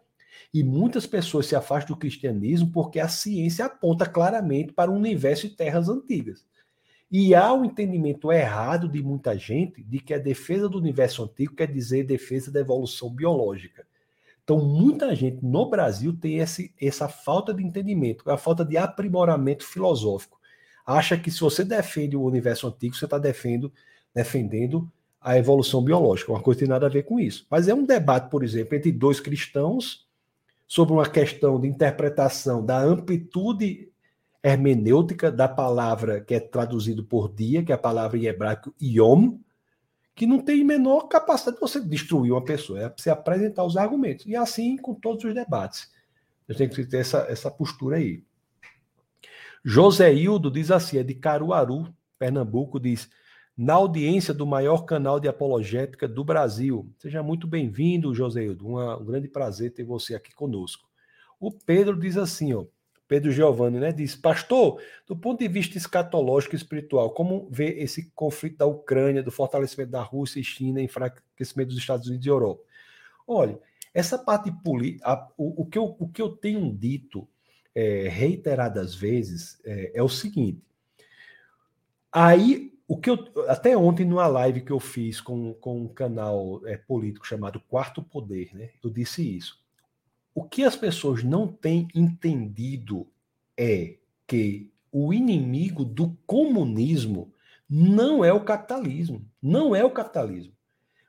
e 0.53 0.63
muitas 0.63 1.05
pessoas 1.05 1.45
se 1.45 1.55
afastam 1.55 1.95
do 1.95 1.99
cristianismo 1.99 2.71
porque 2.71 2.99
a 2.99 3.07
ciência 3.07 3.65
aponta 3.65 4.05
claramente 4.05 4.73
para 4.73 4.91
um 4.91 4.95
universo 4.95 5.47
de 5.47 5.55
terras 5.55 5.87
antigas. 5.87 6.45
E 7.09 7.33
há 7.33 7.53
o 7.53 7.61
um 7.61 7.65
entendimento 7.65 8.33
errado 8.33 8.89
de 8.89 9.01
muita 9.01 9.37
gente 9.37 9.81
de 9.81 9.99
que 9.99 10.13
a 10.13 10.19
defesa 10.19 10.67
do 10.67 10.77
universo 10.77 11.23
antigo 11.23 11.55
quer 11.55 11.71
dizer 11.71 12.03
defesa 12.03 12.51
da 12.51 12.59
evolução 12.59 13.09
biológica. 13.09 13.86
Então, 14.47 14.63
muita 14.63 15.13
gente 15.13 15.43
no 15.43 15.69
Brasil 15.69 16.15
tem 16.17 16.37
esse, 16.37 16.73
essa 16.81 17.09
falta 17.09 17.53
de 17.53 17.61
entendimento, 17.61 18.31
a 18.31 18.37
falta 18.37 18.63
de 18.63 18.77
aprimoramento 18.77 19.65
filosófico. 19.65 20.39
Acha 20.85 21.17
que 21.17 21.29
se 21.29 21.41
você 21.41 21.65
defende 21.65 22.15
o 22.15 22.23
universo 22.23 22.65
antigo, 22.65 22.95
você 22.95 23.03
está 23.03 23.17
defendendo, 23.17 23.69
defendendo 24.15 24.89
a 25.19 25.37
evolução 25.37 25.83
biológica. 25.83 26.31
Uma 26.31 26.41
coisa 26.41 26.61
tem 26.61 26.67
nada 26.69 26.85
a 26.85 26.89
ver 26.89 27.03
com 27.03 27.19
isso. 27.19 27.45
Mas 27.51 27.67
é 27.67 27.73
um 27.73 27.85
debate, 27.85 28.29
por 28.29 28.41
exemplo, 28.41 28.73
entre 28.73 28.89
dois 28.89 29.19
cristãos 29.19 30.07
sobre 30.65 30.93
uma 30.93 31.09
questão 31.09 31.59
de 31.59 31.67
interpretação 31.67 32.65
da 32.65 32.79
amplitude 32.81 33.91
hermenêutica 34.41 35.29
da 35.29 35.49
palavra 35.49 36.21
que 36.21 36.33
é 36.33 36.39
traduzido 36.39 37.03
por 37.03 37.27
dia, 37.27 37.65
que 37.65 37.73
é 37.73 37.75
a 37.75 37.77
palavra 37.77 38.17
em 38.17 38.27
hebraico 38.27 38.73
yom, 38.81 39.39
que 40.17 40.25
não 40.25 40.39
tem 40.39 40.63
menor 40.63 41.07
capacidade 41.07 41.57
de 41.57 41.61
você 41.61 41.79
destruir 41.79 42.31
uma 42.31 42.43
pessoa, 42.43 42.81
é 42.81 42.89
você 42.89 43.07
apresentar 43.07 43.63
os 43.63 43.77
argumentos. 43.77 44.25
E 44.25 44.35
assim 44.35 44.75
com 44.75 44.95
todos 44.95 45.23
os 45.23 45.33
debates. 45.33 45.91
Eu 46.47 46.55
tenho 46.55 46.71
que 46.71 46.83
ter 46.87 46.97
essa, 46.97 47.19
essa 47.29 47.51
postura 47.51 47.97
aí. 47.97 48.23
José 49.63 50.11
Hildo 50.11 50.49
diz 50.49 50.71
assim, 50.71 50.97
é 50.97 51.03
de 51.03 51.13
Caruaru, 51.13 51.93
Pernambuco, 52.17 52.79
diz, 52.79 53.07
na 53.55 53.75
audiência 53.75 54.33
do 54.33 54.47
maior 54.47 54.85
canal 54.85 55.19
de 55.19 55.27
apologética 55.27 56.07
do 56.07 56.23
Brasil. 56.23 56.91
Seja 56.97 57.21
muito 57.21 57.45
bem-vindo, 57.45 58.15
José 58.15 58.45
Hildo. 58.45 58.65
Uma, 58.65 58.97
um 58.97 59.05
grande 59.05 59.27
prazer 59.27 59.71
ter 59.71 59.83
você 59.83 60.15
aqui 60.15 60.33
conosco. 60.33 60.89
O 61.39 61.51
Pedro 61.51 61.95
diz 61.95 62.17
assim, 62.17 62.55
ó, 62.55 62.65
Pedro 63.07 63.31
Giovanni, 63.31 63.79
né, 63.79 63.91
diz: 63.91 64.15
Pastor, 64.15 64.81
do 65.07 65.15
ponto 65.15 65.39
de 65.39 65.47
vista 65.47 65.77
escatológico 65.77 66.55
e 66.55 66.57
espiritual, 66.57 67.11
como 67.11 67.47
vê 67.49 67.79
esse 67.79 68.11
conflito 68.11 68.57
da 68.57 68.65
Ucrânia, 68.65 69.23
do 69.23 69.31
fortalecimento 69.31 69.91
da 69.91 70.01
Rússia 70.01 70.39
e 70.39 70.43
China, 70.43 70.81
enfraquecimento 70.81 71.69
dos 71.69 71.79
Estados 71.79 72.07
Unidos 72.07 72.25
e 72.25 72.29
Europa? 72.29 72.63
Olha, 73.25 73.59
essa 73.93 74.17
parte 74.17 74.51
política, 74.63 75.27
o, 75.37 75.63
o, 75.63 75.65
que 75.65 75.77
eu, 75.77 75.95
o 75.97 76.07
que 76.07 76.21
eu 76.21 76.29
tenho 76.29 76.71
dito 76.71 77.27
é, 77.73 78.07
reiteradas 78.09 78.93
vezes 78.93 79.59
é, 79.63 79.91
é, 79.95 80.03
o 80.03 80.09
seguinte. 80.09 80.61
Aí, 82.11 82.73
o 82.87 82.97
que 82.97 83.09
eu, 83.09 83.17
até 83.47 83.77
ontem, 83.77 84.05
numa 84.05 84.27
live 84.27 84.61
que 84.61 84.71
eu 84.71 84.79
fiz 84.79 85.21
com, 85.21 85.53
com 85.55 85.81
um 85.81 85.87
canal 85.87 86.61
é, 86.65 86.77
político 86.77 87.27
chamado 87.27 87.59
Quarto 87.59 88.01
Poder, 88.01 88.55
né, 88.55 88.71
eu 88.83 88.89
disse 88.89 89.37
isso. 89.37 89.59
O 90.37 90.43
que 90.43 90.63
as 90.63 90.75
pessoas 90.75 91.23
não 91.23 91.47
têm 91.47 91.87
entendido 91.95 93.07
é 93.57 93.97
que 94.27 94.71
o 94.91 95.11
inimigo 95.11 95.83
do 95.83 96.15
comunismo 96.27 97.33
não 97.67 98.23
é 98.23 98.31
o 98.31 98.45
capitalismo. 98.45 99.27
Não 99.41 99.75
é 99.75 99.83
o 99.83 99.89
capitalismo. 99.89 100.53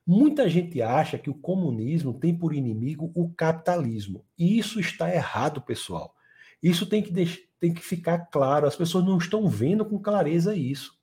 Muita 0.06 0.48
gente 0.48 0.80
acha 0.80 1.18
que 1.18 1.28
o 1.28 1.34
comunismo 1.34 2.14
tem 2.14 2.34
por 2.34 2.54
inimigo 2.54 3.12
o 3.14 3.28
capitalismo. 3.28 4.24
E 4.38 4.58
isso 4.58 4.80
está 4.80 5.14
errado, 5.14 5.60
pessoal. 5.60 6.14
Isso 6.62 6.86
tem 6.86 7.02
que, 7.02 7.12
tem 7.60 7.74
que 7.74 7.82
ficar 7.82 8.30
claro. 8.30 8.66
As 8.66 8.76
pessoas 8.76 9.04
não 9.04 9.18
estão 9.18 9.46
vendo 9.46 9.84
com 9.84 9.98
clareza 9.98 10.56
isso. 10.56 10.98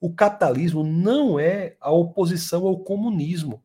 O 0.00 0.12
capitalismo 0.12 0.82
não 0.82 1.38
é 1.38 1.76
a 1.80 1.92
oposição 1.92 2.66
ao 2.66 2.80
comunismo. 2.80 3.62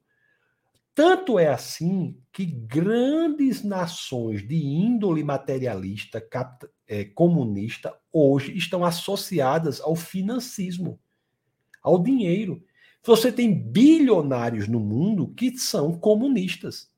Tanto 0.95 1.39
é 1.39 1.47
assim 1.47 2.15
que 2.31 2.45
grandes 2.45 3.63
nações 3.63 4.47
de 4.47 4.55
índole 4.55 5.23
materialista, 5.23 6.23
é, 6.87 7.03
comunista, 7.03 7.97
hoje 8.11 8.55
estão 8.55 8.85
associadas 8.85 9.81
ao 9.81 9.95
financismo, 9.95 10.99
ao 11.81 12.01
dinheiro. 12.01 12.63
Você 13.03 13.31
tem 13.31 13.53
bilionários 13.53 14.67
no 14.67 14.79
mundo 14.79 15.33
que 15.35 15.57
são 15.57 15.97
comunistas. 15.97 16.91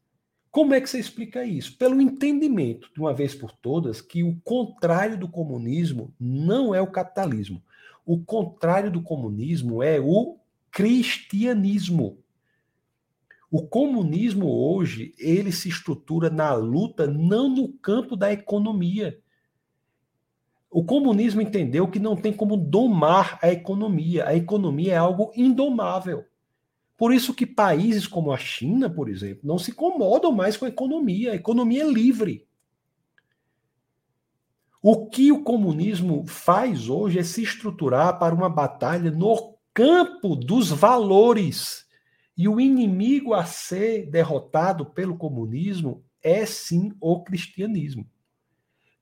Como 0.51 0.73
é 0.73 0.81
que 0.81 0.89
você 0.89 0.99
explica 0.99 1.45
isso? 1.45 1.77
Pelo 1.77 2.01
entendimento, 2.01 2.89
de 2.93 2.99
uma 2.99 3.13
vez 3.13 3.34
por 3.34 3.51
todas, 3.51 4.01
que 4.01 4.23
o 4.23 4.39
contrário 4.43 5.17
do 5.17 5.27
comunismo 5.27 6.13
não 6.19 6.76
é 6.76 6.81
o 6.81 6.91
capitalismo. 6.91 7.63
O 8.05 8.23
contrário 8.23 8.91
do 8.91 9.01
comunismo 9.01 9.81
é 9.81 9.99
o 9.99 10.38
cristianismo. 10.69 12.19
O 13.51 13.67
comunismo 13.67 14.47
hoje, 14.47 15.13
ele 15.17 15.51
se 15.51 15.69
estrutura 15.69 16.30
na 16.30 16.53
luta 16.53 17.07
não 17.07 17.49
no 17.49 17.69
campo 17.69 18.15
da 18.15 18.31
economia. 18.31 19.19
O 20.69 20.84
comunismo 20.84 21.41
entendeu 21.41 21.88
que 21.88 21.99
não 21.99 22.15
tem 22.15 22.34
como 22.34 22.57
domar 22.57 23.39
a 23.41 23.49
economia. 23.51 24.27
A 24.27 24.35
economia 24.35 24.93
é 24.93 24.97
algo 24.97 25.31
indomável. 25.35 26.26
Por 26.97 27.13
isso 27.13 27.34
que 27.34 27.45
países 27.45 28.07
como 28.07 28.31
a 28.31 28.38
China, 28.38 28.89
por 28.89 29.09
exemplo, 29.09 29.41
não 29.43 29.57
se 29.57 29.72
incomodam 29.72 30.31
mais 30.31 30.57
com 30.57 30.65
a 30.65 30.69
economia. 30.69 31.31
A 31.31 31.35
economia 31.35 31.84
é 31.84 31.88
livre. 31.88 32.45
O 34.81 35.07
que 35.07 35.31
o 35.31 35.43
comunismo 35.43 36.26
faz 36.27 36.89
hoje 36.89 37.19
é 37.19 37.23
se 37.23 37.41
estruturar 37.41 38.19
para 38.19 38.35
uma 38.35 38.49
batalha 38.49 39.11
no 39.11 39.55
campo 39.73 40.35
dos 40.35 40.69
valores 40.69 41.85
e 42.38 42.48
o 42.48 42.60
inimigo 42.60 43.34
a 43.34 43.45
ser 43.45 44.10
derrotado 44.10 44.86
pelo 44.86 45.18
comunismo 45.18 46.03
é 46.22 46.45
sim 46.45 46.91
o 46.99 47.24
cristianismo. 47.24 48.06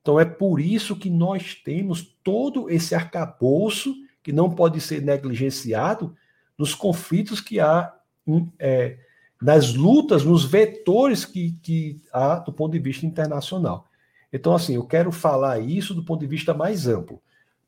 Então 0.01 0.19
é 0.19 0.26
por 0.26 0.60
isso 0.60 0.97
que 0.97 1.10
nós 1.10 1.55
temos 1.55 2.03
todo 2.23 2.69
esse 2.69 2.93
arcabouço 2.93 3.95
que 4.22 4.31
não 4.31 4.53
pode 4.53 4.80
ser 4.81 5.01
negligenciado 5.01 6.15
nos 6.57 6.76
conflitos 6.76 7.41
que 7.41 7.60
há, 7.60 7.93
é, 8.60 8.97
nas 9.41 9.73
lutas, 9.73 10.23
nos 10.23 10.45
vetores 10.45 11.26
que, 11.26 11.53
que 11.61 12.01
há 12.11 12.35
do 12.35 12.53
ponto 12.53 12.73
de 12.73 12.80
vista 12.80 13.05
internacional. 13.05 13.89
Então, 14.31 14.53
assim, 14.53 14.76
eu 14.76 14.85
quero 14.85 15.11
falar 15.11 15.60
isso 15.60 15.93
do 15.93 16.03
ponto 16.03 16.22
de 16.22 16.27
vista 16.27 16.53
mais 16.53 16.88
amplo, 16.88 17.22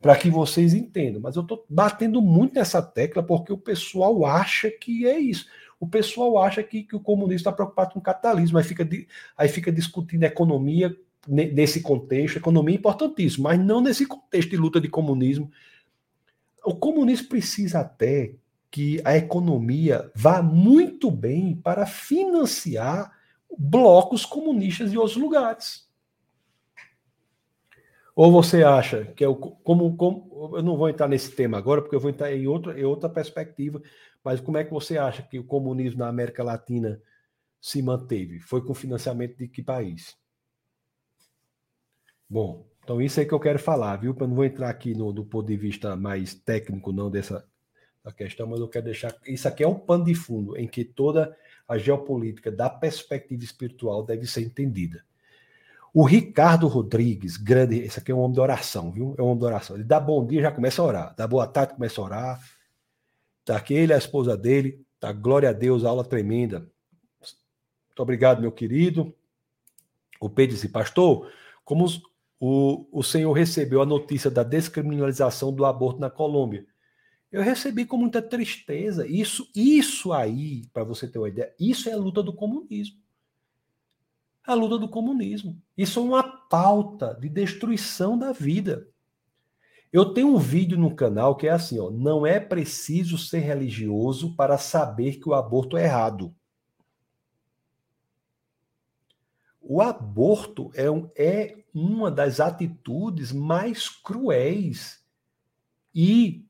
para 0.06 0.16
que 0.16 0.30
vocês 0.30 0.76
entendam. 0.76 1.20
Mas 1.20 1.36
eu 1.36 1.42
estou 1.42 1.66
batendo 1.68 2.22
muito 2.22 2.54
nessa 2.54 2.80
tecla 2.80 3.24
porque 3.24 3.52
o 3.52 3.58
pessoal 3.58 4.24
acha 4.24 4.70
que 4.70 5.08
é 5.08 5.18
isso. 5.18 5.48
O 5.80 5.88
pessoal 5.88 6.38
acha 6.38 6.62
que, 6.62 6.84
que 6.84 6.96
o 6.96 7.00
comunismo 7.00 7.38
está 7.38 7.52
preocupado 7.52 7.94
com 7.94 8.00
o 8.00 8.04
capitalismo, 8.04 8.60
aí 8.60 8.64
fica, 8.64 8.88
aí 9.36 9.50
fica 9.50 9.72
discutindo 9.72 10.22
economia 10.22 10.96
nesse 11.28 11.82
contexto. 11.82 12.38
Economia 12.38 12.76
é 12.76 12.78
importantíssimo, 12.78 13.46
mas 13.46 13.60
não 13.60 13.82
nesse 13.82 14.06
contexto 14.06 14.52
de 14.52 14.58
luta 14.58 14.80
de 14.80 14.90
comunismo. 14.90 15.50
O 16.64 16.76
comunismo 16.76 17.28
precisa 17.28 17.80
até 17.80 18.36
que 18.70 19.02
a 19.04 19.18
economia 19.18 20.12
vá 20.14 20.40
muito 20.40 21.10
bem 21.10 21.56
para 21.56 21.88
financiar 21.88 23.12
blocos 23.58 24.24
comunistas 24.24 24.94
em 24.94 24.98
outros 24.98 25.18
lugares. 25.18 25.85
Ou 28.16 28.32
você 28.32 28.64
acha 28.64 29.06
que 29.14 29.24
é 29.24 29.28
o 29.28 29.36
como, 29.36 29.98
como 29.98 30.54
eu 30.56 30.64
não 30.64 30.78
vou 30.78 30.88
entrar 30.88 31.08
nesse 31.08 31.32
tema 31.32 31.58
agora 31.58 31.82
porque 31.82 31.96
eu 31.96 32.00
vou 32.00 32.10
entrar 32.10 32.34
em 32.34 32.48
outra, 32.48 32.80
em 32.80 32.84
outra 32.84 33.10
perspectiva, 33.10 33.82
mas 34.24 34.40
como 34.40 34.58
é 34.58 34.64
que 34.64 34.72
você 34.72 34.98
acha 34.98 35.22
que 35.22 35.38
o 35.38 35.44
comunismo 35.44 36.00
na 36.00 36.08
América 36.08 36.42
Latina 36.42 37.02
se 37.60 37.82
manteve? 37.82 38.40
Foi 38.40 38.64
com 38.64 38.74
financiamento 38.74 39.38
de 39.38 39.50
que 39.50 39.62
país? 39.62 40.16
Bom, 42.30 42.66
então 42.84 43.02
isso 43.02 43.20
é 43.20 43.26
que 43.26 43.34
eu 43.34 43.40
quero 43.40 43.60
falar, 43.60 43.98
viu? 43.98 44.16
Eu 44.18 44.28
não 44.28 44.36
vou 44.36 44.46
entrar 44.46 44.70
aqui 44.70 44.96
no, 44.96 45.12
do 45.12 45.26
ponto 45.26 45.48
de 45.48 45.58
vista 45.58 45.96
mais 45.96 46.34
técnico 46.34 46.94
não 46.94 47.12
dessa 47.12 47.46
questão, 48.16 48.48
mas 48.48 48.60
eu 48.60 48.70
quero 48.70 48.86
deixar 48.86 49.14
isso 49.26 49.48
aqui 49.48 49.64
é 49.64 49.68
um 49.68 49.78
pano 49.78 50.06
de 50.06 50.16
fundo 50.16 50.56
em 50.56 50.68
que 50.68 50.86
toda 50.86 51.36
a 51.68 51.78
geopolítica 51.78 52.52
da 52.52 52.70
perspectiva 52.70 53.44
espiritual 53.44 54.06
deve 54.06 54.26
ser 54.26 54.42
entendida. 54.42 55.04
O 55.98 56.04
Ricardo 56.04 56.68
Rodrigues, 56.68 57.38
grande, 57.38 57.80
esse 57.80 58.00
aqui 58.00 58.12
é 58.12 58.14
um 58.14 58.20
homem 58.20 58.34
de 58.34 58.42
oração, 58.42 58.92
viu? 58.92 59.16
É 59.18 59.22
um 59.22 59.28
homem 59.28 59.38
de 59.38 59.46
oração. 59.46 59.78
Ele 59.78 59.86
dá 59.86 59.98
bom 59.98 60.28
dia, 60.28 60.42
já 60.42 60.52
começa 60.52 60.82
a 60.82 60.86
orar. 60.86 61.16
Dá 61.16 61.26
boa 61.26 61.48
tarde, 61.48 61.76
começa 61.76 62.02
a 62.02 62.04
orar. 62.04 62.50
Tá 63.46 63.56
aqui 63.56 63.74
ele, 63.76 63.94
a 63.94 63.98
esposa 63.98 64.36
dele. 64.36 64.86
Tá, 65.00 65.14
glória 65.14 65.48
a 65.48 65.54
Deus, 65.54 65.86
aula 65.86 66.04
tremenda. 66.04 66.70
Muito 67.88 68.00
obrigado, 68.02 68.42
meu 68.42 68.52
querido. 68.52 69.16
O 70.20 70.30
Pedro 70.30 70.56
disse, 70.56 70.68
pastor, 70.68 71.32
como 71.64 71.86
o, 72.42 72.86
o 72.92 73.02
senhor 73.02 73.32
recebeu 73.32 73.82
a 73.82 73.86
notícia 73.86 74.30
da 74.30 74.44
descriminalização 74.44 75.54
do 75.54 75.64
aborto 75.64 76.02
na 76.02 76.10
Colômbia? 76.10 76.66
Eu 77.32 77.42
recebi 77.42 77.86
com 77.86 77.96
muita 77.96 78.22
tristeza. 78.22 79.08
Isso, 79.08 79.50
isso 79.56 80.12
aí, 80.12 80.68
para 80.74 80.84
você 80.84 81.08
ter 81.08 81.20
uma 81.20 81.30
ideia, 81.30 81.56
isso 81.58 81.88
é 81.88 81.94
a 81.94 81.98
luta 81.98 82.22
do 82.22 82.34
comunismo 82.34 83.05
a 84.46 84.54
luta 84.54 84.78
do 84.78 84.88
comunismo. 84.88 85.62
Isso 85.78 86.00
é 86.00 86.04
uma 86.04 86.24
pauta 86.24 87.18
de 87.20 87.30
destruição 87.30 88.18
da 88.18 88.32
vida. 88.32 88.88
Eu 89.92 90.14
tenho 90.14 90.28
um 90.28 90.38
vídeo 90.38 90.78
no 90.78 90.94
canal 90.94 91.36
que 91.36 91.48
é 91.48 91.52
assim, 91.52 91.80
ó, 91.80 91.90
não 91.90 92.26
é 92.26 92.40
preciso 92.40 93.18
ser 93.18 93.40
religioso 93.40 94.36
para 94.36 94.58
saber 94.58 95.20
que 95.20 95.30
o 95.30 95.34
aborto 95.34 95.78
é 95.78 95.86
errado. 95.86 96.36
O 99.62 99.82
aborto 99.82 100.70
é, 100.76 100.92
um, 100.92 101.10
é 101.16 101.64
uma 101.74 102.12
das 102.12 102.40
atitudes 102.40 103.32
mais 103.32 103.90
cruéis 103.90 105.04
e 105.94 106.46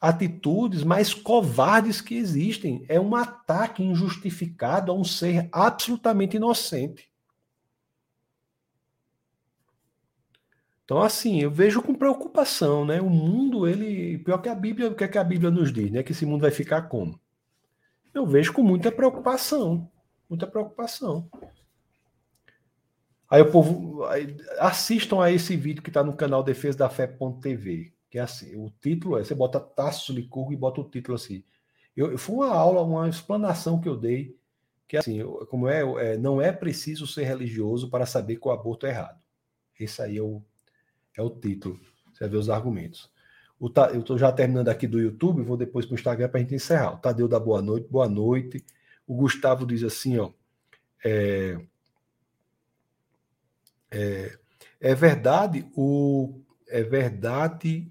atitudes 0.00 0.84
mais 0.84 1.14
covardes 1.14 2.00
que 2.00 2.14
existem. 2.14 2.84
É 2.88 3.00
um 3.00 3.14
ataque 3.14 3.82
injustificado 3.82 4.92
a 4.92 4.94
um 4.94 5.04
ser 5.04 5.48
absolutamente 5.50 6.36
inocente. 6.36 7.07
Então, 10.88 11.02
assim, 11.02 11.42
eu 11.42 11.50
vejo 11.50 11.82
com 11.82 11.94
preocupação, 11.94 12.82
né? 12.82 12.98
O 12.98 13.10
mundo, 13.10 13.68
ele. 13.68 14.16
Pior 14.20 14.38
que 14.38 14.48
a 14.48 14.54
Bíblia, 14.54 14.88
o 14.88 14.94
que 14.94 15.04
é 15.04 15.08
que 15.08 15.18
a 15.18 15.22
Bíblia 15.22 15.50
nos 15.50 15.70
diz, 15.70 15.90
né? 15.90 16.02
Que 16.02 16.12
esse 16.12 16.24
mundo 16.24 16.40
vai 16.40 16.50
ficar 16.50 16.80
como? 16.88 17.20
Eu 18.14 18.26
vejo 18.26 18.54
com 18.54 18.62
muita 18.62 18.90
preocupação. 18.90 19.86
Muita 20.30 20.46
preocupação. 20.46 21.28
Aí 23.28 23.42
o 23.42 23.52
povo. 23.52 24.06
Aí, 24.06 24.34
assistam 24.60 25.22
a 25.22 25.30
esse 25.30 25.54
vídeo 25.58 25.82
que 25.82 25.90
está 25.90 26.02
no 26.02 26.16
canal 26.16 26.42
Defesa 26.42 26.78
da 26.78 26.88
Fé.tv. 26.88 27.92
Que 28.08 28.18
é 28.18 28.22
assim, 28.22 28.56
o 28.56 28.72
título 28.80 29.18
é, 29.18 29.24
você 29.24 29.34
bota 29.34 29.60
Tasso 29.60 30.10
Licurgo 30.10 30.54
e 30.54 30.56
bota 30.56 30.80
o 30.80 30.88
título 30.88 31.16
assim. 31.16 31.44
Eu, 31.94 32.16
foi 32.16 32.36
uma 32.36 32.48
aula, 32.48 32.80
uma 32.80 33.06
explanação 33.06 33.78
que 33.78 33.90
eu 33.90 33.94
dei, 33.94 34.34
que 34.88 34.96
é 34.96 35.00
assim, 35.00 35.20
como 35.50 35.68
é, 35.68 35.82
é, 35.82 36.16
não 36.16 36.40
é 36.40 36.50
preciso 36.50 37.06
ser 37.06 37.24
religioso 37.24 37.90
para 37.90 38.06
saber 38.06 38.36
que 38.36 38.48
o 38.48 38.50
aborto 38.50 38.86
é 38.86 38.88
errado. 38.88 39.20
Esse 39.78 40.00
aí 40.00 40.16
é 40.16 40.22
o, 40.22 40.42
é 41.18 41.22
o 41.22 41.28
título. 41.28 41.78
Você 42.12 42.20
vai 42.20 42.28
ver 42.28 42.36
os 42.36 42.48
argumentos. 42.48 43.10
O, 43.60 43.68
eu 43.92 44.00
estou 44.00 44.16
já 44.16 44.30
terminando 44.30 44.68
aqui 44.68 44.86
do 44.86 45.00
YouTube, 45.00 45.42
vou 45.42 45.56
depois 45.56 45.84
para 45.84 45.94
o 45.94 45.98
Instagram 45.98 46.28
para 46.28 46.38
a 46.38 46.42
gente 46.42 46.54
encerrar. 46.54 46.94
O 46.94 46.98
Tadeu 46.98 47.26
dá 47.26 47.40
boa 47.40 47.60
noite, 47.60 47.88
boa 47.90 48.08
noite. 48.08 48.64
O 49.06 49.16
Gustavo 49.16 49.66
diz 49.66 49.82
assim, 49.82 50.16
ó. 50.18 50.30
É, 51.04 51.58
é, 53.90 54.38
é 54.80 54.94
verdade, 54.94 55.68
o, 55.74 56.40
é 56.68 56.82
verdade, 56.82 57.90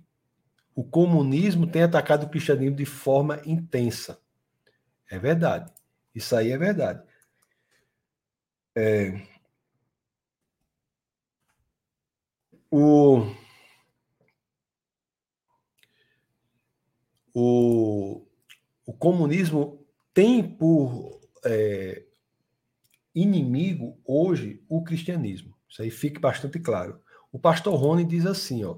o 0.74 0.84
comunismo 0.84 1.68
tem 1.68 1.84
atacado 1.84 2.26
o 2.26 2.30
cristianismo 2.30 2.76
de 2.76 2.86
forma 2.86 3.41
intensa. 3.45 4.20
É 5.10 5.20
verdade. 5.20 5.72
Isso 6.16 6.36
aí 6.36 6.52
é 6.52 6.58
verdade. 6.58 7.04
É, 8.76 9.22
O, 12.69 13.34
o, 17.34 18.26
o 18.85 18.94
comunismo 18.94 19.85
tem 20.14 20.44
por 20.44 21.22
é, 21.45 22.03
inimigo 23.15 23.99
hoje 24.06 24.61
o 24.68 24.84
cristianismo. 24.84 25.56
Isso 25.69 25.81
aí 25.81 25.89
fique 25.89 26.19
bastante 26.19 26.60
claro. 26.60 27.02
O 27.31 27.39
pastor 27.39 27.76
Rony 27.76 28.03
diz 28.03 28.26
assim, 28.26 28.64
ó. 28.64 28.77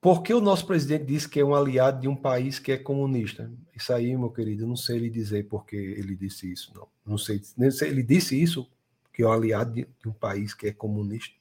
Por 0.00 0.22
que 0.22 0.34
o 0.34 0.40
nosso 0.40 0.66
presidente 0.66 1.06
disse 1.06 1.26
que 1.26 1.40
é 1.40 1.44
um 1.44 1.54
aliado 1.54 2.02
de 2.02 2.08
um 2.08 2.14
país 2.14 2.58
que 2.58 2.72
é 2.72 2.76
comunista? 2.76 3.50
Isso 3.74 3.90
aí, 3.92 4.14
meu 4.14 4.30
querido, 4.30 4.64
eu 4.64 4.68
não 4.68 4.76
sei 4.76 4.98
lhe 4.98 5.08
dizer 5.08 5.48
porque 5.48 5.76
ele 5.76 6.14
disse 6.14 6.52
isso, 6.52 6.72
não. 6.74 6.86
Não 7.06 7.16
sei, 7.16 7.40
ele 7.82 8.02
disse 8.02 8.40
isso, 8.40 8.70
que 9.12 9.22
é 9.22 9.26
um 9.26 9.32
aliado 9.32 9.72
de 9.72 10.08
um 10.08 10.12
país 10.12 10.52
que 10.52 10.66
é 10.66 10.72
comunista. 10.72 11.34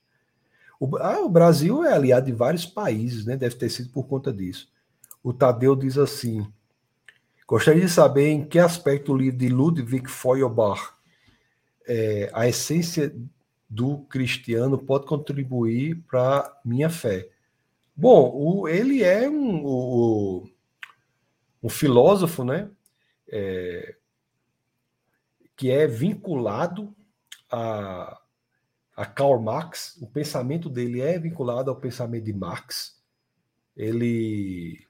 O, 0.83 0.97
ah, 0.97 1.21
o 1.21 1.29
Brasil 1.29 1.85
é 1.85 1.93
aliado 1.93 2.25
de 2.25 2.33
vários 2.33 2.65
países, 2.65 3.25
né? 3.25 3.37
Deve 3.37 3.55
ter 3.55 3.69
sido 3.69 3.89
por 3.89 4.05
conta 4.05 4.33
disso. 4.33 4.69
O 5.23 5.31
Tadeu 5.31 5.77
diz 5.77 5.97
assim: 5.97 6.45
Gostaria 7.47 7.83
de 7.85 7.89
saber 7.89 8.27
em 8.27 8.45
que 8.45 8.59
aspecto 8.59 9.13
o 9.13 9.15
livro 9.15 9.37
de 9.39 9.47
Ludwig 9.47 10.09
Feuerbach, 10.09 10.93
é, 11.87 12.29
a 12.33 12.49
essência 12.49 13.15
do 13.69 13.99
cristiano, 14.09 14.77
pode 14.77 15.05
contribuir 15.05 16.03
para 16.05 16.53
minha 16.65 16.89
fé. 16.89 17.29
Bom, 17.95 18.29
o, 18.35 18.67
ele 18.67 19.03
é 19.03 19.29
um, 19.29 19.63
o, 19.63 20.49
um 21.63 21.69
filósofo, 21.69 22.43
né? 22.43 22.69
É, 23.31 23.95
que 25.55 25.71
é 25.71 25.87
vinculado 25.87 26.93
a, 27.49 28.19
a 28.95 29.05
Karl 29.05 29.39
Marx, 29.39 29.97
o 30.01 30.07
pensamento 30.07 30.69
dele 30.69 31.01
é 31.01 31.17
vinculado 31.17 31.69
ao 31.69 31.79
pensamento 31.79 32.25
de 32.25 32.33
Marx. 32.33 33.01
Ele 33.75 34.85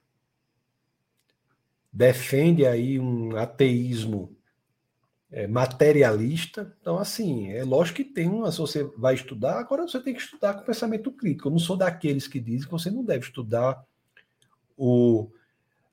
defende 1.92 2.66
aí 2.66 2.98
um 2.98 3.36
ateísmo 3.36 4.36
é, 5.30 5.46
materialista. 5.46 6.76
Então, 6.80 6.98
assim, 6.98 7.50
é 7.50 7.64
lógico 7.64 7.96
que 7.96 8.04
tem 8.04 8.28
uma. 8.28 8.52
Se 8.52 8.58
você 8.58 8.84
vai 8.96 9.14
estudar, 9.14 9.58
agora 9.58 9.82
você 9.82 10.00
tem 10.00 10.14
que 10.14 10.20
estudar 10.20 10.54
com 10.54 10.64
pensamento 10.64 11.10
crítico. 11.10 11.48
Eu 11.48 11.52
não 11.52 11.58
sou 11.58 11.76
daqueles 11.76 12.28
que 12.28 12.38
dizem 12.38 12.66
que 12.66 12.72
você 12.72 12.90
não 12.90 13.04
deve 13.04 13.24
estudar 13.24 13.82
o, 14.76 15.30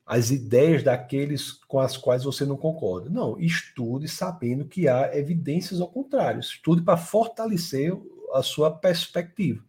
as 0.04 0.30
ideias 0.30 0.82
daqueles 0.82 1.52
com 1.52 1.78
as 1.78 1.96
quais 1.96 2.24
você 2.24 2.44
não 2.44 2.56
concorda. 2.56 3.08
Não, 3.08 3.38
estude 3.38 4.08
sabendo 4.08 4.64
que 4.64 4.88
há 4.88 5.16
evidências 5.16 5.80
ao 5.80 5.88
contrário. 5.88 6.40
Estude 6.40 6.82
para 6.82 6.96
fortalecer 6.96 7.92
a 8.32 8.42
sua 8.42 8.70
perspectiva, 8.70 9.62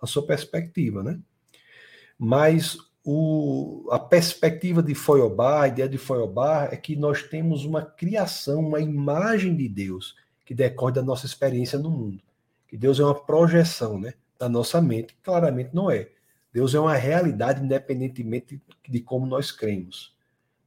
a 0.00 0.06
sua 0.06 0.26
perspectiva, 0.26 1.02
né? 1.02 1.18
Mas 2.18 2.76
o, 3.04 3.88
a 3.90 3.98
perspectiva 3.98 4.82
de 4.82 4.94
Feuerbach, 4.94 5.64
a 5.64 5.68
ideia 5.68 5.88
de 5.88 5.98
Feuerbach 5.98 6.72
é 6.72 6.76
que 6.76 6.96
nós 6.96 7.22
temos 7.22 7.64
uma 7.64 7.82
criação, 7.82 8.60
uma 8.60 8.80
imagem 8.80 9.56
de 9.56 9.68
Deus 9.68 10.14
que 10.44 10.54
decorre 10.54 10.92
da 10.92 11.02
nossa 11.02 11.26
experiência 11.26 11.78
no 11.78 11.90
mundo. 11.90 12.20
que 12.68 12.76
Deus 12.76 13.00
é 13.00 13.04
uma 13.04 13.14
projeção 13.14 13.98
né, 13.98 14.14
da 14.38 14.48
nossa 14.48 14.80
mente. 14.80 15.16
Claramente 15.22 15.70
não 15.74 15.90
é. 15.90 16.08
Deus 16.52 16.74
é 16.74 16.80
uma 16.80 16.94
realidade 16.94 17.62
independentemente 17.62 18.60
de 18.88 19.00
como 19.00 19.26
nós 19.26 19.52
cremos. 19.52 20.16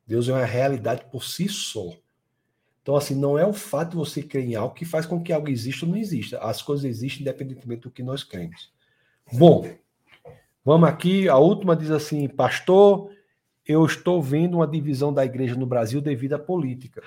Deus 0.08 0.30
é 0.30 0.34
uma 0.34 0.46
realidade 0.46 1.06
por 1.12 1.24
si 1.24 1.48
só. 1.50 1.90
Então, 2.82 2.96
assim, 2.96 3.16
não 3.16 3.40
é 3.40 3.46
o 3.46 3.54
fato 3.54 3.92
de 3.92 3.96
você 3.96 4.22
crer 4.22 4.44
em 4.44 4.56
algo 4.56 4.76
que 4.76 4.84
faz 4.84 5.06
com 5.06 5.24
que 5.24 5.32
algo 5.32 5.50
exista 5.50 5.86
ou 5.86 5.92
não 5.92 5.98
exista. 5.98 6.38
As 6.40 6.62
coisas 6.62 6.86
existem 6.86 7.22
independentemente 7.22 7.84
do 7.84 7.92
que 7.92 8.04
nós 8.04 8.24
cremos. 8.24 8.74
Bom, 9.32 9.70
vamos 10.66 10.90
aqui. 10.90 11.30
A 11.30 11.38
última 11.38 11.78
diz 11.78 11.90
assim: 11.90 12.28
Pastor, 12.28 13.10
eu 13.66 13.86
estou 13.86 14.22
vendo 14.22 14.56
uma 14.56 14.68
divisão 14.68 15.14
da 15.14 15.24
igreja 15.24 15.56
no 15.56 15.66
Brasil 15.66 16.02
devido 16.02 16.34
à 16.34 16.40
política. 16.40 17.02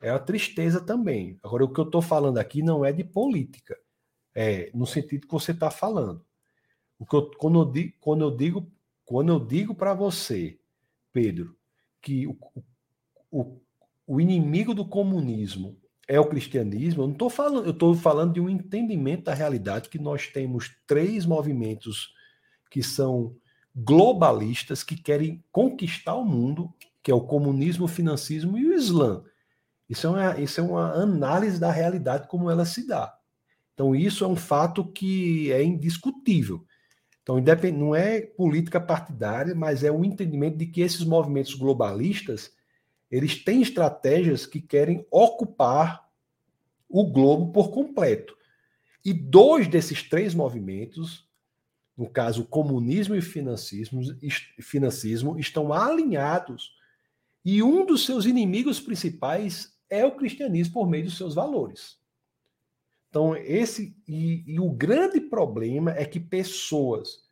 É 0.00 0.12
uma 0.12 0.18
tristeza 0.18 0.80
também. 0.80 1.38
Agora, 1.42 1.64
o 1.64 1.72
que 1.72 1.80
eu 1.80 1.84
estou 1.84 2.02
falando 2.02 2.36
aqui 2.36 2.62
não 2.62 2.84
é 2.84 2.92
de 2.92 3.04
política, 3.04 3.78
é 4.34 4.70
no 4.74 4.86
sentido 4.86 5.26
que 5.26 5.32
você 5.32 5.52
está 5.52 5.70
falando. 5.70 6.22
O 7.02 7.04
que 7.04 7.16
eu, 7.16 7.30
quando, 7.32 7.58
eu 7.58 7.64
digo, 7.64 7.92
quando 8.00 8.22
eu 8.22 8.30
digo, 8.30 8.72
quando 9.04 9.32
eu 9.32 9.40
digo 9.40 9.74
para 9.74 9.92
você, 9.92 10.56
Pedro, 11.12 11.56
que 12.00 12.28
o, 12.28 12.38
o, 13.28 13.60
o 14.06 14.20
inimigo 14.20 14.72
do 14.72 14.84
comunismo 14.84 15.76
é 16.06 16.20
o 16.20 16.28
cristianismo, 16.28 17.02
eu 17.02 17.06
não 17.08 17.12
estou 17.12 17.28
falando, 17.28 17.64
eu 17.66 17.72
estou 17.72 17.92
falando 17.96 18.34
de 18.34 18.40
um 18.40 18.48
entendimento 18.48 19.24
da 19.24 19.34
realidade 19.34 19.88
que 19.88 19.98
nós 19.98 20.28
temos 20.28 20.70
três 20.86 21.26
movimentos 21.26 22.14
que 22.70 22.84
são 22.84 23.34
globalistas 23.74 24.84
que 24.84 24.94
querem 24.94 25.42
conquistar 25.50 26.14
o 26.14 26.24
mundo, 26.24 26.72
que 27.02 27.10
é 27.10 27.14
o 27.14 27.26
comunismo, 27.26 27.86
o 27.86 27.88
financismo 27.88 28.56
e 28.56 28.68
o 28.68 28.74
Islã. 28.74 29.24
Isso 29.90 30.06
é 30.06 30.10
uma, 30.10 30.40
isso 30.40 30.60
é 30.60 30.62
uma 30.62 30.92
análise 30.92 31.58
da 31.58 31.72
realidade 31.72 32.28
como 32.28 32.48
ela 32.48 32.64
se 32.64 32.86
dá. 32.86 33.12
Então, 33.74 33.92
isso 33.92 34.24
é 34.24 34.28
um 34.28 34.36
fato 34.36 34.84
que 34.84 35.50
é 35.50 35.64
indiscutível. 35.64 36.64
Então, 37.22 37.36
não 37.72 37.94
é 37.94 38.20
política 38.20 38.80
partidária, 38.80 39.54
mas 39.54 39.84
é 39.84 39.90
o 39.90 40.04
entendimento 40.04 40.56
de 40.56 40.66
que 40.66 40.80
esses 40.80 41.04
movimentos 41.04 41.54
globalistas 41.54 42.52
eles 43.10 43.42
têm 43.44 43.60
estratégias 43.60 44.46
que 44.46 44.60
querem 44.60 45.06
ocupar 45.10 46.08
o 46.88 47.06
globo 47.06 47.52
por 47.52 47.70
completo. 47.70 48.36
E 49.04 49.12
dois 49.12 49.68
desses 49.68 50.02
três 50.02 50.34
movimentos 50.34 51.28
no 51.96 52.08
caso, 52.08 52.44
comunismo 52.44 53.14
e 53.14 53.20
financismo, 53.20 54.00
financismo 54.60 55.38
estão 55.38 55.72
alinhados. 55.72 56.74
E 57.44 57.62
um 57.62 57.84
dos 57.84 58.06
seus 58.06 58.24
inimigos 58.24 58.80
principais 58.80 59.76
é 59.90 60.04
o 60.04 60.12
cristianismo 60.12 60.74
por 60.74 60.88
meio 60.88 61.04
dos 61.04 61.16
seus 61.16 61.34
valores. 61.34 61.98
Então, 63.12 63.36
esse 63.36 63.94
e, 64.08 64.42
e 64.46 64.58
o 64.58 64.70
grande 64.70 65.20
problema 65.20 65.90
é 65.90 66.02
que 66.06 66.18
pessoas 66.18 67.28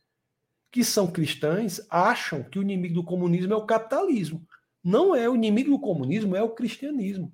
que 0.70 0.85
são 0.85 1.11
cristãs 1.11 1.81
acham 1.89 2.43
que 2.43 2.59
o 2.59 2.62
inimigo 2.62 2.97
do 2.97 3.02
comunismo 3.02 3.55
é 3.55 3.57
o 3.57 3.65
capitalismo. 3.65 4.47
Não 4.85 5.16
é 5.16 5.27
o 5.27 5.35
inimigo 5.35 5.70
do 5.70 5.81
comunismo, 5.81 6.36
é 6.36 6.43
o 6.43 6.51
cristianismo. 6.51 7.32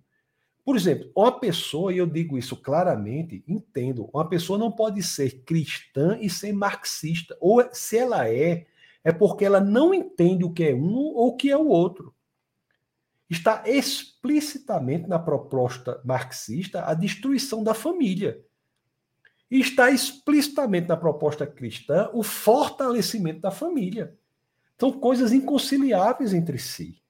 Por 0.64 0.76
exemplo, 0.76 1.10
uma 1.16 1.32
pessoa, 1.32 1.92
e 1.92 1.98
eu 1.98 2.06
digo 2.06 2.38
isso 2.38 2.56
claramente, 2.56 3.42
entendo, 3.48 4.08
uma 4.14 4.28
pessoa 4.28 4.56
não 4.56 4.70
pode 4.70 5.02
ser 5.02 5.42
cristã 5.44 6.16
e 6.20 6.30
ser 6.30 6.52
marxista. 6.52 7.36
Ou 7.40 7.68
se 7.72 7.98
ela 7.98 8.28
é, 8.28 8.64
é 9.02 9.10
porque 9.10 9.44
ela 9.44 9.60
não 9.60 9.92
entende 9.92 10.44
o 10.44 10.52
que 10.52 10.62
é 10.62 10.72
um 10.72 10.94
ou 10.94 11.30
o 11.30 11.36
que 11.36 11.50
é 11.50 11.56
o 11.56 11.66
outro. 11.66 12.14
Está 13.28 13.62
explicitamente 13.66 15.08
na 15.08 15.18
proposta 15.18 16.00
marxista 16.04 16.84
a 16.84 16.94
destruição 16.94 17.62
da 17.64 17.74
família. 17.74 18.40
E 19.50 19.60
está 19.60 19.90
explicitamente 19.90 20.88
na 20.88 20.96
proposta 20.96 21.46
cristã 21.46 22.10
o 22.12 22.22
fortalecimento 22.22 23.40
da 23.40 23.50
família. 23.50 24.16
São 24.78 24.92
coisas 24.92 25.32
inconciliáveis 25.32 26.32
entre 26.32 26.58
si 26.58 27.02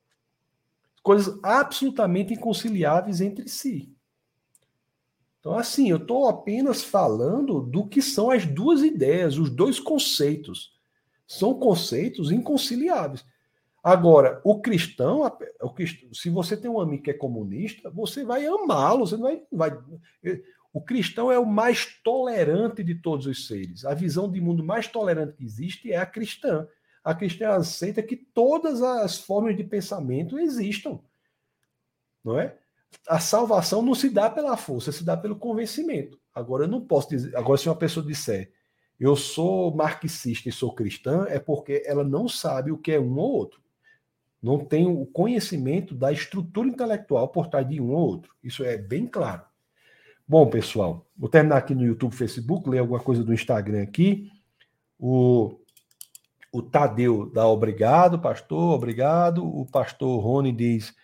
coisas 1.06 1.38
absolutamente 1.40 2.34
inconciliáveis 2.34 3.20
entre 3.20 3.48
si. 3.48 3.94
Então, 5.38 5.56
assim, 5.56 5.88
eu 5.88 5.98
estou 5.98 6.28
apenas 6.28 6.82
falando 6.82 7.60
do 7.60 7.86
que 7.86 8.02
são 8.02 8.28
as 8.28 8.44
duas 8.44 8.82
ideias, 8.82 9.38
os 9.38 9.48
dois 9.48 9.78
conceitos. 9.78 10.76
São 11.24 11.55
conceitos 11.55 12.32
inconciliáveis. 12.32 13.24
Agora, 13.86 14.40
o 14.42 14.60
cristão, 14.60 15.22
o 15.60 15.70
cristão, 15.70 16.12
se 16.12 16.28
você 16.28 16.56
tem 16.56 16.70
um 16.70 16.80
amigo 16.80 17.04
que 17.04 17.10
é 17.10 17.14
comunista, 17.14 17.88
você 17.90 18.24
vai 18.24 18.44
amá-lo, 18.44 19.06
você 19.06 19.16
não 19.16 19.22
vai, 19.22 19.42
vai. 19.52 19.78
O 20.72 20.80
cristão 20.80 21.30
é 21.30 21.38
o 21.38 21.46
mais 21.46 21.86
tolerante 22.02 22.82
de 22.82 22.96
todos 22.96 23.26
os 23.26 23.46
seres. 23.46 23.84
A 23.84 23.94
visão 23.94 24.30
de 24.30 24.40
mundo 24.40 24.64
mais 24.64 24.88
tolerante 24.88 25.34
que 25.34 25.44
existe 25.44 25.92
é 25.92 25.96
a 25.96 26.06
cristã 26.06 26.66
a 27.06 27.14
cristã 27.14 27.50
aceita 27.50 28.02
que 28.02 28.16
todas 28.16 28.82
as 28.82 29.16
formas 29.16 29.56
de 29.56 29.62
pensamento 29.62 30.40
existam. 30.40 30.98
Não 32.24 32.36
é? 32.36 32.58
A 33.08 33.20
salvação 33.20 33.80
não 33.80 33.94
se 33.94 34.10
dá 34.10 34.28
pela 34.28 34.56
força, 34.56 34.90
se 34.90 35.04
dá 35.04 35.16
pelo 35.16 35.36
convencimento. 35.36 36.18
Agora 36.34 36.64
eu 36.64 36.68
não 36.68 36.84
posso 36.84 37.10
dizer, 37.10 37.36
agora 37.36 37.58
se 37.58 37.68
uma 37.68 37.76
pessoa 37.76 38.04
disser, 38.04 38.50
eu 38.98 39.14
sou 39.14 39.72
marxista 39.72 40.48
e 40.48 40.52
sou 40.52 40.74
cristã, 40.74 41.26
é 41.28 41.38
porque 41.38 41.84
ela 41.86 42.02
não 42.02 42.28
sabe 42.28 42.72
o 42.72 42.78
que 42.78 42.90
é 42.90 42.98
um 42.98 43.16
ou 43.16 43.30
outro. 43.34 43.62
Não 44.47 44.64
tem 44.64 44.86
o 44.86 45.05
conhecimento 45.06 45.93
da 45.93 46.12
estrutura 46.12 46.68
intelectual 46.68 47.27
por 47.27 47.48
trás 47.48 47.68
de 47.68 47.81
um 47.81 47.90
ou 47.90 47.98
outro. 47.98 48.32
Isso 48.40 48.62
é 48.62 48.77
bem 48.77 49.05
claro. 49.05 49.43
Bom, 50.27 50.48
pessoal, 50.48 51.05
vou 51.16 51.28
terminar 51.28 51.56
aqui 51.56 51.74
no 51.74 51.85
YouTube, 51.85 52.14
Facebook, 52.14 52.70
ler 52.70 52.78
alguma 52.78 53.01
coisa 53.01 53.24
do 53.24 53.35
Instagram 53.35 53.82
aqui. 53.82 54.31
O 54.97 55.59
o 56.52 56.62
Tadeu 56.62 57.28
dá 57.35 57.47
obrigado, 57.48 58.20
pastor, 58.20 58.77
obrigado. 58.77 59.44
O 59.44 59.66
pastor 59.66 60.23
Rony 60.23 60.52
diz: 60.52 60.94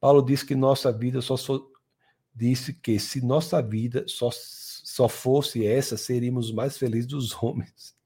Paulo 0.00 0.22
disse 0.22 0.46
que 0.46 0.54
nossa 0.54 0.92
vida 0.92 1.20
só, 1.20 1.36
só 1.36 1.60
disse 2.32 2.72
que 2.72 3.00
se 3.00 3.20
nossa 3.20 3.60
vida 3.60 4.04
só, 4.06 4.30
só 4.32 5.08
fosse 5.08 5.66
essa, 5.66 5.96
seríamos 5.96 6.52
mais 6.52 6.78
felizes 6.78 7.08
dos 7.08 7.34
homens. 7.42 7.96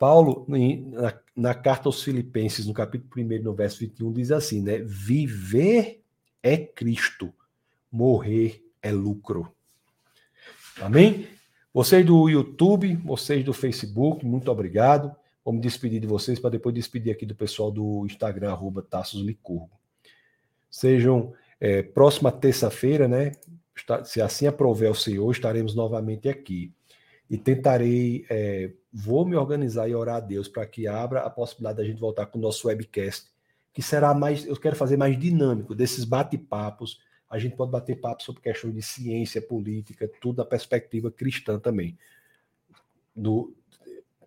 Paulo, 0.00 0.46
na, 0.48 1.14
na, 1.36 1.54
carta 1.54 1.86
aos 1.86 2.02
Filipenses, 2.02 2.64
no 2.64 2.72
capítulo 2.72 3.22
1, 3.22 3.42
no 3.42 3.52
verso 3.52 3.80
21, 3.80 4.10
diz 4.14 4.32
assim, 4.32 4.62
né? 4.62 4.78
Viver 4.78 6.02
é 6.42 6.56
Cristo, 6.56 7.30
morrer 7.92 8.64
é 8.80 8.90
lucro. 8.90 9.52
Amém? 10.80 11.26
Vocês 11.70 12.04
do 12.06 12.30
YouTube, 12.30 12.96
vocês 13.04 13.44
do 13.44 13.52
Facebook, 13.52 14.24
muito 14.24 14.50
obrigado. 14.50 15.14
Vou 15.44 15.52
me 15.52 15.60
despedir 15.60 16.00
de 16.00 16.06
vocês 16.06 16.40
para 16.40 16.48
depois 16.48 16.74
despedir 16.74 17.12
aqui 17.12 17.26
do 17.26 17.34
pessoal 17.34 17.70
do 17.70 18.06
Instagram, 18.06 18.52
arroba 18.52 18.80
Tassos 18.80 19.20
Licurgo. 19.20 19.78
Sejam 20.70 21.34
é, 21.60 21.82
próxima 21.82 22.32
terça-feira, 22.32 23.06
né? 23.06 23.32
Se 24.04 24.22
assim 24.22 24.46
aprover 24.46 24.90
o 24.90 24.94
Senhor, 24.94 25.30
estaremos 25.30 25.74
novamente 25.74 26.26
aqui. 26.26 26.72
E 27.30 27.38
tentarei, 27.38 28.26
é, 28.28 28.72
vou 28.92 29.24
me 29.24 29.36
organizar 29.36 29.88
e 29.88 29.94
orar 29.94 30.16
a 30.16 30.20
Deus 30.20 30.48
para 30.48 30.66
que 30.66 30.88
abra 30.88 31.20
a 31.20 31.30
possibilidade 31.30 31.78
da 31.78 31.84
gente 31.84 32.00
voltar 32.00 32.26
com 32.26 32.38
o 32.38 32.42
nosso 32.42 32.66
webcast, 32.66 33.28
que 33.72 33.80
será 33.80 34.12
mais, 34.12 34.44
eu 34.44 34.56
quero 34.56 34.74
fazer 34.74 34.96
mais 34.96 35.16
dinâmico, 35.16 35.74
desses 35.74 36.04
bate-papos. 36.04 37.00
A 37.30 37.38
gente 37.38 37.54
pode 37.54 37.70
bater 37.70 38.00
papo 38.00 38.24
sobre 38.24 38.42
questões 38.42 38.74
de 38.74 38.82
ciência, 38.82 39.40
política, 39.40 40.10
tudo 40.20 40.38
da 40.38 40.44
perspectiva 40.44 41.10
cristã 41.12 41.60
também. 41.60 41.96
Do, 43.14 43.54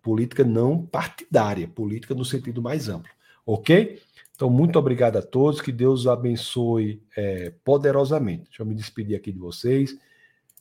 política 0.04 0.44
não 0.44 0.84
partidária, 0.84 1.66
política 1.66 2.14
no 2.14 2.24
sentido 2.24 2.62
mais 2.62 2.88
amplo. 2.88 3.10
Ok? 3.46 4.00
Então, 4.34 4.50
muito 4.50 4.78
obrigado 4.78 5.16
a 5.16 5.22
todos, 5.22 5.60
que 5.60 5.70
Deus 5.70 6.06
abençoe 6.06 7.02
é, 7.16 7.52
poderosamente. 7.64 8.44
Deixa 8.44 8.62
eu 8.62 8.66
me 8.66 8.74
despedir 8.74 9.16
aqui 9.16 9.32
de 9.32 9.38
vocês. 9.38 9.96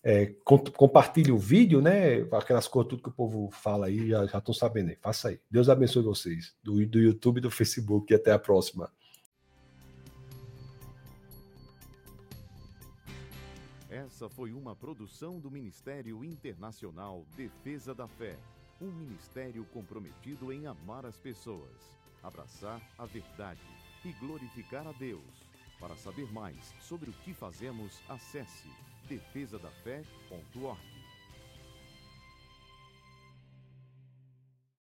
É, 0.05 0.35
compartilhe 0.43 1.31
o 1.31 1.37
vídeo, 1.37 1.81
né? 1.81 2.23
Aquelas 2.33 2.67
coisas, 2.67 2.89
tudo 2.89 3.03
que 3.03 3.09
o 3.09 3.13
povo 3.13 3.49
fala 3.51 3.85
aí, 3.85 4.09
já 4.09 4.25
estão 4.25 4.53
sabendo 4.53 4.89
aí. 4.89 4.97
Faça 5.01 5.29
aí. 5.29 5.39
Deus 5.49 5.69
abençoe 5.69 6.03
vocês, 6.03 6.53
do, 6.61 6.85
do 6.85 6.99
YouTube 6.99 7.39
do 7.39 7.49
Facebook. 7.49 8.11
E 8.11 8.15
até 8.15 8.33
a 8.33 8.39
próxima. 8.39 8.91
Essa 13.89 14.27
foi 14.27 14.51
uma 14.51 14.75
produção 14.75 15.39
do 15.39 15.49
Ministério 15.49 16.21
Internacional 16.21 17.25
Defesa 17.37 17.95
da 17.95 18.07
Fé. 18.07 18.37
Um 18.81 18.91
ministério 18.91 19.63
comprometido 19.71 20.51
em 20.51 20.67
amar 20.67 21.05
as 21.05 21.17
pessoas, 21.17 21.69
abraçar 22.21 22.81
a 22.97 23.05
verdade 23.05 23.61
e 24.03 24.11
glorificar 24.13 24.85
a 24.85 24.91
Deus. 24.91 25.47
Para 25.79 25.95
saber 25.95 26.29
mais 26.33 26.73
sobre 26.81 27.09
o 27.09 27.13
que 27.23 27.33
fazemos, 27.33 28.01
acesse 28.09 28.67
defesadafé.org. 29.09 30.92